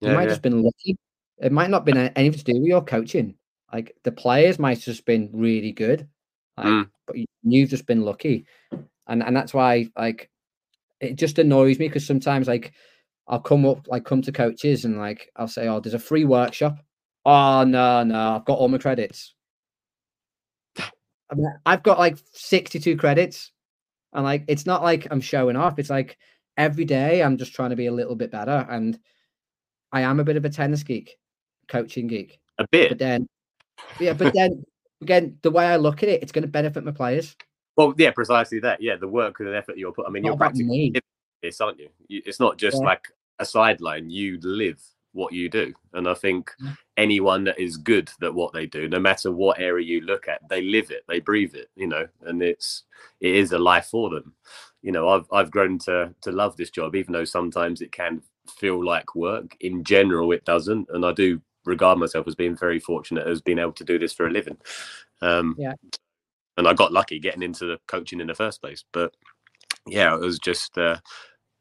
[0.00, 0.34] You Yeah, might have yeah.
[0.34, 0.96] just been lucky.
[1.38, 3.34] It might not been anything to do with your coaching.
[3.72, 6.08] Like the players might have just been really good,
[6.56, 6.90] like, Mm.
[7.06, 8.46] but you've just been lucky,
[9.08, 10.30] and and that's why like
[11.00, 12.72] it just annoys me because sometimes like
[13.28, 16.24] I'll come up like come to coaches and like I'll say, oh, there's a free
[16.24, 16.78] workshop.
[17.24, 19.34] Oh no, no, I've got all my credits.
[20.78, 23.50] I mean, I've got like 62 credits,
[24.12, 25.78] and like it's not like I'm showing off.
[25.78, 26.16] It's like
[26.56, 28.98] every day I'm just trying to be a little bit better, and
[29.92, 31.16] I am a bit of a tennis geek,
[31.68, 32.38] coaching geek.
[32.58, 32.90] A bit.
[32.90, 33.28] But then,
[33.98, 34.62] yeah, but then
[35.02, 37.34] again, the way I look at it, it's going to benefit my players.
[37.76, 38.80] Well, yeah, precisely that.
[38.80, 40.06] Yeah, the work and the effort you're put.
[40.06, 40.92] I mean, you're practically
[41.42, 41.90] this, aren't you?
[42.08, 42.22] you?
[42.24, 42.86] It's not just Yeah.
[42.86, 43.08] like
[43.38, 44.10] a sideline.
[44.10, 46.72] You live what you do, and I think Yeah.
[46.96, 50.46] anyone that is good at what they do, no matter what area you look at,
[50.48, 51.70] they live it, they breathe it.
[51.76, 52.84] You know, and it's
[53.20, 54.34] it is a life for them.
[54.82, 58.22] You know, I've I've grown to to love this job, even though sometimes it can
[58.58, 59.56] feel like work.
[59.60, 63.58] In general, it doesn't, and I do regard myself as being very fortunate as being
[63.58, 64.56] able to do this for a living.
[65.20, 65.74] Um, Yeah.
[66.56, 68.84] And I got lucky getting into the coaching in the first place.
[68.92, 69.14] But
[69.86, 70.98] yeah, it was just, uh,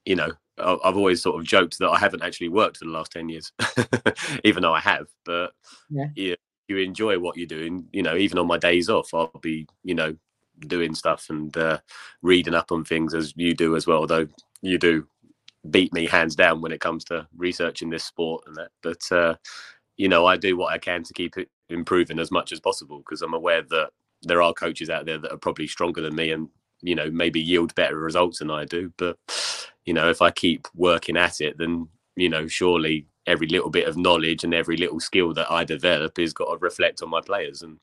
[0.05, 3.11] you know, I've always sort of joked that I haven't actually worked for the last
[3.13, 3.51] 10 years,
[4.45, 5.07] even though I have.
[5.25, 5.51] But
[5.89, 6.07] Yeah.
[6.15, 6.35] you,
[6.67, 7.87] you enjoy what you're doing.
[7.93, 10.15] You know, even on my days off, I'll be, you know,
[10.61, 11.79] doing stuff and uh,
[12.21, 14.27] reading up on things as you do as well, although
[14.61, 15.07] you do
[15.69, 18.71] beat me hands down when it comes to researching this sport and that.
[18.83, 19.35] But, uh,
[19.97, 22.99] you know, I do what I can to keep it improving as much as possible
[22.99, 23.91] because I'm aware that
[24.27, 26.49] there are coaches out there that are probably stronger than me and
[26.81, 28.91] you know maybe yield better results than I do.
[28.97, 29.17] But
[29.85, 33.87] you know, if I keep working at it, then you know, surely every little bit
[33.87, 37.21] of knowledge and every little skill that I develop is got to reflect on my
[37.21, 37.61] players.
[37.61, 37.79] And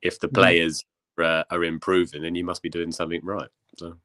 [0.00, 0.84] if the players
[1.20, 3.48] uh, are improving, then you must be doing something right.
[3.78, 3.96] So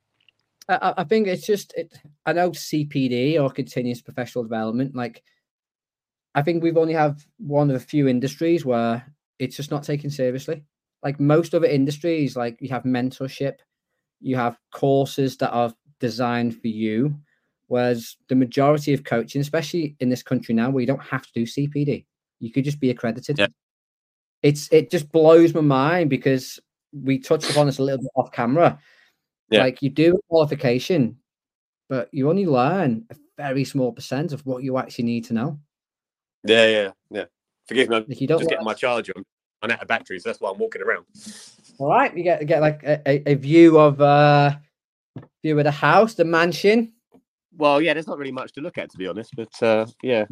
[0.67, 1.93] I, I- I think it's just it,
[2.25, 4.95] I know CPD or continuous professional development.
[4.95, 5.23] Like,
[6.36, 9.05] I think we've only have one of a few industries where
[9.39, 10.63] it's just not taken seriously.
[11.04, 13.56] Like most other industries, like you have mentorship,
[14.20, 17.16] you have courses that are designed for you,
[17.68, 21.32] whereas the majority of coaching, especially in this country now, where you don't have to
[21.34, 22.06] do CPD,
[22.39, 23.39] you could just be accredited.
[23.39, 23.47] Yeah.
[24.43, 26.60] It's it just blows my mind because
[26.93, 28.80] we touched upon this a little bit off camera.
[29.49, 29.62] Yeah.
[29.62, 31.18] Like you do a qualification,
[31.89, 35.60] but you only learn a very small percent of what you actually need to know.
[36.43, 37.26] yeah, yeah, yeah.
[37.68, 39.14] Forgive me, I'm Like you don't just getting my learn- charger.
[39.64, 40.24] Out of batteries.
[40.24, 41.05] That's why I'm walking around.
[41.78, 42.16] all right.
[42.16, 44.55] You get get like a, a, view of uh
[45.43, 46.93] view of the house, the mansion.
[47.55, 49.36] Well, yeah, there's not really much to look at, to be honest.
[49.36, 50.26] But uh, yeah,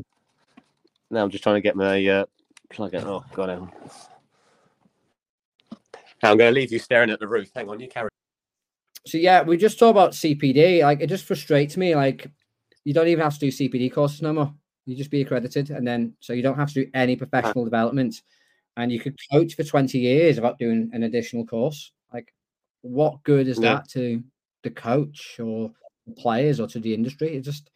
[1.12, 2.26] now I'm just trying to get my uh,
[2.70, 3.04] plug in.
[3.04, 3.72] Oh, God, hang.
[6.24, 7.50] I'm going to leave you staring at the roof.
[7.56, 8.10] Hang on, you carry.
[9.08, 10.82] So yeah, we just talk about CPD.
[10.82, 11.96] Like it just frustrates me.
[11.96, 12.30] Like
[12.84, 14.54] you don't even have to do CPD courses no more.
[14.86, 18.22] You just be accredited, and then so you don't have to do any professional development,
[18.80, 21.92] and you could coach for twenty years without doing an additional course.
[22.14, 22.34] Like,
[22.82, 23.76] what good is Yeah.
[23.76, 24.24] that to
[24.64, 25.72] the coach or
[26.08, 27.36] the players or to the industry?
[27.36, 27.70] It just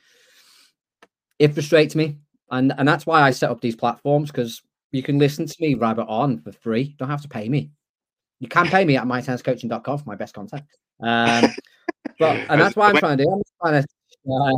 [1.39, 2.17] it frustrates me,
[2.51, 5.73] and and that's why I set up these platforms because you can listen to me
[5.73, 6.81] rabbit on for free.
[6.83, 7.71] You don't have to pay me.
[8.39, 10.63] You can pay me at mytenniscoaching.com for my best content.
[11.01, 11.45] Um,
[12.19, 13.31] but and that's what I'm trying to do.
[13.31, 13.87] I'm trying to.
[14.31, 14.57] Uh,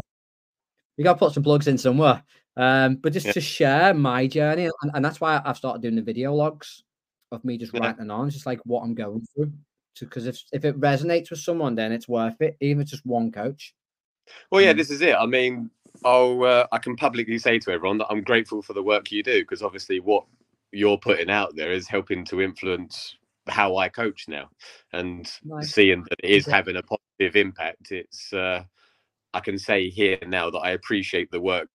[0.97, 2.23] we got to put some plugs in somewhere.
[2.57, 3.33] Um, but just Yeah.
[3.33, 6.83] to share my journey, and, and that's why I've started doing the video logs
[7.31, 7.81] of me just Yeah.
[7.81, 9.51] writing on, just like what I'm going through.
[9.99, 13.05] Because if if it resonates with someone, then it's worth it, even if it's just
[13.05, 13.73] one coach.
[14.51, 14.77] Well, yeah, Mm.
[14.77, 15.15] this is it.
[15.15, 15.69] I mean,
[16.03, 19.23] I'll, uh, I can publicly say to everyone that I'm grateful for the work you
[19.23, 20.25] do because obviously what
[20.71, 23.15] you're putting out there is helping to influence
[23.47, 24.49] how I coach now
[24.91, 25.73] and Nice.
[25.73, 27.91] seeing that it is having a positive impact.
[27.91, 28.63] It's, uh,
[29.33, 31.69] I can say here now that I appreciate the work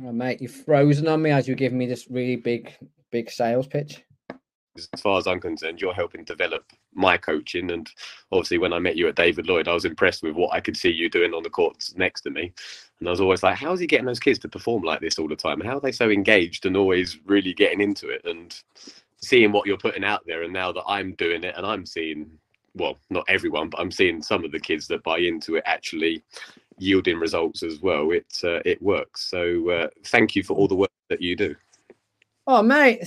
[0.00, 2.72] Oh, mate, you've frozen on me as you're giving me this really big,
[3.10, 4.02] big sales pitch.
[4.76, 6.64] as far as I'm concerned, you're helping develop
[6.94, 7.70] my coaching.
[7.70, 7.88] And
[8.30, 10.76] obviously, when I met you at David Lloyd, I was impressed with what I could
[10.76, 12.52] see you doing on the courts next to me.
[12.98, 15.18] And I was always like, how is he getting those kids to perform like this
[15.18, 15.60] all the time?
[15.60, 18.22] How are they so engaged and always really getting into it?
[18.24, 18.58] And
[19.20, 22.30] seeing what you're putting out there, and now that I'm doing it and I'm seeing,
[22.74, 26.22] well, not everyone, but I'm seeing some of the kids that buy into it actually
[26.78, 28.10] yielding results as well.
[28.10, 29.28] It uh, it works.
[29.30, 31.54] So uh, thank you for all the work that you do.
[32.46, 33.04] Oh, mate,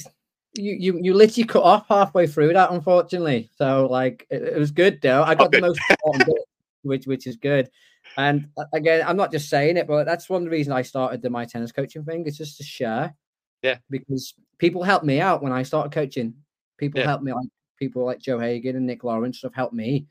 [0.54, 3.50] you you you literally cut off halfway through that, unfortunately.
[3.58, 5.24] So like, it, it was good though.
[5.24, 6.44] I got the most important bit,
[6.84, 7.70] which which is good.
[8.18, 10.84] And uh, again, I'm not just saying it, but that's one of the reasons I
[10.84, 12.26] started the my tennis coaching thing.
[12.26, 13.16] It's just to share.
[13.62, 13.78] Yeah.
[13.90, 16.36] Because people helped me out when I started coaching.
[16.78, 17.08] People Yeah.
[17.08, 17.48] helped me, like
[17.78, 20.08] people like Joe Hagan and Nick Lawrence have helped me.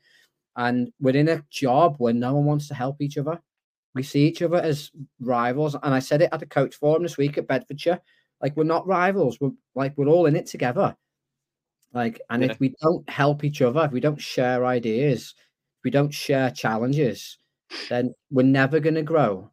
[0.55, 3.39] And we're in a job where no one wants to help each other.
[3.93, 7.17] We see each other as rivals, and I said it at the coach forum this
[7.17, 8.01] week at Bedfordshire.
[8.41, 9.39] Like we're not rivals.
[9.39, 10.95] We're like we're all in it together.
[11.93, 12.51] Like, and yeah.
[12.51, 16.51] if we don't help each other, if we don't share ideas, if we don't share
[16.51, 17.37] challenges,
[17.89, 19.49] then we're never going to grow.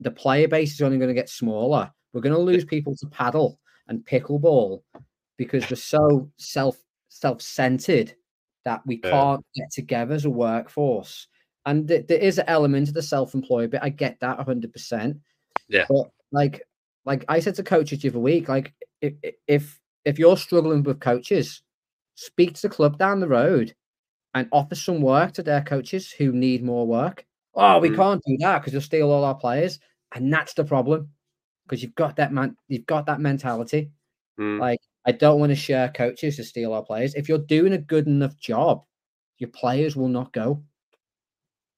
[0.00, 1.90] The player base is only going to get smaller.
[2.12, 3.56] We're going to lose people to padel
[3.88, 4.82] and pickleball
[5.38, 6.76] because we're so self
[7.08, 8.14] self centered
[8.66, 11.28] that we can't get together as a workforce.
[11.64, 13.80] And th- there is an element of the self-employed bit.
[13.82, 15.20] I get that 100%.
[15.68, 15.86] Yeah.
[15.88, 16.62] But like,
[17.04, 19.14] like I said to coaches the other week, like if
[19.46, 21.62] if if you're struggling with coaches,
[22.16, 23.74] speak to the club down the road
[24.34, 27.24] and offer some work to their coaches who need more work.
[27.54, 27.96] Oh, we mm.
[27.96, 29.78] can't do that because you'll steal all our players,
[30.12, 31.10] and that's the problem.
[31.64, 33.92] Because you've got that man, you've got that mentality.
[34.40, 34.58] Mm.
[34.58, 37.14] Like I don't want to share coaches to steal our players.
[37.14, 38.84] If you're doing a good enough job,
[39.38, 40.62] your players will not go.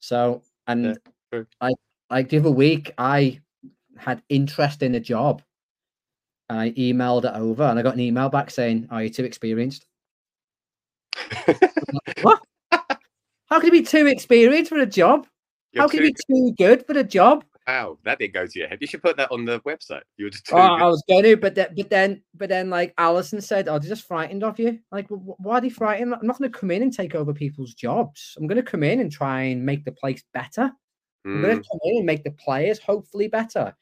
[0.01, 0.99] So, and
[1.33, 1.73] yeah, I
[2.11, 3.41] like the other week, I
[3.99, 5.43] had interest in a job
[6.49, 9.25] and I emailed it over and I got an email back saying, Are you too
[9.25, 9.87] experienced?
[12.23, 12.43] what?
[12.71, 15.27] How can you be too experienced for a job?
[15.73, 17.45] You're How can you be too good for a job?
[17.69, 18.79] Wow, that didn't go to your head.
[18.81, 20.01] You should put that on the website.
[20.17, 20.51] You were just.
[20.51, 23.79] Oh, I was going to, but then, but then, but then, like Alison said, "Oh,
[23.79, 26.15] they're just frightened of you." Like, why are they frightened?
[26.15, 28.35] I'm not going to come in and take over people's jobs.
[28.39, 30.73] I'm going to come in and try and make the place better.
[31.27, 31.35] Mm.
[31.35, 33.77] I'm going to come in and make the players hopefully better.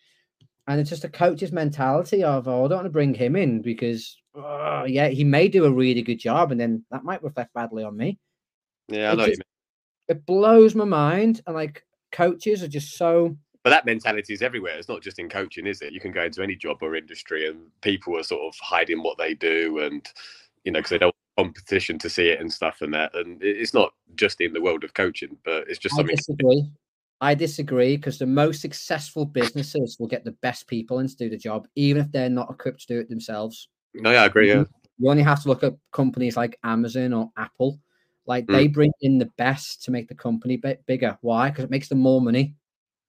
[0.67, 3.63] And it's just a coach's mentality of, "Oh, I don't want to bring him in
[3.63, 7.55] because, oh, yeah, he may do a really good job, and then that might reflect
[7.55, 8.19] badly on me."
[8.89, 9.27] Yeah, I know.
[9.27, 9.43] Just,
[10.09, 13.37] it blows my mind, and like coaches are just so
[13.67, 14.79] but that mentality is everywhere.
[14.79, 15.93] It's not just in coaching, is it?
[15.93, 19.19] You can go into any job or industry, and people are sort of hiding what
[19.19, 20.09] they do, and
[20.63, 23.13] you know, because they don't want competition to see it and stuff, and that.
[23.17, 26.13] And it's not just in the world of coaching, but it's just something.
[26.13, 26.71] I disagree.
[27.21, 31.29] I disagree because the most successful businesses will get the best people in to do
[31.29, 33.67] the job, even if they're not equipped to do it themselves.
[33.95, 34.47] No, yeah, I agree.
[34.47, 34.63] Yeah.
[34.99, 37.81] You only have to look at companies like Amazon or Apple.
[38.27, 38.53] Like mm.
[38.53, 41.19] they bring in the best to make the company bit bigger.
[41.21, 41.51] Why?
[41.51, 42.55] Because it makes them more money.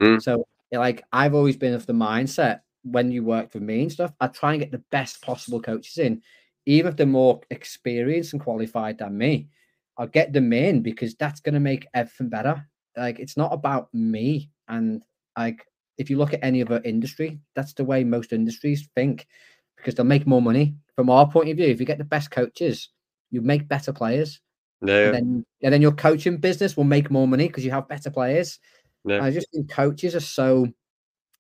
[0.02, 0.22] Mm.
[0.22, 4.14] So, like, I've always been of the mindset when you work for me and stuff,
[4.20, 6.22] I try and get the best possible coaches in,
[6.66, 9.50] even if they're more experienced and qualified than me.
[9.98, 12.66] I'll get them in because that's going to make everything better.
[12.96, 14.52] Like, it's not about me.
[14.68, 15.04] And
[15.38, 15.66] like,
[15.98, 19.28] if you look at any other industry, that's the way most industries think
[19.76, 20.76] because they'll make more money.
[20.96, 22.90] From our point of view, if you get the best coaches,
[23.32, 24.40] you make better players.
[24.82, 25.06] No.
[25.06, 28.12] And then, and then your coaching business will make more money because you have better
[28.12, 28.60] players.
[29.08, 29.22] No.
[29.22, 30.68] I just think coaches are so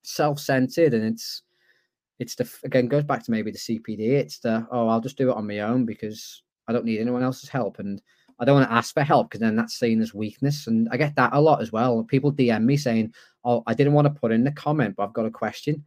[0.04, 1.44] self-centered, and it's
[2.18, 4.00] it's the again goes back to maybe the CPD.
[4.00, 7.24] It's the oh, I'll just do it on my own because I don't need anyone
[7.24, 8.02] else's help, and
[8.40, 10.68] I don't want to ask for help because then that's seen as weakness.
[10.68, 12.04] And I get that a lot as well.
[12.06, 13.14] People DM me saying,
[13.44, 15.84] "Oh, I didn't want to put in the comment, but I've got a question."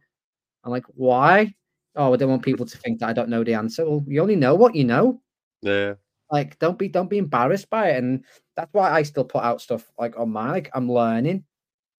[0.63, 1.53] I'm like, "Why?"
[1.95, 3.89] Oh, I don't want people to think that I don't know the answer.
[3.89, 5.19] Well, you only know what you know.
[5.63, 5.95] Yeah.
[6.31, 8.23] Like, don't be don't be embarrassed by it, and
[8.55, 11.43] that's why I still put out stuff like on my like I'm learning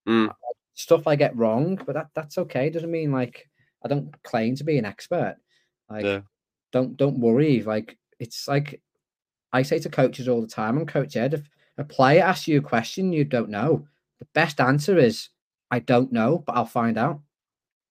[0.09, 0.33] mm.
[0.75, 2.67] stuff I get wrong, but that that's okay.
[2.67, 3.49] It doesn't mean like
[3.85, 5.37] I don't claim to be an expert.
[5.89, 6.21] Like, yeah.
[6.73, 7.63] don't don't worry.
[7.63, 8.81] Like, it's like
[9.53, 10.79] I say to coaches all the time.
[10.79, 11.35] I'm Coach Ed.
[11.35, 11.49] If
[11.79, 13.87] a player asks you a question you don't know,
[14.19, 15.29] the best answer is
[15.71, 17.21] I don't know, but I'll find out.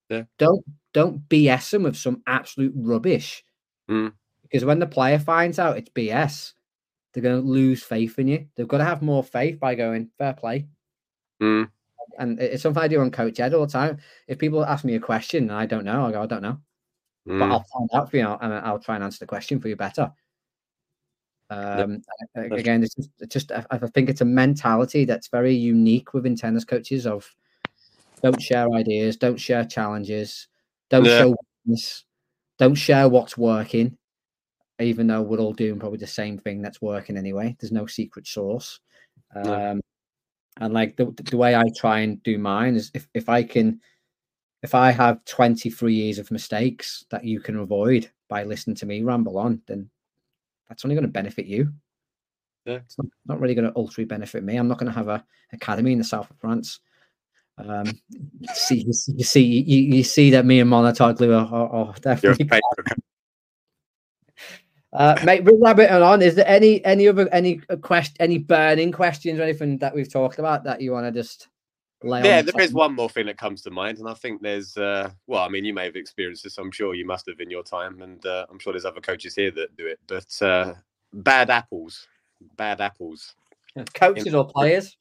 [0.10, 0.24] Yeah.
[0.38, 0.64] Don't
[0.94, 3.44] don't BS them with some absolute rubbish.
[3.90, 4.14] Mm.
[4.44, 6.54] Because when the player finds out it's BS,
[7.14, 8.48] they're going to lose faith in you.
[8.56, 10.68] They've got to have more faith by going fair play.
[11.42, 11.70] Mm.
[12.18, 13.98] And it's something I do on Coach Ed all the time.
[14.28, 16.58] If people ask me a question and I don't know, I go, I don't know.
[17.28, 17.40] Mm.
[17.40, 19.76] But I'll find out for you and I'll try and answer the question for you
[19.76, 20.12] better.
[21.50, 22.02] Um,
[22.36, 22.52] yep.
[22.52, 26.64] Again, it's just, it's just, I think it's a mentality that's very unique within tennis
[26.64, 27.30] coaches of
[28.24, 30.48] don't share ideas, don't share challenges,
[30.90, 31.20] don't yeah.
[31.20, 31.36] show
[31.66, 32.06] weakness,
[32.58, 33.98] don't share what's working
[34.82, 37.56] even though we're all doing probably the same thing that's working anyway.
[37.60, 38.80] There's no secret source.
[39.36, 39.82] Um, no.
[40.60, 43.80] And like the, the way I try and do mine is if, if I can,
[44.64, 49.02] if I have 23 years of mistakes that you can avoid by listening to me
[49.02, 49.90] ramble on, then
[50.68, 51.72] that's only going to benefit you.
[52.66, 52.76] Yeah.
[52.76, 54.58] It's not, not really going to ultra benefit me.
[54.58, 56.80] I'm not going to have a academy in the south of France.
[57.58, 57.86] Um,
[58.54, 62.50] see, you see, you, you see that me and Mouratoglou are, are, are definitely.
[64.94, 66.22] Uh, mate, rabbit on.
[66.22, 70.12] Is there any any other any uh, question, any burning questions or anything that we've
[70.12, 71.48] talked about that you want to just
[72.04, 74.76] lay yeah, there is one more thing that comes to mind, and I think there's
[74.76, 76.58] uh, well, I mean, you may have experienced this.
[76.58, 79.34] I'm sure you must have in your time, and uh, I'm sure there's other coaches
[79.34, 80.00] here that do it.
[80.08, 80.74] But uh,
[81.14, 82.08] bad apples,
[82.58, 83.36] bad apples.
[83.94, 84.98] Coaches or players?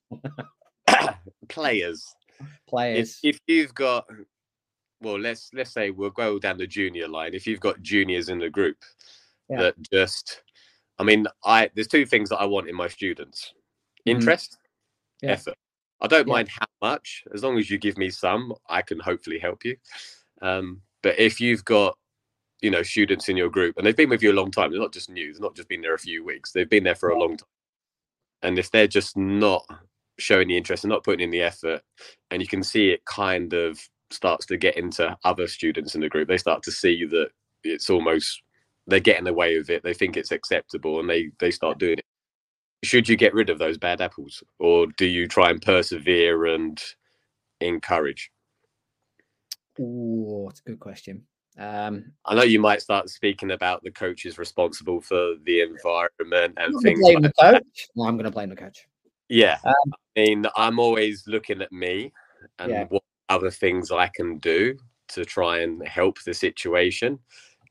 [1.49, 2.15] players.
[2.69, 3.19] Players.
[3.25, 4.07] If, if you've got,
[5.01, 7.35] well, let's let's say we'll go down the junior line.
[7.35, 8.77] If you've got juniors in the group
[9.51, 9.59] Yeah.
[9.59, 10.43] that just,
[10.99, 13.53] I mean, I there's two things that I want in my students:
[14.07, 14.13] Mhm.
[14.17, 14.59] interest,
[15.23, 15.33] Yeah.
[15.33, 15.57] effort.
[16.01, 16.35] I don't Yeah.
[16.35, 19.77] mind how much, as long as you give me some, I can hopefully help you.
[20.43, 21.99] Um, but if you've got,
[22.63, 24.81] you know, students in your group and they've been with you a long time, they're
[24.81, 27.11] not just new, they're not just been there a few weeks, they've been there for
[27.11, 27.49] a long time.
[28.43, 29.67] And if they're just not
[30.19, 31.83] showing the interest and not putting in the effort,
[32.31, 36.09] and you can see it kind of starts to get into other students in the
[36.09, 37.31] group, they start to see that
[37.65, 38.43] it's almost
[38.91, 42.05] they're getting away with it, they think it's acceptable, and they they start doing it
[42.83, 46.83] should you get rid of those bad apples or do you try and persevere and
[47.61, 48.31] encourage
[49.79, 51.23] Ooh, it's a good question.
[51.59, 56.65] Um, i know you might start speaking about the coaches responsible for the environment I'm
[56.65, 57.89] and gonna things blame like the coach.
[57.95, 58.87] Well, I'm going to blame the coach.
[59.29, 59.75] yeah Um,
[60.17, 62.12] i mean i'm always looking at me
[62.61, 62.85] and Yeah.
[62.85, 67.19] what other things i can do to try and help the situation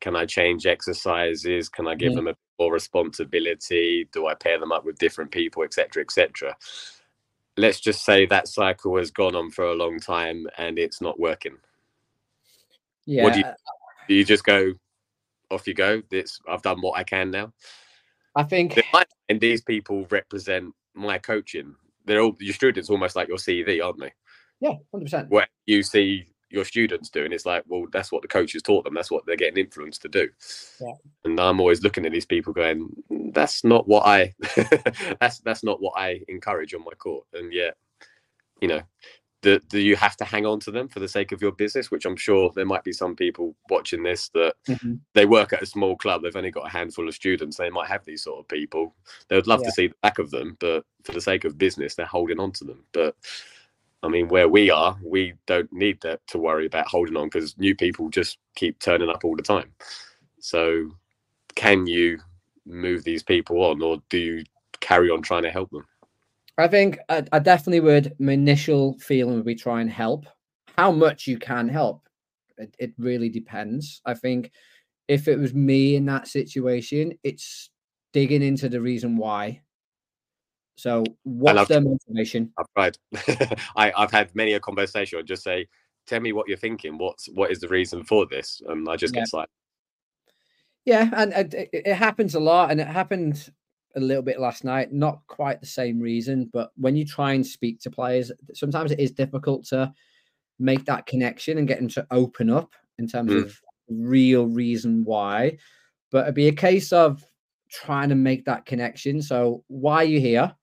[0.02, 1.70] can i change exercises?
[1.70, 2.18] Can i give Mhm.
[2.18, 4.08] them a more responsibility?
[4.14, 6.56] Do i pair them up with different people etc etc
[7.58, 11.20] let's just say that cycle has gone on for a long time and it's not
[11.20, 11.58] working.
[13.06, 14.14] Yeah, do you- Do?
[14.16, 14.74] You just go
[15.52, 16.02] off you go.
[16.12, 17.54] It's i've done what i can now.
[18.36, 19.08] I think mind,
[19.42, 21.76] these people represent my coaching.
[22.06, 24.14] They're all your students almost like your cv aren't they?
[24.62, 25.30] Yeah, hundred percent.
[25.30, 28.94] what you see your students doing it's like well that's what the coaches taught them.
[28.94, 30.28] That's what they're getting influenced to do.
[30.82, 30.94] Yeah.
[31.26, 34.34] and i'm always looking at these people going "Mm, that's not what i
[35.20, 37.26] that's that's not what i encourage on my court.
[37.34, 37.78] And yet
[38.62, 38.82] you know
[39.42, 41.90] do, do you have to hang on to them for the sake of your business?
[41.92, 45.00] Which i'm sure there might be some people watching this that Mhm.
[45.14, 46.24] they work at a small club.
[46.24, 47.56] They've only got a handful of students.
[47.56, 48.96] They might have these sort of people.
[49.30, 49.68] They would love Yeah.
[49.68, 52.52] to see the back of them but for the sake of business they're holding on
[52.54, 52.84] to them.
[52.92, 53.16] But
[54.04, 57.58] i mean where we are we don't need that to worry about holding on because
[57.58, 59.72] new people just keep turning up all the time
[60.40, 60.90] so
[61.56, 62.18] can you
[62.66, 64.44] move these people on or do you
[64.80, 65.86] carry on trying to help them
[66.60, 68.16] I think I, I definitely would.
[68.20, 70.26] My initial feeling would be try and help.
[70.78, 72.10] How much you can help,
[72.58, 74.02] it, it really depends.
[74.06, 74.52] I think
[75.08, 77.70] if it was me in that situation, it's
[78.12, 79.62] digging into the reason why.
[80.80, 82.54] So, what's their motivation?
[82.58, 82.98] I've tried.
[83.76, 85.26] I, I've had many a conversation.
[85.26, 85.68] Just say,
[86.08, 86.98] "Tell me what you're thinking.
[86.98, 89.22] What's what is the reason for this?" And I just Yeah.
[89.22, 89.50] get like,
[90.86, 93.52] Yeah, and, and it, it happens a lot, and it happened
[93.96, 94.94] a little bit last night.
[94.94, 99.00] Not quite the same reason, but when you try and speak to players, sometimes it
[99.00, 99.92] is difficult to
[100.60, 103.44] make that connection and get them to open up in terms Mm.
[103.44, 105.58] of real reason why.
[106.12, 107.24] But it'd be a case of
[107.70, 109.22] trying to make that connection.
[109.22, 110.56] So, why are you here?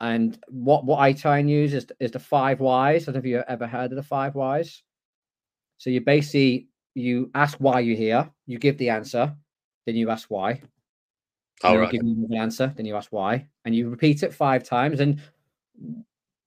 [0.00, 3.02] And what what I try and use is is the five whys.
[3.02, 4.82] I don't know if you ever heard of the five whys.
[5.78, 9.34] So you basically you ask why you're here, you give the answer,
[9.86, 10.62] then you ask why.
[11.62, 14.64] "All right, then you the answer, then you ask why, and you repeat it five
[14.64, 15.00] times.
[15.00, 15.20] And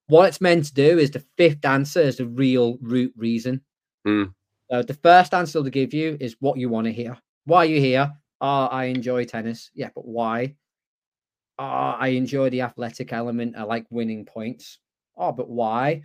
[0.08, 3.62] what it's meant to do is the fifth answer is the real root reason.
[4.04, 4.24] Hmm.
[4.70, 7.16] So the first answer to give you is what you want to hear.
[7.44, 8.12] Why are you here?
[8.40, 9.70] Oh, I enjoy tennis.
[9.74, 10.56] Yeah, but why?
[11.58, 11.64] Oh,
[11.98, 13.56] I enjoy the athletic element.
[13.56, 14.78] I like winning points.
[15.16, 16.02] Oh, but why?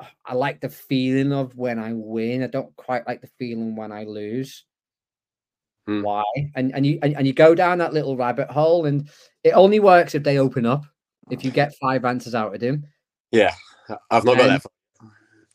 [0.00, 2.42] "Oh, I like the feeling of when I win.
[2.42, 4.64] I don't quite like the feeling when I lose.
[5.86, 6.02] Hmm.
[6.02, 6.24] Why?
[6.54, 9.08] And and you and, and you go down that little rabbit hole, and
[9.42, 10.84] it only works if they open up.
[11.30, 12.84] If you get five answers out of them,
[13.32, 13.54] yeah,
[14.10, 14.70] I've not got that."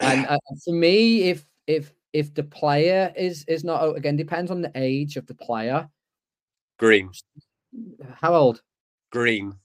[0.02, 4.62] And uh, for me, if if if the player is is not again depends on
[4.62, 5.90] the age of the player.
[6.78, 7.12] Green,
[8.16, 8.62] How old?
[9.12, 9.56] Green.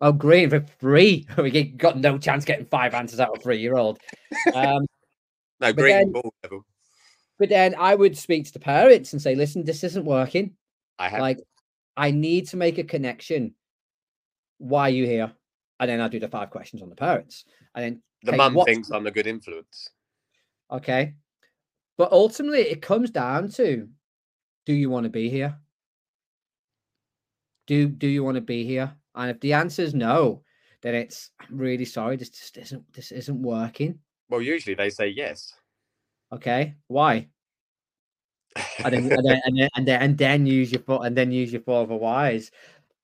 [0.00, 1.26] Oh, green for three.
[1.38, 3.98] we got no chance getting five answers out of three year old.
[4.54, 4.86] Um,
[5.60, 6.64] No, green then- ball level.
[7.40, 10.54] but then I would speak to the parents and say, "Listen, this isn't working.
[11.00, 11.20] I have.
[11.20, 11.40] Like,
[11.96, 13.54] I need to make a connection.
[14.58, 15.32] Why are you here?"
[15.80, 17.44] And then I do the five questions on the parents,
[17.74, 19.90] and then the okay, mum what's- thinks I'm a good influence.
[20.70, 21.14] Okay.
[21.96, 23.88] But ultimately, it comes down to
[24.64, 25.58] do you want to be here?
[27.68, 28.92] Do do you want to be here?
[29.14, 30.42] And if the answer is no,
[30.82, 33.98] then it's I'm really sorry, this just isn't this isn't working.
[34.30, 35.54] Well, usually they say yes.
[36.32, 36.74] Okay.
[36.88, 37.28] Why?
[38.82, 41.30] And then and then and then, and then, and then use your foot and then
[41.30, 42.50] use your four other whys.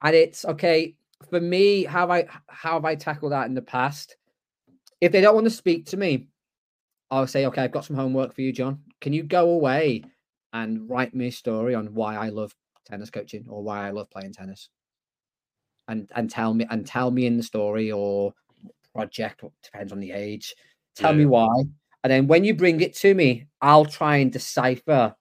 [0.03, 0.97] And it's okay.
[1.31, 4.16] For me, how have I how have I tackled that in the past?
[5.01, 6.28] If they don't want to speak to me,
[7.11, 8.81] I'll say, okay, I've got some homework for you, John.
[9.03, 10.05] Can you go away
[10.55, 12.55] and write me a story on why I love
[12.85, 14.69] tennis coaching or why I love playing tennis?
[15.89, 18.32] and and tell me and tell me in the story or
[18.94, 20.55] project depends on the age.
[20.97, 21.19] Tell yeah.
[21.19, 21.65] me why.
[22.02, 25.15] And then when you bring it to me i'll try and decipher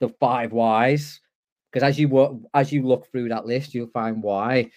[0.00, 1.20] the five whys
[1.70, 4.70] because as you work as you look through that list you'll find why.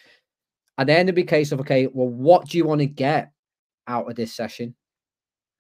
[0.77, 3.31] And then it'll be a case of okay well what do you want to get
[3.88, 4.75] out of this session?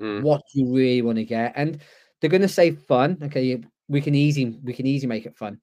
[0.01, 0.21] Mm.
[0.21, 1.53] what do you really want to get?
[1.55, 1.79] And
[2.19, 3.17] they're going to say fun.
[3.23, 5.59] Okay we can easy we can easy make it fun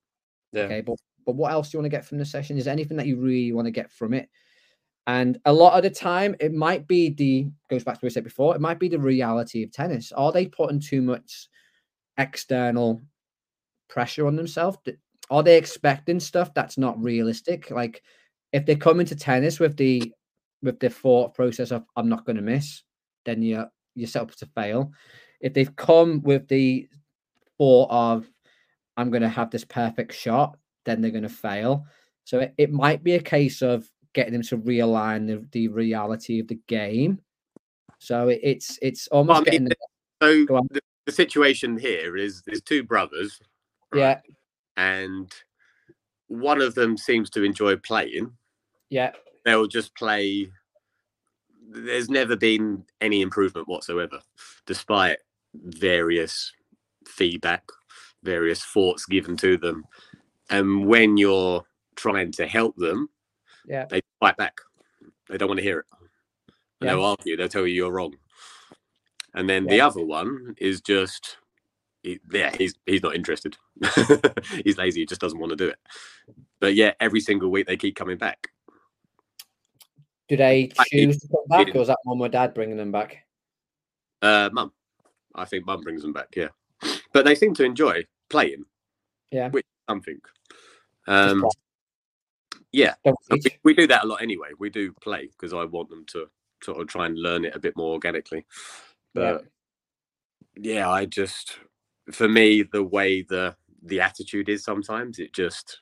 [0.52, 0.62] yeah.
[0.62, 0.96] okay but
[1.26, 2.58] but what else do you want to get from the session?
[2.58, 4.28] Is anything that you really want to get from it?
[5.06, 8.14] And a lot of the time, it might be the goes back to what I
[8.14, 8.54] said before.
[8.54, 10.12] It might be the reality of tennis.
[10.12, 11.48] Are they putting too much
[12.18, 13.02] external
[13.88, 14.78] pressure on themselves?
[15.30, 17.70] Are they expecting stuff that's not realistic?
[17.70, 18.02] Like
[18.52, 20.12] if they come into tennis with the
[20.62, 22.82] with the thought process of I'm not going to miss,
[23.24, 24.92] then you're you're set up to fail.
[25.40, 26.88] If they've come with the
[27.58, 28.30] thought of
[28.96, 31.86] I'm going to have this perfect shot, then they're going to fail.
[32.24, 36.40] So it, it might be a case of getting them to realign the, the reality
[36.40, 37.20] of the game.
[37.98, 39.76] So it, it's it's almost well, I mean, the,
[40.22, 43.40] so the, the, situation here is there's two brothers,
[43.92, 43.98] right?
[43.98, 44.20] yeah,
[44.76, 45.30] and
[46.28, 48.32] one of them seems to enjoy playing.
[48.88, 49.12] Yeah,
[49.44, 50.50] they'll just play.
[51.68, 54.20] There's never been any improvement whatsoever,
[54.66, 55.18] despite
[55.54, 56.52] various
[57.06, 57.64] feedback,
[58.22, 59.84] various thoughts given to them
[60.50, 61.64] and when you're
[61.94, 63.08] trying to help them,
[63.66, 64.58] yeah, they fight back.
[65.28, 65.86] They don't want to hear it.
[66.80, 66.94] And yeah.
[66.94, 67.36] they'll argue.
[67.36, 68.16] They'll tell you you're wrong.
[69.32, 69.70] And then yeah.
[69.70, 71.36] the other one is just,
[72.02, 73.56] he, yeah, he's he's not interested.
[74.64, 75.00] he's lazy.
[75.00, 75.78] He just doesn't want to do it.
[76.60, 78.48] But yeah, every single week they keep coming back.
[80.28, 83.18] Do they choose to come back, or is that mum or dad bringing them back?
[84.22, 84.72] Uh, mum.
[85.34, 86.28] I think mum brings them back.
[86.36, 86.48] Yeah,
[87.12, 88.64] but they seem to enjoy playing.
[89.30, 90.20] Yeah, which something.
[91.06, 91.44] Um,
[92.72, 92.94] yeah,
[93.30, 94.48] we, we, do that a lot anyway.
[94.58, 96.26] We do play because I want them to
[96.62, 98.46] sort of try and learn it a bit more organically.
[99.14, 99.44] But
[100.56, 100.74] yeah.
[100.74, 101.58] yeah, I just
[102.12, 105.80] for me the way the the attitude is sometimes it just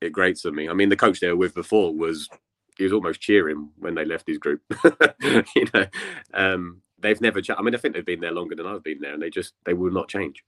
[0.00, 0.68] it grates on me.
[0.68, 2.28] I mean, the coach they were with before was
[2.76, 4.62] he was almost cheering when they left his group.
[5.22, 5.86] you know,
[6.34, 7.40] um, they've never.
[7.40, 9.30] Ch- I mean, I think they've been there longer than I've been there, and they
[9.30, 10.44] just they will not change.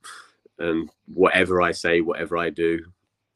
[0.59, 2.81] And whatever I say, whatever I do,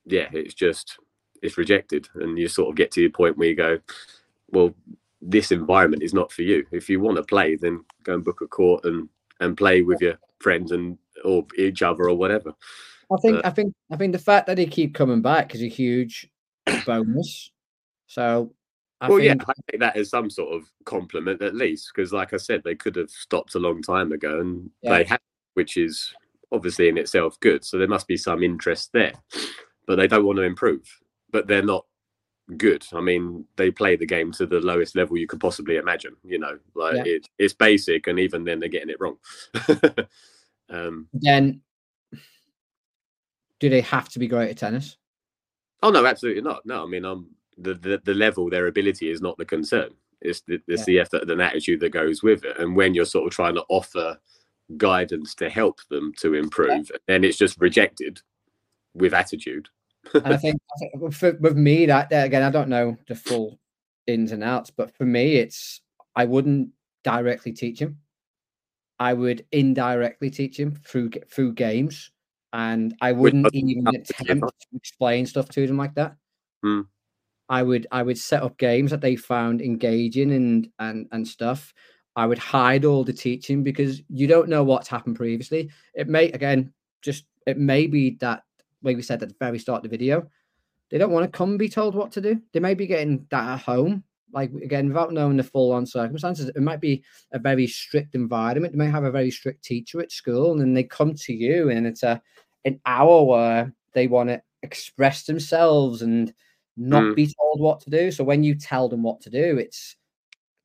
[0.07, 0.99] yeah, it's just
[1.43, 3.79] it's rejected, and you sort of get to the point where you go,
[4.51, 4.75] well,
[5.21, 6.65] this environment is not for you.
[6.71, 9.09] If you want to play, then go and book a court and
[9.41, 12.53] and play with your friends and or each other or whatever.
[13.11, 15.63] I think but, I think I think the fact that they keep coming back is
[15.63, 16.31] a huge
[16.87, 17.51] bonus.
[18.07, 18.53] So
[19.01, 19.41] I well, think...
[19.41, 22.63] yeah, I take that as some sort of compliment at least, because like I said,
[22.65, 24.99] they could have stopped a long time ago, and yeah.
[24.99, 25.21] they have,
[25.55, 26.13] which is
[26.51, 27.65] obviously in itself good.
[27.65, 29.13] So there must be some interest there
[29.89, 30.87] but they don't want to improve.
[31.33, 31.85] But they're not
[32.57, 32.85] good.
[32.93, 36.15] I mean, they play the game to the lowest level you could possibly imagine.
[36.23, 37.03] You know, like yeah.
[37.07, 39.17] it, it's basic, and even then they're getting it wrong.
[40.71, 41.63] um, then,
[43.59, 44.97] do they have to be great at tennis?
[45.83, 46.65] Oh no, absolutely not.
[46.65, 49.91] No, I mean, um, the the, the level, their ability is not the concern.
[50.21, 50.87] It's the it's yeah.
[50.87, 52.59] the effort and attitude that goes with it.
[52.59, 54.19] And when you're sort of trying to offer
[54.77, 56.99] guidance to help them to improve, yeah.
[57.07, 58.21] then it's just rejected
[58.95, 59.69] with attitude
[60.15, 63.59] and I think, I think for, with me that again, I don't know the full
[64.07, 65.81] ins and outs, but for me, it's
[66.17, 66.71] I wouldn't
[67.05, 67.99] directly teach him.
[68.99, 72.11] I would indirectly teach him through through games,
[72.53, 76.17] and I wouldn't even attempt to explain stuff to them like that.
[76.65, 76.87] Mm.
[77.49, 81.73] I would I would set up games that they found engaging and and and stuff.
[82.17, 85.71] I would hide all the teaching because you don't know what's happened previously.
[85.95, 88.43] It may again just it may be that
[88.83, 90.29] like we said at the very start of the video,
[90.91, 92.41] they don't want to come be told what to do.
[92.53, 94.05] They may be getting that at home.
[94.31, 97.03] Like again, without knowing the full on circumstances, it might be
[97.33, 98.75] a very strict environment.
[98.75, 101.71] They may have a very strict teacher at school, and then they come to you,
[101.71, 102.21] and it's a
[102.67, 106.35] an hour where they want to express themselves and
[106.79, 107.17] not mm.
[107.17, 108.11] be told what to do.
[108.11, 109.97] So when you tell them what to do, it's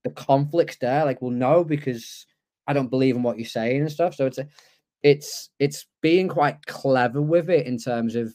[0.03, 1.06] the conflicts there.
[1.06, 2.26] Like, well, no, because
[2.68, 4.15] I don't believe in what you're saying and stuff.
[4.15, 4.48] So it's a
[5.02, 8.34] it's it's being quite clever with it in terms of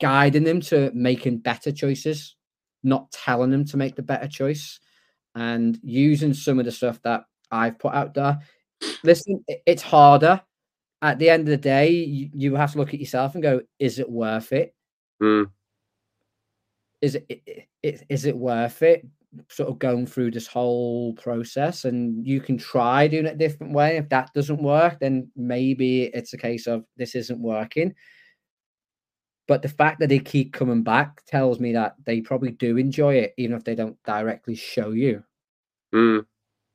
[0.00, 2.36] guiding them to making better choices,
[2.82, 4.78] not telling them to make the better choice,
[5.34, 8.40] and using some of the stuff that I've put out there.
[9.02, 10.42] Listen, it's harder.
[11.02, 13.62] At the end of the day, you, you have to look at yourself and go,
[13.78, 14.74] is it worth it?
[15.22, 15.50] Mm.
[17.02, 19.06] Is it is it worth it?
[19.48, 23.72] sort of going through this whole process and you can try doing it a different
[23.72, 27.94] way if that doesn't work then maybe it's a case of this isn't working
[29.50, 33.14] But the fact that they keep coming back tells me that they probably do enjoy
[33.16, 35.24] it, even if they don't directly show you.
[35.92, 36.24] Mm.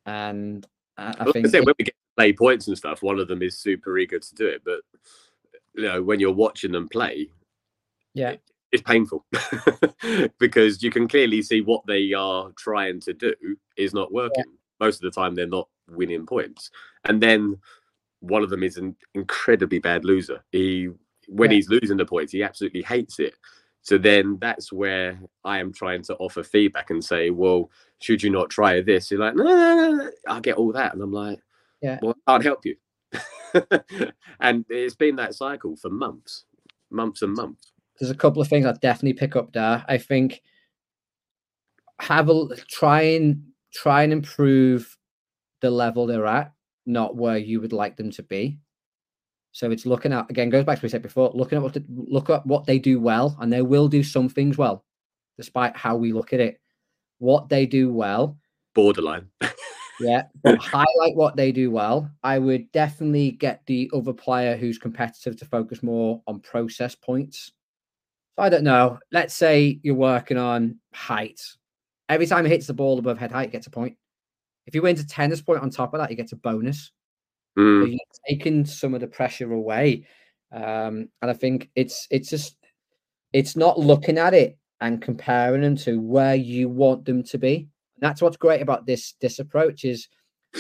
[0.05, 3.41] And I, I think say, when we get play points and stuff, one of them
[3.41, 4.81] is super eager to do it, but
[5.73, 7.29] you know, when you're watching them play,
[8.13, 8.35] yeah,
[8.75, 9.25] it's painful
[10.39, 13.33] because you can clearly see what they are trying to do
[13.77, 14.45] is not working.
[14.79, 16.69] Most of the time, they're not winning points,
[17.05, 17.57] and then
[18.19, 20.43] one of them is an incredibly bad loser.
[20.51, 20.89] He,
[21.27, 21.55] when Yeah.
[21.55, 23.35] he's losing the points, he absolutely hates it.
[23.81, 27.69] So then that's where I am trying to offer feedback and say, well,
[27.99, 29.11] should you not try this?
[29.11, 30.11] You're like, no, no, no, no.
[30.27, 31.39] I get all that, and I'm like,
[31.81, 31.99] Yeah.
[32.01, 32.75] well, I can't help you.
[34.39, 36.45] and it's been that cycle for months,
[36.89, 37.71] months and months.
[37.99, 39.83] There's a couple of things I definitely pick up there.
[39.87, 40.41] I think
[41.99, 43.43] have a try and
[43.73, 44.97] try and improve
[45.61, 46.53] the level they're at,
[46.85, 48.59] not where you would like them to be.
[49.51, 51.73] So it's looking at again goes back to what we said before, looking at what
[51.73, 54.83] the, look at what they do well, and they will do some things well,
[55.37, 56.59] despite how we look at it.
[57.19, 58.37] What they do well,
[58.73, 59.29] Borderline.
[60.01, 62.11] yeah, highlight what they do well.
[62.21, 67.53] I would definitely get the other player who's competitive to focus more on process points.
[68.35, 68.99] So I don't know.
[69.11, 71.41] Let's say you're working on height.
[72.09, 73.95] Every time he hits the ball above head height, he gets a point.
[74.67, 76.91] If you win a tennis point on top of that, you get a bonus.
[77.57, 80.05] So Mm, you're taking some of the pressure away.
[80.51, 82.57] Um, and I think it's it's just
[83.33, 87.67] it's not looking at it and comparing them to where you want them to be.
[87.99, 90.07] That's what's great about this this approach is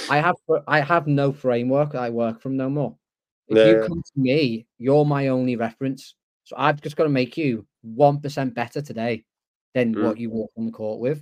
[0.09, 0.35] I have
[0.67, 2.97] I have no framework I work from no more.
[3.47, 6.15] If you come to me, you're my only reference.
[6.45, 9.25] So I've just got to make you one percent better today
[9.73, 10.03] than Mm.
[10.05, 11.21] what you walk on the court with.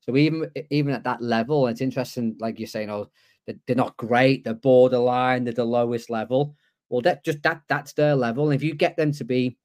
[0.00, 3.10] So even even at that level, it's interesting, like you're saying, oh,
[3.46, 6.56] they're, not great, they're borderline, they're the lowest level.
[6.88, 8.44] Well, that just that that's their level.
[8.50, 9.56] And if you get them to be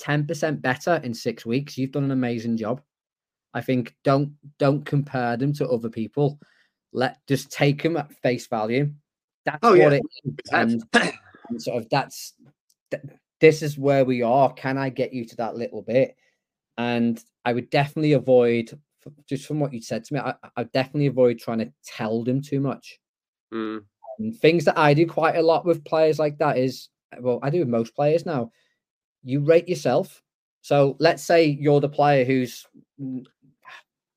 [0.00, 2.82] 10% better in six weeks, you've done an amazing job.
[3.54, 6.38] I think don't don't compare them to other people.
[6.92, 8.92] Let just take them at face value.
[9.44, 9.90] That's Oh, what yeah.
[9.90, 10.50] it is.
[10.52, 10.82] And,
[11.48, 12.34] and sort of that's
[12.90, 13.02] th-
[13.40, 14.52] this is where we are.
[14.52, 16.16] Can I get you to that little bit?
[16.76, 18.78] And I would definitely avoid
[19.28, 20.20] just from what you said to me.
[20.20, 22.98] I, I definitely avoid trying to tell them too much.
[23.52, 23.84] Mm,
[24.18, 26.88] And things that I do quite a lot with players like that is
[27.20, 28.52] well, I do with most players now.
[29.24, 30.22] You rate yourself.
[30.60, 32.66] So let's say you're the player who's
[33.00, 33.24] mm,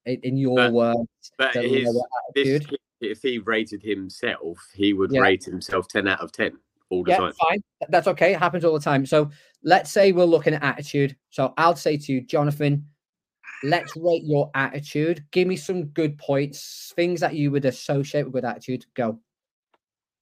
[0.06, 2.02] in, your But- words, but his,
[2.35, 2.65] this,
[2.99, 5.22] if he rated himself, he would Yeah.
[5.22, 6.57] rate himself 10 out of 10
[6.91, 7.34] all the Yeah, time.
[7.34, 7.63] fine.
[7.89, 8.34] That's okay.
[8.34, 9.05] It happens all the time.
[9.05, 9.31] So
[9.63, 11.15] let's say we're looking at attitude.
[11.31, 12.85] So I'll say to you, Jonathan,
[13.63, 15.23] let's rate your attitude.
[15.31, 18.85] Give me some good points, things that you would associate with good attitude.
[18.93, 19.19] Go,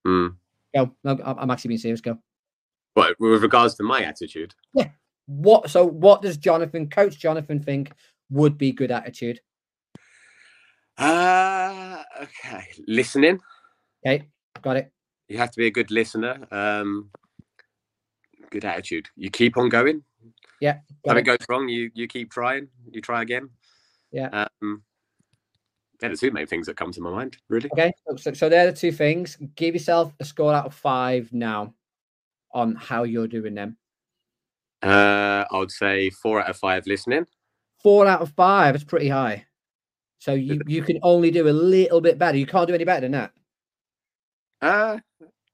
[0.07, 0.37] Mm.
[0.73, 0.95] go.
[1.03, 1.99] No, I'm I'm actually being serious.
[2.01, 2.17] Go.
[2.95, 4.89] But with regards to my attitude, Yeah.
[5.25, 5.69] What?
[5.69, 7.91] So what does Jonathan, Coach Jonathan, think
[8.29, 9.41] would be good attitude?
[10.97, 13.39] uh, okay, listening.
[14.05, 14.27] Okay,
[14.61, 14.91] got it.
[15.29, 16.45] You have to be a good listener.
[16.51, 17.11] Um,
[18.49, 19.09] good attitude.
[19.15, 20.03] You keep on going.
[20.59, 20.79] Yeah.
[21.05, 21.27] Something it.
[21.27, 22.67] goes wrong, you you keep trying.
[22.91, 23.49] You try again.
[24.11, 24.47] Yeah.
[24.61, 24.83] Um,
[25.99, 27.69] they're the two main things that come to my mind, really.
[27.73, 29.37] Okay, so, so so they're the two things.
[29.55, 31.73] Give yourself a score out of five now
[32.53, 33.77] on how you're doing them.
[34.81, 37.27] Uh, I would say four out of five listening.
[37.83, 39.45] Four out of five is pretty high.
[40.19, 42.37] So you you can only do a little bit better.
[42.37, 43.31] You can't do any better than that.
[44.61, 44.99] Uh,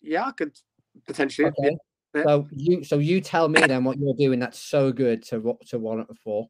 [0.02, 0.58] yeah, I could
[1.06, 1.52] potentially.
[1.60, 1.72] yeah.
[2.24, 5.80] So you so you tell me then what you're doing that's so good to to
[5.80, 6.48] warrant a four.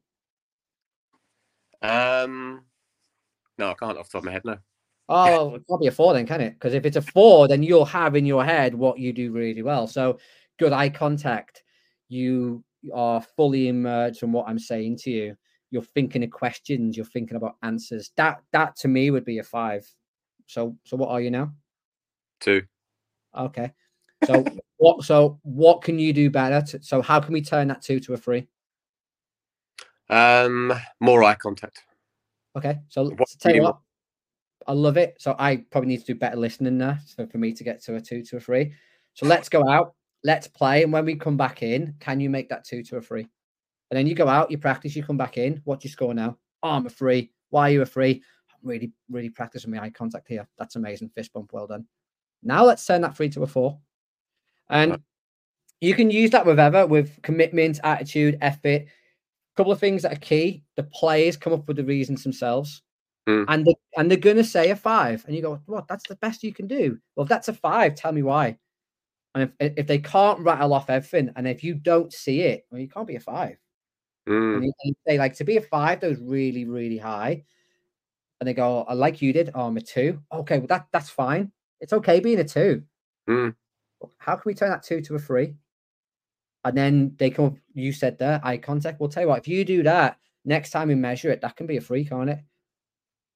[1.82, 2.64] Um,
[3.58, 4.42] no, I can't off the top of my head.
[4.44, 4.58] No.
[5.08, 6.54] Oh, it can't be a four then, can it?
[6.54, 9.62] Because if it's a four, then you'll have in your head what you do really
[9.62, 9.86] well.
[9.86, 10.18] So
[10.58, 11.62] good eye contact.
[12.08, 15.36] You are fully immersed in what I'm saying to you.
[15.70, 16.96] You're thinking of questions.
[16.96, 18.10] You're thinking about answers.
[18.16, 19.86] That that to me would be a five.
[20.46, 21.52] So so what are you now?
[22.40, 22.62] Two.
[23.36, 23.72] Okay.
[24.24, 24.44] So
[24.78, 26.64] what so what can you do better?
[26.66, 28.46] To, so how can we turn that two to a three?
[30.08, 31.82] Um, more eye contact.
[32.56, 32.78] Okay.
[32.88, 33.78] So What tell you what.
[34.66, 35.16] I love it.
[35.18, 37.96] So I probably need to do better listening there so for me to get to
[37.96, 38.72] a two to a three.
[39.14, 39.94] So let's go out,
[40.24, 40.82] let's play.
[40.82, 43.28] And when we come back in, can you make that two to a three?
[43.90, 45.60] And then you go out, you practice, you come back in.
[45.64, 46.36] What's your score now?
[46.62, 47.30] Oh, I'm a three.
[47.50, 48.22] Why are you a three?
[48.50, 50.48] I'm really, really practicing my eye contact here.
[50.58, 51.10] That's amazing.
[51.10, 51.52] Fist bump.
[51.52, 51.86] Well done.
[52.42, 53.78] Now let's turn that three to a four.
[54.68, 54.98] And
[55.80, 58.82] you can use that with ever with commitment, attitude, effort.
[58.82, 60.64] A couple of things that are key.
[60.76, 62.82] The players come up with the reasons themselves.
[63.28, 63.44] Mm.
[63.48, 65.24] And they, and they're gonna say a five.
[65.26, 65.88] And you go, What?
[65.88, 66.98] That's the best you can do.
[67.14, 68.58] Well, if that's a five, tell me why.
[69.34, 72.80] And if if they can't rattle off everything, and if you don't see it, well,
[72.80, 73.56] you can't be a five.
[74.28, 74.56] Mm.
[74.56, 77.44] And you, and you say like to be a five, those really really high.
[78.40, 79.50] And they go, I like you did.
[79.54, 80.20] Oh, I'm a two.
[80.32, 81.52] Okay, well that that's fine.
[81.80, 82.82] It's okay being a two.
[83.28, 83.54] Mm.
[84.18, 85.54] How can we turn that two to a three?
[86.64, 87.46] And then they come.
[87.46, 89.00] up- You said there eye contact.
[89.00, 89.38] We'll tell you what.
[89.38, 92.30] If you do that next time we measure it, that can be a free, can't
[92.30, 92.38] it?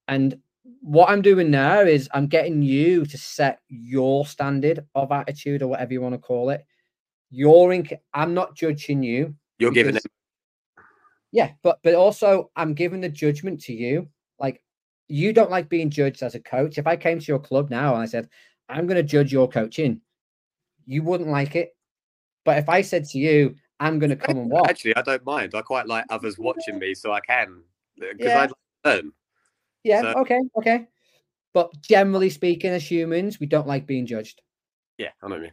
[0.08, 0.40] And
[0.80, 5.68] what I'm doing now is I'm getting you to set your standard of attitude or
[5.68, 6.64] whatever you want to call it.
[7.30, 7.88] You're in.
[8.12, 9.34] I'm not judging you.
[9.58, 10.12] You're giving because- them.
[11.32, 14.08] Yeah, but but also I'm giving the judgment to you.
[14.40, 14.62] Like
[15.10, 16.78] you don't like being judged as a coach.
[16.78, 18.28] If I came to your club now and I said,
[18.68, 20.00] I'm gonna judge your coaching,
[20.86, 21.74] you wouldn't like it.
[22.44, 25.54] But if I said to you, I'm gonna come and watch, Actually, I don't mind.
[25.54, 27.62] I quite like others watching me, so I can
[28.00, 28.36] uh, because Yeah.
[28.36, 29.12] I like to learn.
[29.84, 30.86] yeah, so- okay, okay.
[31.52, 34.40] But generally speaking, as humans, we don't like being judged.
[34.98, 35.52] Yeah, I know what you mean.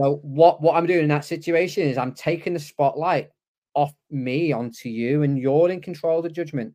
[0.00, 3.30] So what what I'm doing in that situation is I'm taking the spotlight
[3.74, 6.74] off me onto you, and you're in control of the judgment.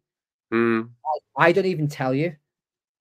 [0.51, 0.89] Mm.
[1.37, 2.35] I don't even tell you.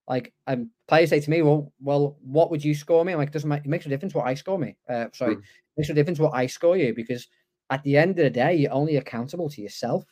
[0.08, 3.32] Like, um, players say to me, "Well, well, what would you score me?" I'm like,
[3.32, 5.38] "Doesn't make it makes a difference what I score me." Uh, sorry, Mm.
[5.40, 5.44] it
[5.78, 7.28] makes a difference what I score you because
[7.70, 10.04] at the end of the day, you're only accountable to yourself.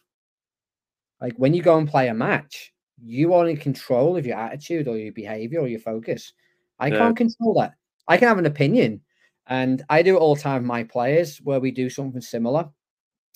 [1.21, 2.73] Like when you go and play a match,
[3.03, 6.33] you are in control of your attitude or your behavior or your focus.
[6.79, 6.99] I Yeah.
[6.99, 7.75] can't control that.
[8.09, 9.03] I can have an opinion,
[9.47, 12.71] and I do it all the time with my players where we do something similar,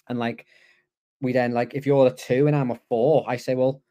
[0.08, 0.46] and like
[1.22, 3.82] we then like if you're a two and I'm a four, I say, well,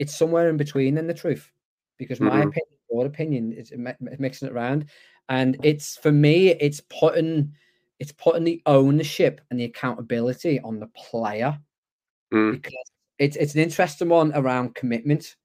[0.00, 1.52] it's somewhere in between in the truth
[1.98, 2.48] because my Mhm.
[2.48, 4.86] opinion, your opinion is mi- mi- mixing it around,
[5.28, 7.54] and it's for me, it's putting
[8.00, 11.60] it's putting the ownership and the accountability on the player
[12.32, 12.52] Mm.
[12.52, 15.36] because it's it's an interesting one around commitment.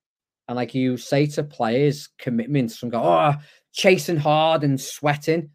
[0.48, 3.34] And like you say to players, commitments and go, oh,
[3.74, 5.50] chasing hard and sweating.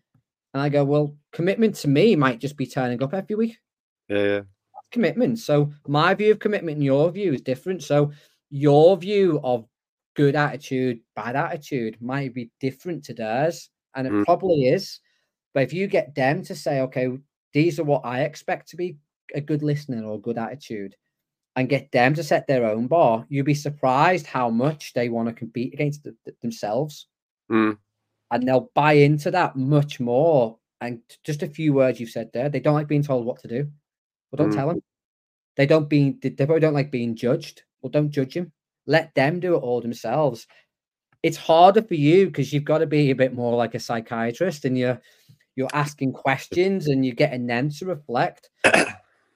[0.53, 3.57] And I go, well, commitment to me might just be turning up every week.
[4.09, 4.41] Yeah, yeah.
[4.91, 5.39] Commitment.
[5.39, 7.83] So my view of commitment and your view is different.
[7.85, 8.11] So
[8.51, 9.67] your view of
[10.15, 13.71] good attitude, bad attitude might be different to theirs.
[13.95, 14.25] And it Mm.
[14.25, 15.01] probably is.
[15.55, 17.09] But if you get them to say, okay,
[17.53, 18.99] these are what I expect to be
[19.35, 20.97] a good listener or good attitude,
[21.57, 25.29] and get them to set their own bar, you'd be surprised how much they want
[25.29, 27.09] to compete against th- th- themselves.
[27.51, 27.77] Mm.
[28.31, 30.59] And they'll buy into that much more.
[30.81, 33.49] And just a few words you've said there, they don't like being told what to
[33.49, 33.65] do.
[34.31, 34.57] Well, don't Mm.
[34.57, 34.83] tell them.
[35.57, 37.65] They don't be they probably don't like being judged.
[37.83, 38.53] Well, don't judge them.
[38.87, 40.47] Let them do it all themselves.
[41.23, 44.65] It's harder for you because you've got to be a bit more like a psychiatrist
[44.65, 45.01] and you're
[45.57, 48.49] you're asking questions and you're getting them to reflect.
[48.65, 48.87] and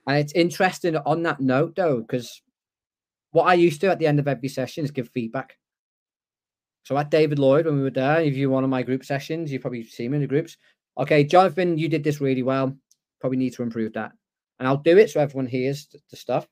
[0.07, 2.41] it's interesting on that note though, because
[3.33, 5.59] what I used to at the end of every session is give feedback.
[6.85, 9.05] So at David Lloyd, when we were there, if you were one of my group
[9.05, 10.57] sessions, you probably see me in the groups.
[10.99, 12.77] Okay, Jonathan, you did this really well.
[13.21, 14.13] Probably need to improve that.
[14.59, 16.47] And I'll do it so everyone hears the stuff.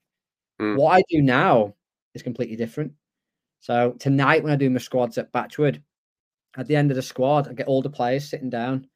[0.61, 0.77] Mm.
[0.77, 1.75] What I do now
[2.15, 2.93] is completely different.
[3.61, 5.83] So tonight, when I do my squads at Batchwood,
[6.57, 8.89] at the end of the squad, I get all the players sitting down.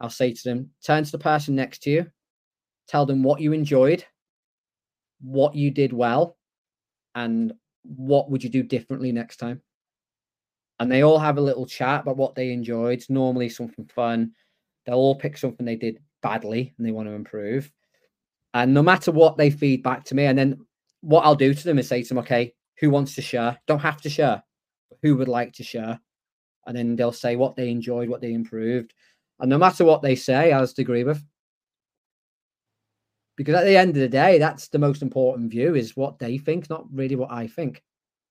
[0.00, 2.06] I'll say to them, turn to the person next to you,
[2.88, 4.04] tell them what you enjoyed,
[5.20, 6.36] what you did well,
[7.14, 7.52] and
[7.84, 9.62] what would you do differently next time.
[10.80, 12.98] And they all have a little chat about what they enjoyed.
[12.98, 14.32] It's normally something fun.
[14.84, 17.70] They'll all pick something they did badly and they want to improve.
[18.54, 20.58] And no matter what they feed back to me, and then
[21.02, 23.58] what I'll do to them is say to them, okay, who wants to share?
[23.66, 24.42] Don't have to share.
[24.88, 26.00] But who would like to share?
[26.66, 28.94] And then they'll say what they enjoyed, what they improved.
[29.40, 31.22] And no matter what they say, I just agree with.
[33.36, 36.38] Because at the end of the day, that's the most important view is what they
[36.38, 37.82] think, not really what I think.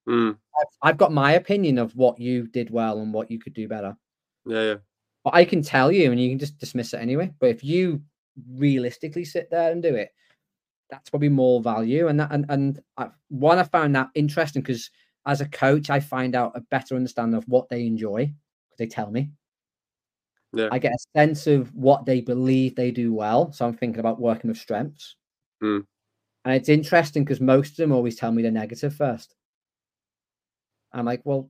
[0.07, 0.37] Mm.
[0.59, 3.67] I've, I've got my opinion of what you did well and what you could do
[3.67, 3.97] better.
[4.45, 4.75] Yeah, yeah.
[5.23, 7.31] But I can tell you, and you can just dismiss it anyway.
[7.39, 8.01] But if you
[8.55, 10.09] realistically sit there and do it,
[10.91, 12.07] that's probably more value.
[12.07, 14.91] And that, and and I, one, I found that interesting because
[15.25, 18.87] as a coach, I find out a better understanding of what they enjoy because they
[18.87, 19.31] tell me.
[20.53, 20.67] Yeah.
[20.71, 23.53] I get a sense of what they believe they do well.
[23.53, 25.15] So I'm thinking about working with strengths.
[25.63, 25.85] Mm.
[26.43, 29.35] And it's interesting because most of them always tell me the negative first.
[30.91, 31.49] I'm like, well,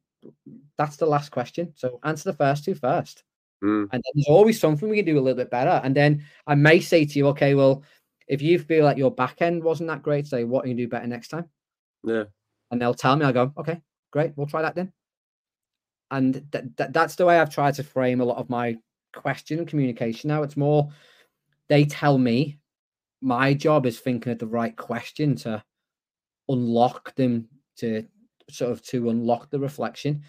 [0.77, 1.73] that's the last question.
[1.75, 3.23] So answer the first two first.
[3.63, 3.87] Mm.
[3.91, 5.81] And then there's always something we can do a little bit better.
[5.83, 7.83] And then I may say to you, okay, well,
[8.31, 10.87] if you feel like your back end wasn't that great, say what can you do
[10.87, 11.49] better next time.
[12.01, 12.23] Yeah.
[12.71, 14.93] And they'll tell me, I go, okay, great, we'll try that then.
[16.09, 18.77] And th- th- that's the way I've tried to frame a lot of my
[19.13, 20.43] question and communication now.
[20.43, 20.89] It's more
[21.67, 22.57] they tell me
[23.21, 25.61] my job is thinking of the right question to
[26.47, 27.49] unlock them
[27.79, 28.05] to
[28.49, 30.23] sort of to unlock the reflection.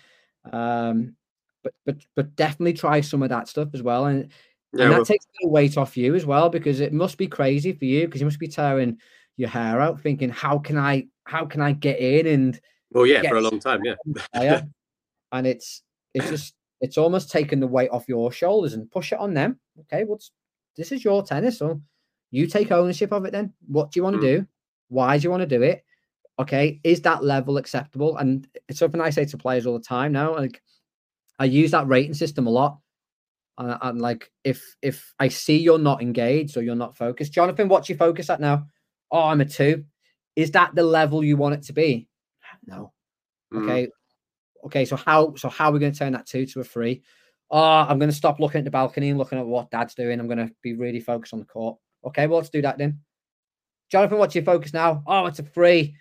[0.52, 1.14] Um,
[1.62, 4.06] but but but definitely try some of that stuff as well.
[4.06, 4.32] And
[4.72, 7.26] Yeah, and that well, takes the weight off you as well because it must be
[7.26, 8.98] crazy for you because you must be tearing
[9.36, 13.22] your hair out thinking, how can I how can I get in and well yeah
[13.28, 14.62] for a long time, yeah.
[15.32, 15.82] and it's
[16.14, 19.58] it's just it's almost taking the weight off your shoulders and push it on them.
[19.80, 20.30] Okay, what's
[20.76, 21.80] this is your tennis, so
[22.30, 23.52] you take ownership of it then.
[23.68, 24.38] What do you want to mm.
[24.38, 24.46] do?
[24.88, 25.84] Why do you want to do it?
[26.38, 28.16] Okay, is that level acceptable?
[28.16, 30.34] And it's something I say to players all the time now.
[30.34, 30.62] Like
[31.38, 32.78] I use that rating system a lot.
[33.58, 37.68] And, and like if if I see you're not engaged or you're not focused, Jonathan,
[37.68, 38.66] what's your focus at now?
[39.10, 39.84] Oh, I'm a two.
[40.36, 42.08] Is that the level you want it to be?
[42.66, 42.92] No.
[43.52, 43.64] Mm.
[43.64, 43.88] Okay.
[44.64, 44.84] Okay.
[44.84, 47.02] So how so how are we going to turn that two to a three?
[47.50, 50.18] Oh, I'm going to stop looking at the balcony and looking at what dad's doing.
[50.18, 51.76] I'm going to be really focused on the court.
[52.04, 53.00] Okay, well, let's do that then.
[53.90, 55.02] Jonathan, what's your focus now?
[55.06, 55.94] Oh, it's a three.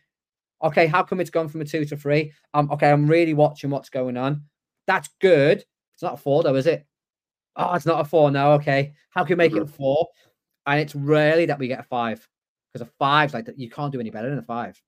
[0.64, 2.32] Okay, how come it's gone from a two to three?
[2.54, 4.46] Um, okay, I'm really watching what's going on.
[4.88, 5.66] That's good.
[5.94, 6.86] It's not a four though, is it?
[7.56, 8.54] Oh, it's not a four now.
[8.54, 9.64] Okay, how can we make mm-hmm.
[9.64, 10.08] it a four?
[10.66, 12.28] And it's rarely that we get a five
[12.72, 13.60] because a five's like that.
[13.60, 14.82] You can't do any better than a five.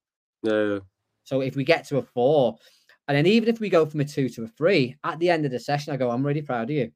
[0.43, 0.81] No.
[1.23, 2.57] So if we get to a four,
[3.07, 5.45] and then even if we go from a two to a three, at the end
[5.45, 6.91] of the session, I go, I'm really proud of you.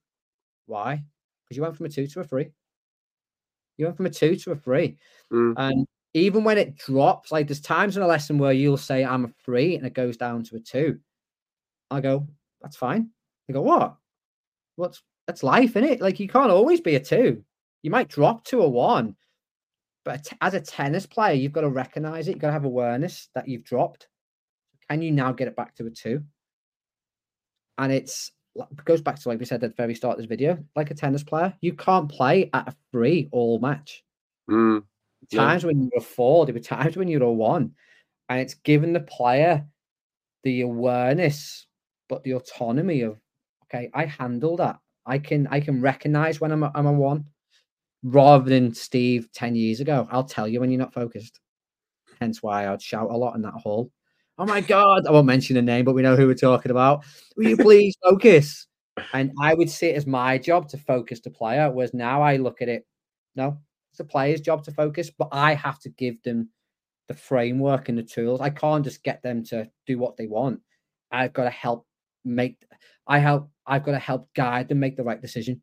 [0.65, 1.03] Why?
[1.44, 2.52] Because you went from a two to a three.
[3.77, 4.98] You went from a two to a three.
[5.31, 5.53] Mm.
[5.57, 9.26] And even when it drops, like there's times in a lesson where you'll say, I'm
[9.26, 10.99] a three, and it goes down to a two.
[11.91, 12.27] I go,
[12.61, 13.10] that's fine.
[13.48, 13.95] You go, what?
[14.76, 16.01] What's that's life, in it?
[16.01, 17.43] Like you can't always be a two.
[17.83, 19.15] You might drop to a one,
[20.03, 22.31] but as a tennis player, you've got to recognize it.
[22.31, 24.07] You've got to have awareness that you've dropped.
[24.89, 26.23] Can you now get it back to a two?
[27.77, 30.29] And it's it goes back to like we said at the very start of this
[30.29, 34.03] video, like a tennis player, you can't play at a three all match.
[34.49, 34.83] Mm,
[35.33, 35.67] times yeah.
[35.67, 37.73] when you're a four, there were times when you're a one,
[38.29, 39.65] and it's given the player
[40.43, 41.67] the awareness,
[42.07, 43.19] but the autonomy of
[43.65, 44.79] okay, I handle that.
[45.07, 47.25] I can I can recognize when I'm a, I'm a one,
[48.03, 50.07] rather than Steve ten years ago.
[50.11, 51.39] I'll tell you when you're not focused.
[52.19, 53.91] Hence why I'd shout a lot in that hall
[54.38, 57.05] oh my god, I won't mention the name, but we know who we're talking about.
[57.35, 58.67] Will you please focus?
[59.13, 62.38] And I would see it as my job to focus the player, whereas now I
[62.38, 62.85] look at it,
[63.35, 63.57] no,
[63.91, 66.49] it's the player's job to focus, but I have to give them
[67.07, 68.41] the framework and the tools.
[68.41, 70.61] I can't just get them to do what they want.
[71.11, 71.85] I've got to help
[72.25, 72.57] make
[73.07, 75.61] I help I've got to help guide them make the right decision.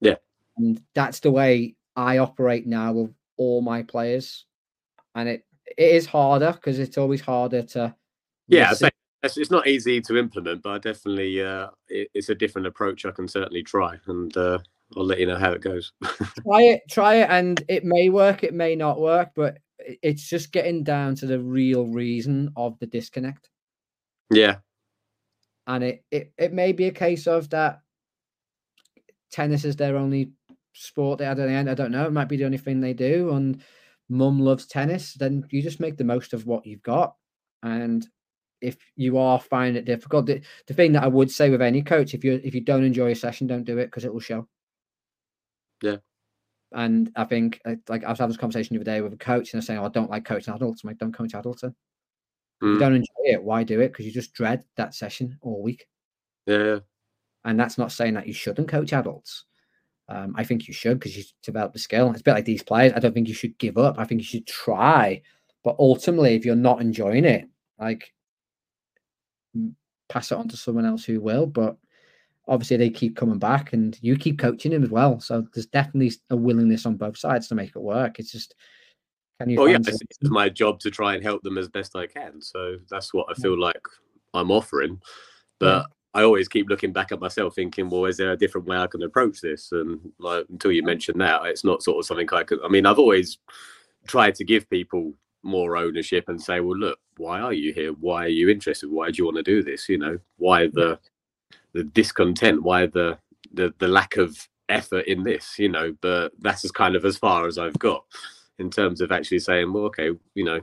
[0.00, 0.16] Yeah.
[0.56, 4.46] And that's the way I operate now with all my players.
[5.14, 5.44] And it
[5.76, 7.94] it is harder because it's always harder to.
[8.48, 8.72] Yeah,
[9.22, 13.04] it's not easy to implement, but I definitely uh, it, it's a different approach.
[13.04, 14.58] I can certainly try, and uh,
[14.96, 15.92] I'll let you know how it goes.
[16.02, 20.52] try it, try it, and it may work, it may not work, but it's just
[20.52, 23.48] getting down to the real reason of the disconnect.
[24.30, 24.56] Yeah,
[25.66, 27.80] and it it, it may be a case of that
[29.30, 30.30] tennis is their only
[30.72, 31.70] sport they had at the end.
[31.70, 32.06] I don't know.
[32.06, 33.62] It might be the only thing they do, and
[34.08, 37.14] mum loves tennis, then you just make the most of what you've got.
[37.62, 38.06] And
[38.60, 41.82] if you are finding it difficult, the, the thing that I would say with any
[41.82, 44.20] coach, if you if you don't enjoy a session, don't do it because it will
[44.20, 44.48] show.
[45.82, 45.96] Yeah.
[46.72, 49.16] And I think uh, like I was having this conversation the other day with a
[49.16, 50.82] coach and they're saying, oh, I don't like coaching adults.
[50.82, 51.62] I'm like, don't coach adults.
[52.64, 52.72] Mm.
[52.74, 53.88] You don't enjoy it, why do it?
[53.88, 55.86] Because you just dread that session all week.
[56.46, 56.78] Yeah.
[57.44, 59.44] And that's not saying that you shouldn't coach adults.
[60.08, 62.10] Um, I think you should because you develop the skill.
[62.10, 62.92] It's a bit like these players.
[62.94, 63.98] I don't think you should give up.
[63.98, 65.20] I think you should try.
[65.62, 68.12] But ultimately, if you're not enjoying it, like
[70.08, 71.46] pass it on to someone else who will.
[71.46, 71.76] But
[72.48, 75.20] obviously, they keep coming back and you keep coaching them as well.
[75.20, 78.18] So there's definitely a willingness on both sides to make it work.
[78.18, 78.54] It's just,
[79.40, 79.60] can you?
[79.60, 79.76] Oh, yeah.
[79.76, 82.40] It's, it's my job to try and help them as best I can.
[82.40, 83.80] So that's what I feel like
[84.32, 85.00] I'm offering.
[85.58, 88.76] But I always keep looking back at myself, thinking, well, is there a different way
[88.76, 89.72] I can approach this?
[89.72, 92.60] And like until you mentioned that, it's not sort of something I could.
[92.64, 93.38] I mean, I've always
[94.06, 95.12] tried to give people
[95.42, 97.92] more ownership and say, well, look, why are you here?
[97.92, 98.90] Why are you interested?
[98.90, 99.88] Why do you want to do this?
[99.88, 100.98] You know, why the
[101.72, 102.62] the discontent?
[102.62, 103.18] Why the
[103.52, 104.36] the the lack of
[104.68, 105.58] effort in this?
[105.58, 108.04] You know, but that's as kind of as far as I've got
[108.58, 110.60] in terms of actually saying, well, okay, you know,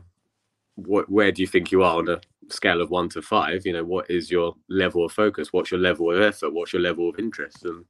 [0.76, 3.66] what, where do you think you are on a scale of one to five?
[3.66, 5.52] You know, what is your level of focus?
[5.52, 6.54] What's your level of effort?
[6.54, 7.66] What's your level of interest?
[7.66, 7.86] And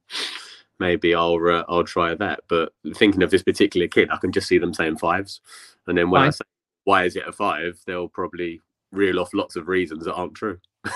[0.78, 2.40] maybe I'll uh, I'll try that.
[2.48, 5.40] But thinking of this particular kid, I can just see them saying fives,
[5.86, 6.44] and then when I say
[6.84, 8.60] why is it a five, they'll probably
[8.90, 10.58] reel off lots of reasons that aren't true.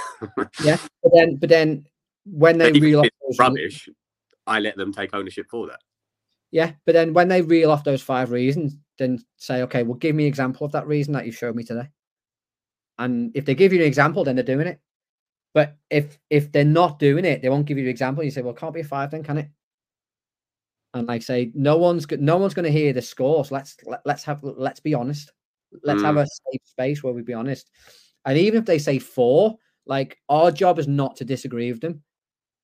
[0.63, 1.87] yeah, but then but then
[2.25, 3.89] when they reel off rubbish,
[4.47, 5.81] I let them take ownership for that.
[6.51, 10.15] Yeah, but then when they reel off those five reasons, then say, okay, well, give
[10.15, 11.89] me an example of that reason that you showed me today.
[12.99, 14.81] And if they give you an example, then they're doing it.
[15.55, 18.25] But if if they're not doing it, they won't give you an example.
[18.25, 19.51] You say, well, can't be a five, then can it?
[20.99, 23.45] and like say no one's no one's going to hear the score.
[23.45, 25.33] So let's let, us let us have let's be honest.
[25.83, 26.07] Let's mm.
[26.07, 27.71] have a safe space where we be honest.
[28.25, 29.57] And even if they say four,
[29.87, 32.03] like our job is not to disagree with them.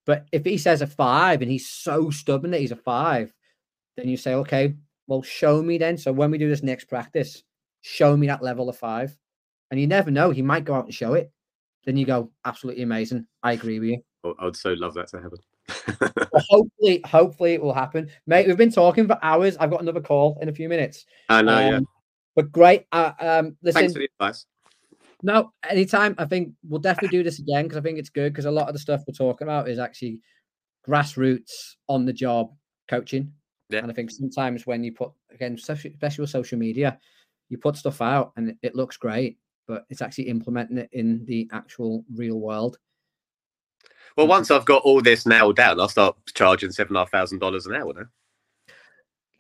[0.07, 3.33] But if he says a five and he's so stubborn that he's a five,
[3.97, 4.75] then you say, okay,
[5.07, 5.99] well, show me then.
[5.99, 7.43] So when we do this next practice,
[7.81, 9.17] show me that level of five.
[9.71, 11.33] And you never know, he might go out and show it.
[11.85, 13.27] Then you go, absolutely amazing.
[13.43, 14.03] I agree with you.
[14.25, 15.39] Oh, I would so love that to happen.
[16.33, 18.47] well, hopefully, hopefully it will happen, mate.
[18.47, 19.57] We've been talking for hours.
[19.57, 21.05] I've got another call in a few minutes.
[21.29, 21.81] I know, um, yeah.
[22.37, 22.87] But great.
[22.93, 24.47] Uh, um, listen, Thanks for the advice.
[25.23, 26.15] No, anytime.
[26.19, 28.69] I think we'll definitely do this again because I think it's good because a lot
[28.69, 30.21] of the stuff we're talking about is actually
[30.89, 32.53] grassroots on the job
[32.89, 33.33] coaching.
[33.73, 33.81] Yeah.
[33.81, 36.99] And I think sometimes when you put again, especially with social media,
[37.49, 41.49] you put stuff out and it looks great, but it's actually implementing it in the
[41.53, 42.79] actual real world.
[44.17, 47.11] Well, once I've got all this nailed down, I'll start charging seven and a half
[47.11, 48.07] thousand dollars an hour now.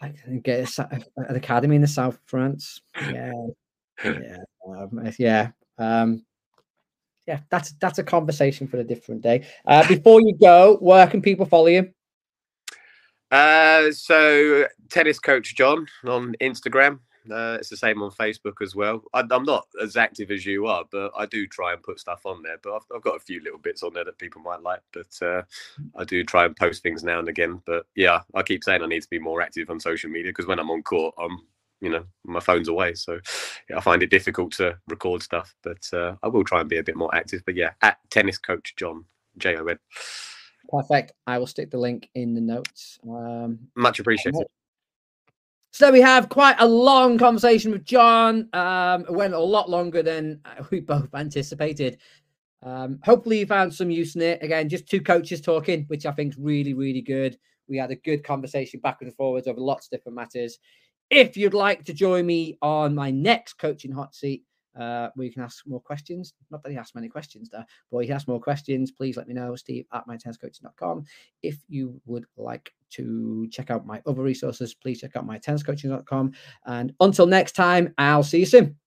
[0.01, 2.81] Like get an academy in the south of France.
[3.01, 3.33] Yeah,
[4.05, 5.51] yeah, um, yeah.
[5.79, 6.25] Um,
[7.27, 9.47] yeah, that's that's a conversation for a different day.
[9.65, 11.93] Uh, before you go, where can people follow you?
[13.33, 16.99] Uh, so tennis coach Jon on Instagram.
[17.31, 19.03] Uh, it's the same on Facebook as well.
[19.15, 22.27] I, am not as active as you are, but I do try and put stuff
[22.27, 22.59] on there.
[22.63, 24.81] But I've, I've got a few little bits on there that people might like.
[24.93, 25.43] But uh,
[25.97, 27.63] I do try and post things now and again.
[27.65, 30.47] But yeah, I keep saying I need to be more active on social media because
[30.47, 31.39] when I'm on court, I'm
[31.81, 33.19] you know my phone's away so
[33.69, 36.79] yeah, i find it difficult to record stuff but uh, i will try and be
[36.79, 39.05] a bit more active but yeah at tennis coach jon
[39.37, 39.77] j-o-n
[40.68, 41.12] perfect.
[41.26, 42.98] I will stick the link in the notes.
[43.09, 44.47] Um, much appreciated.
[45.72, 48.48] so we have quite a long conversation with Jon.
[48.52, 50.40] Um, it went a lot longer than
[50.70, 51.98] we both anticipated.
[52.62, 54.43] Um, hopefully you found some use in it.
[54.43, 57.39] Again just two coaches talking which i think is really really good.
[57.68, 60.59] We had a good conversation back and forwards over lots of different matters.
[61.10, 64.44] If you'd like to join me on my next coaching hot seat,
[64.78, 66.35] uh, where you can ask more questions.
[66.51, 68.90] Not that he asked many questions there, but he can ask more questions.
[68.90, 71.05] Please let me know, Steve at mytenniscoaching.com.
[71.43, 76.32] If you would like to check out my other resources, please check out mytenniscoaching.com.
[76.66, 78.82] And until next time, I'll see you soon.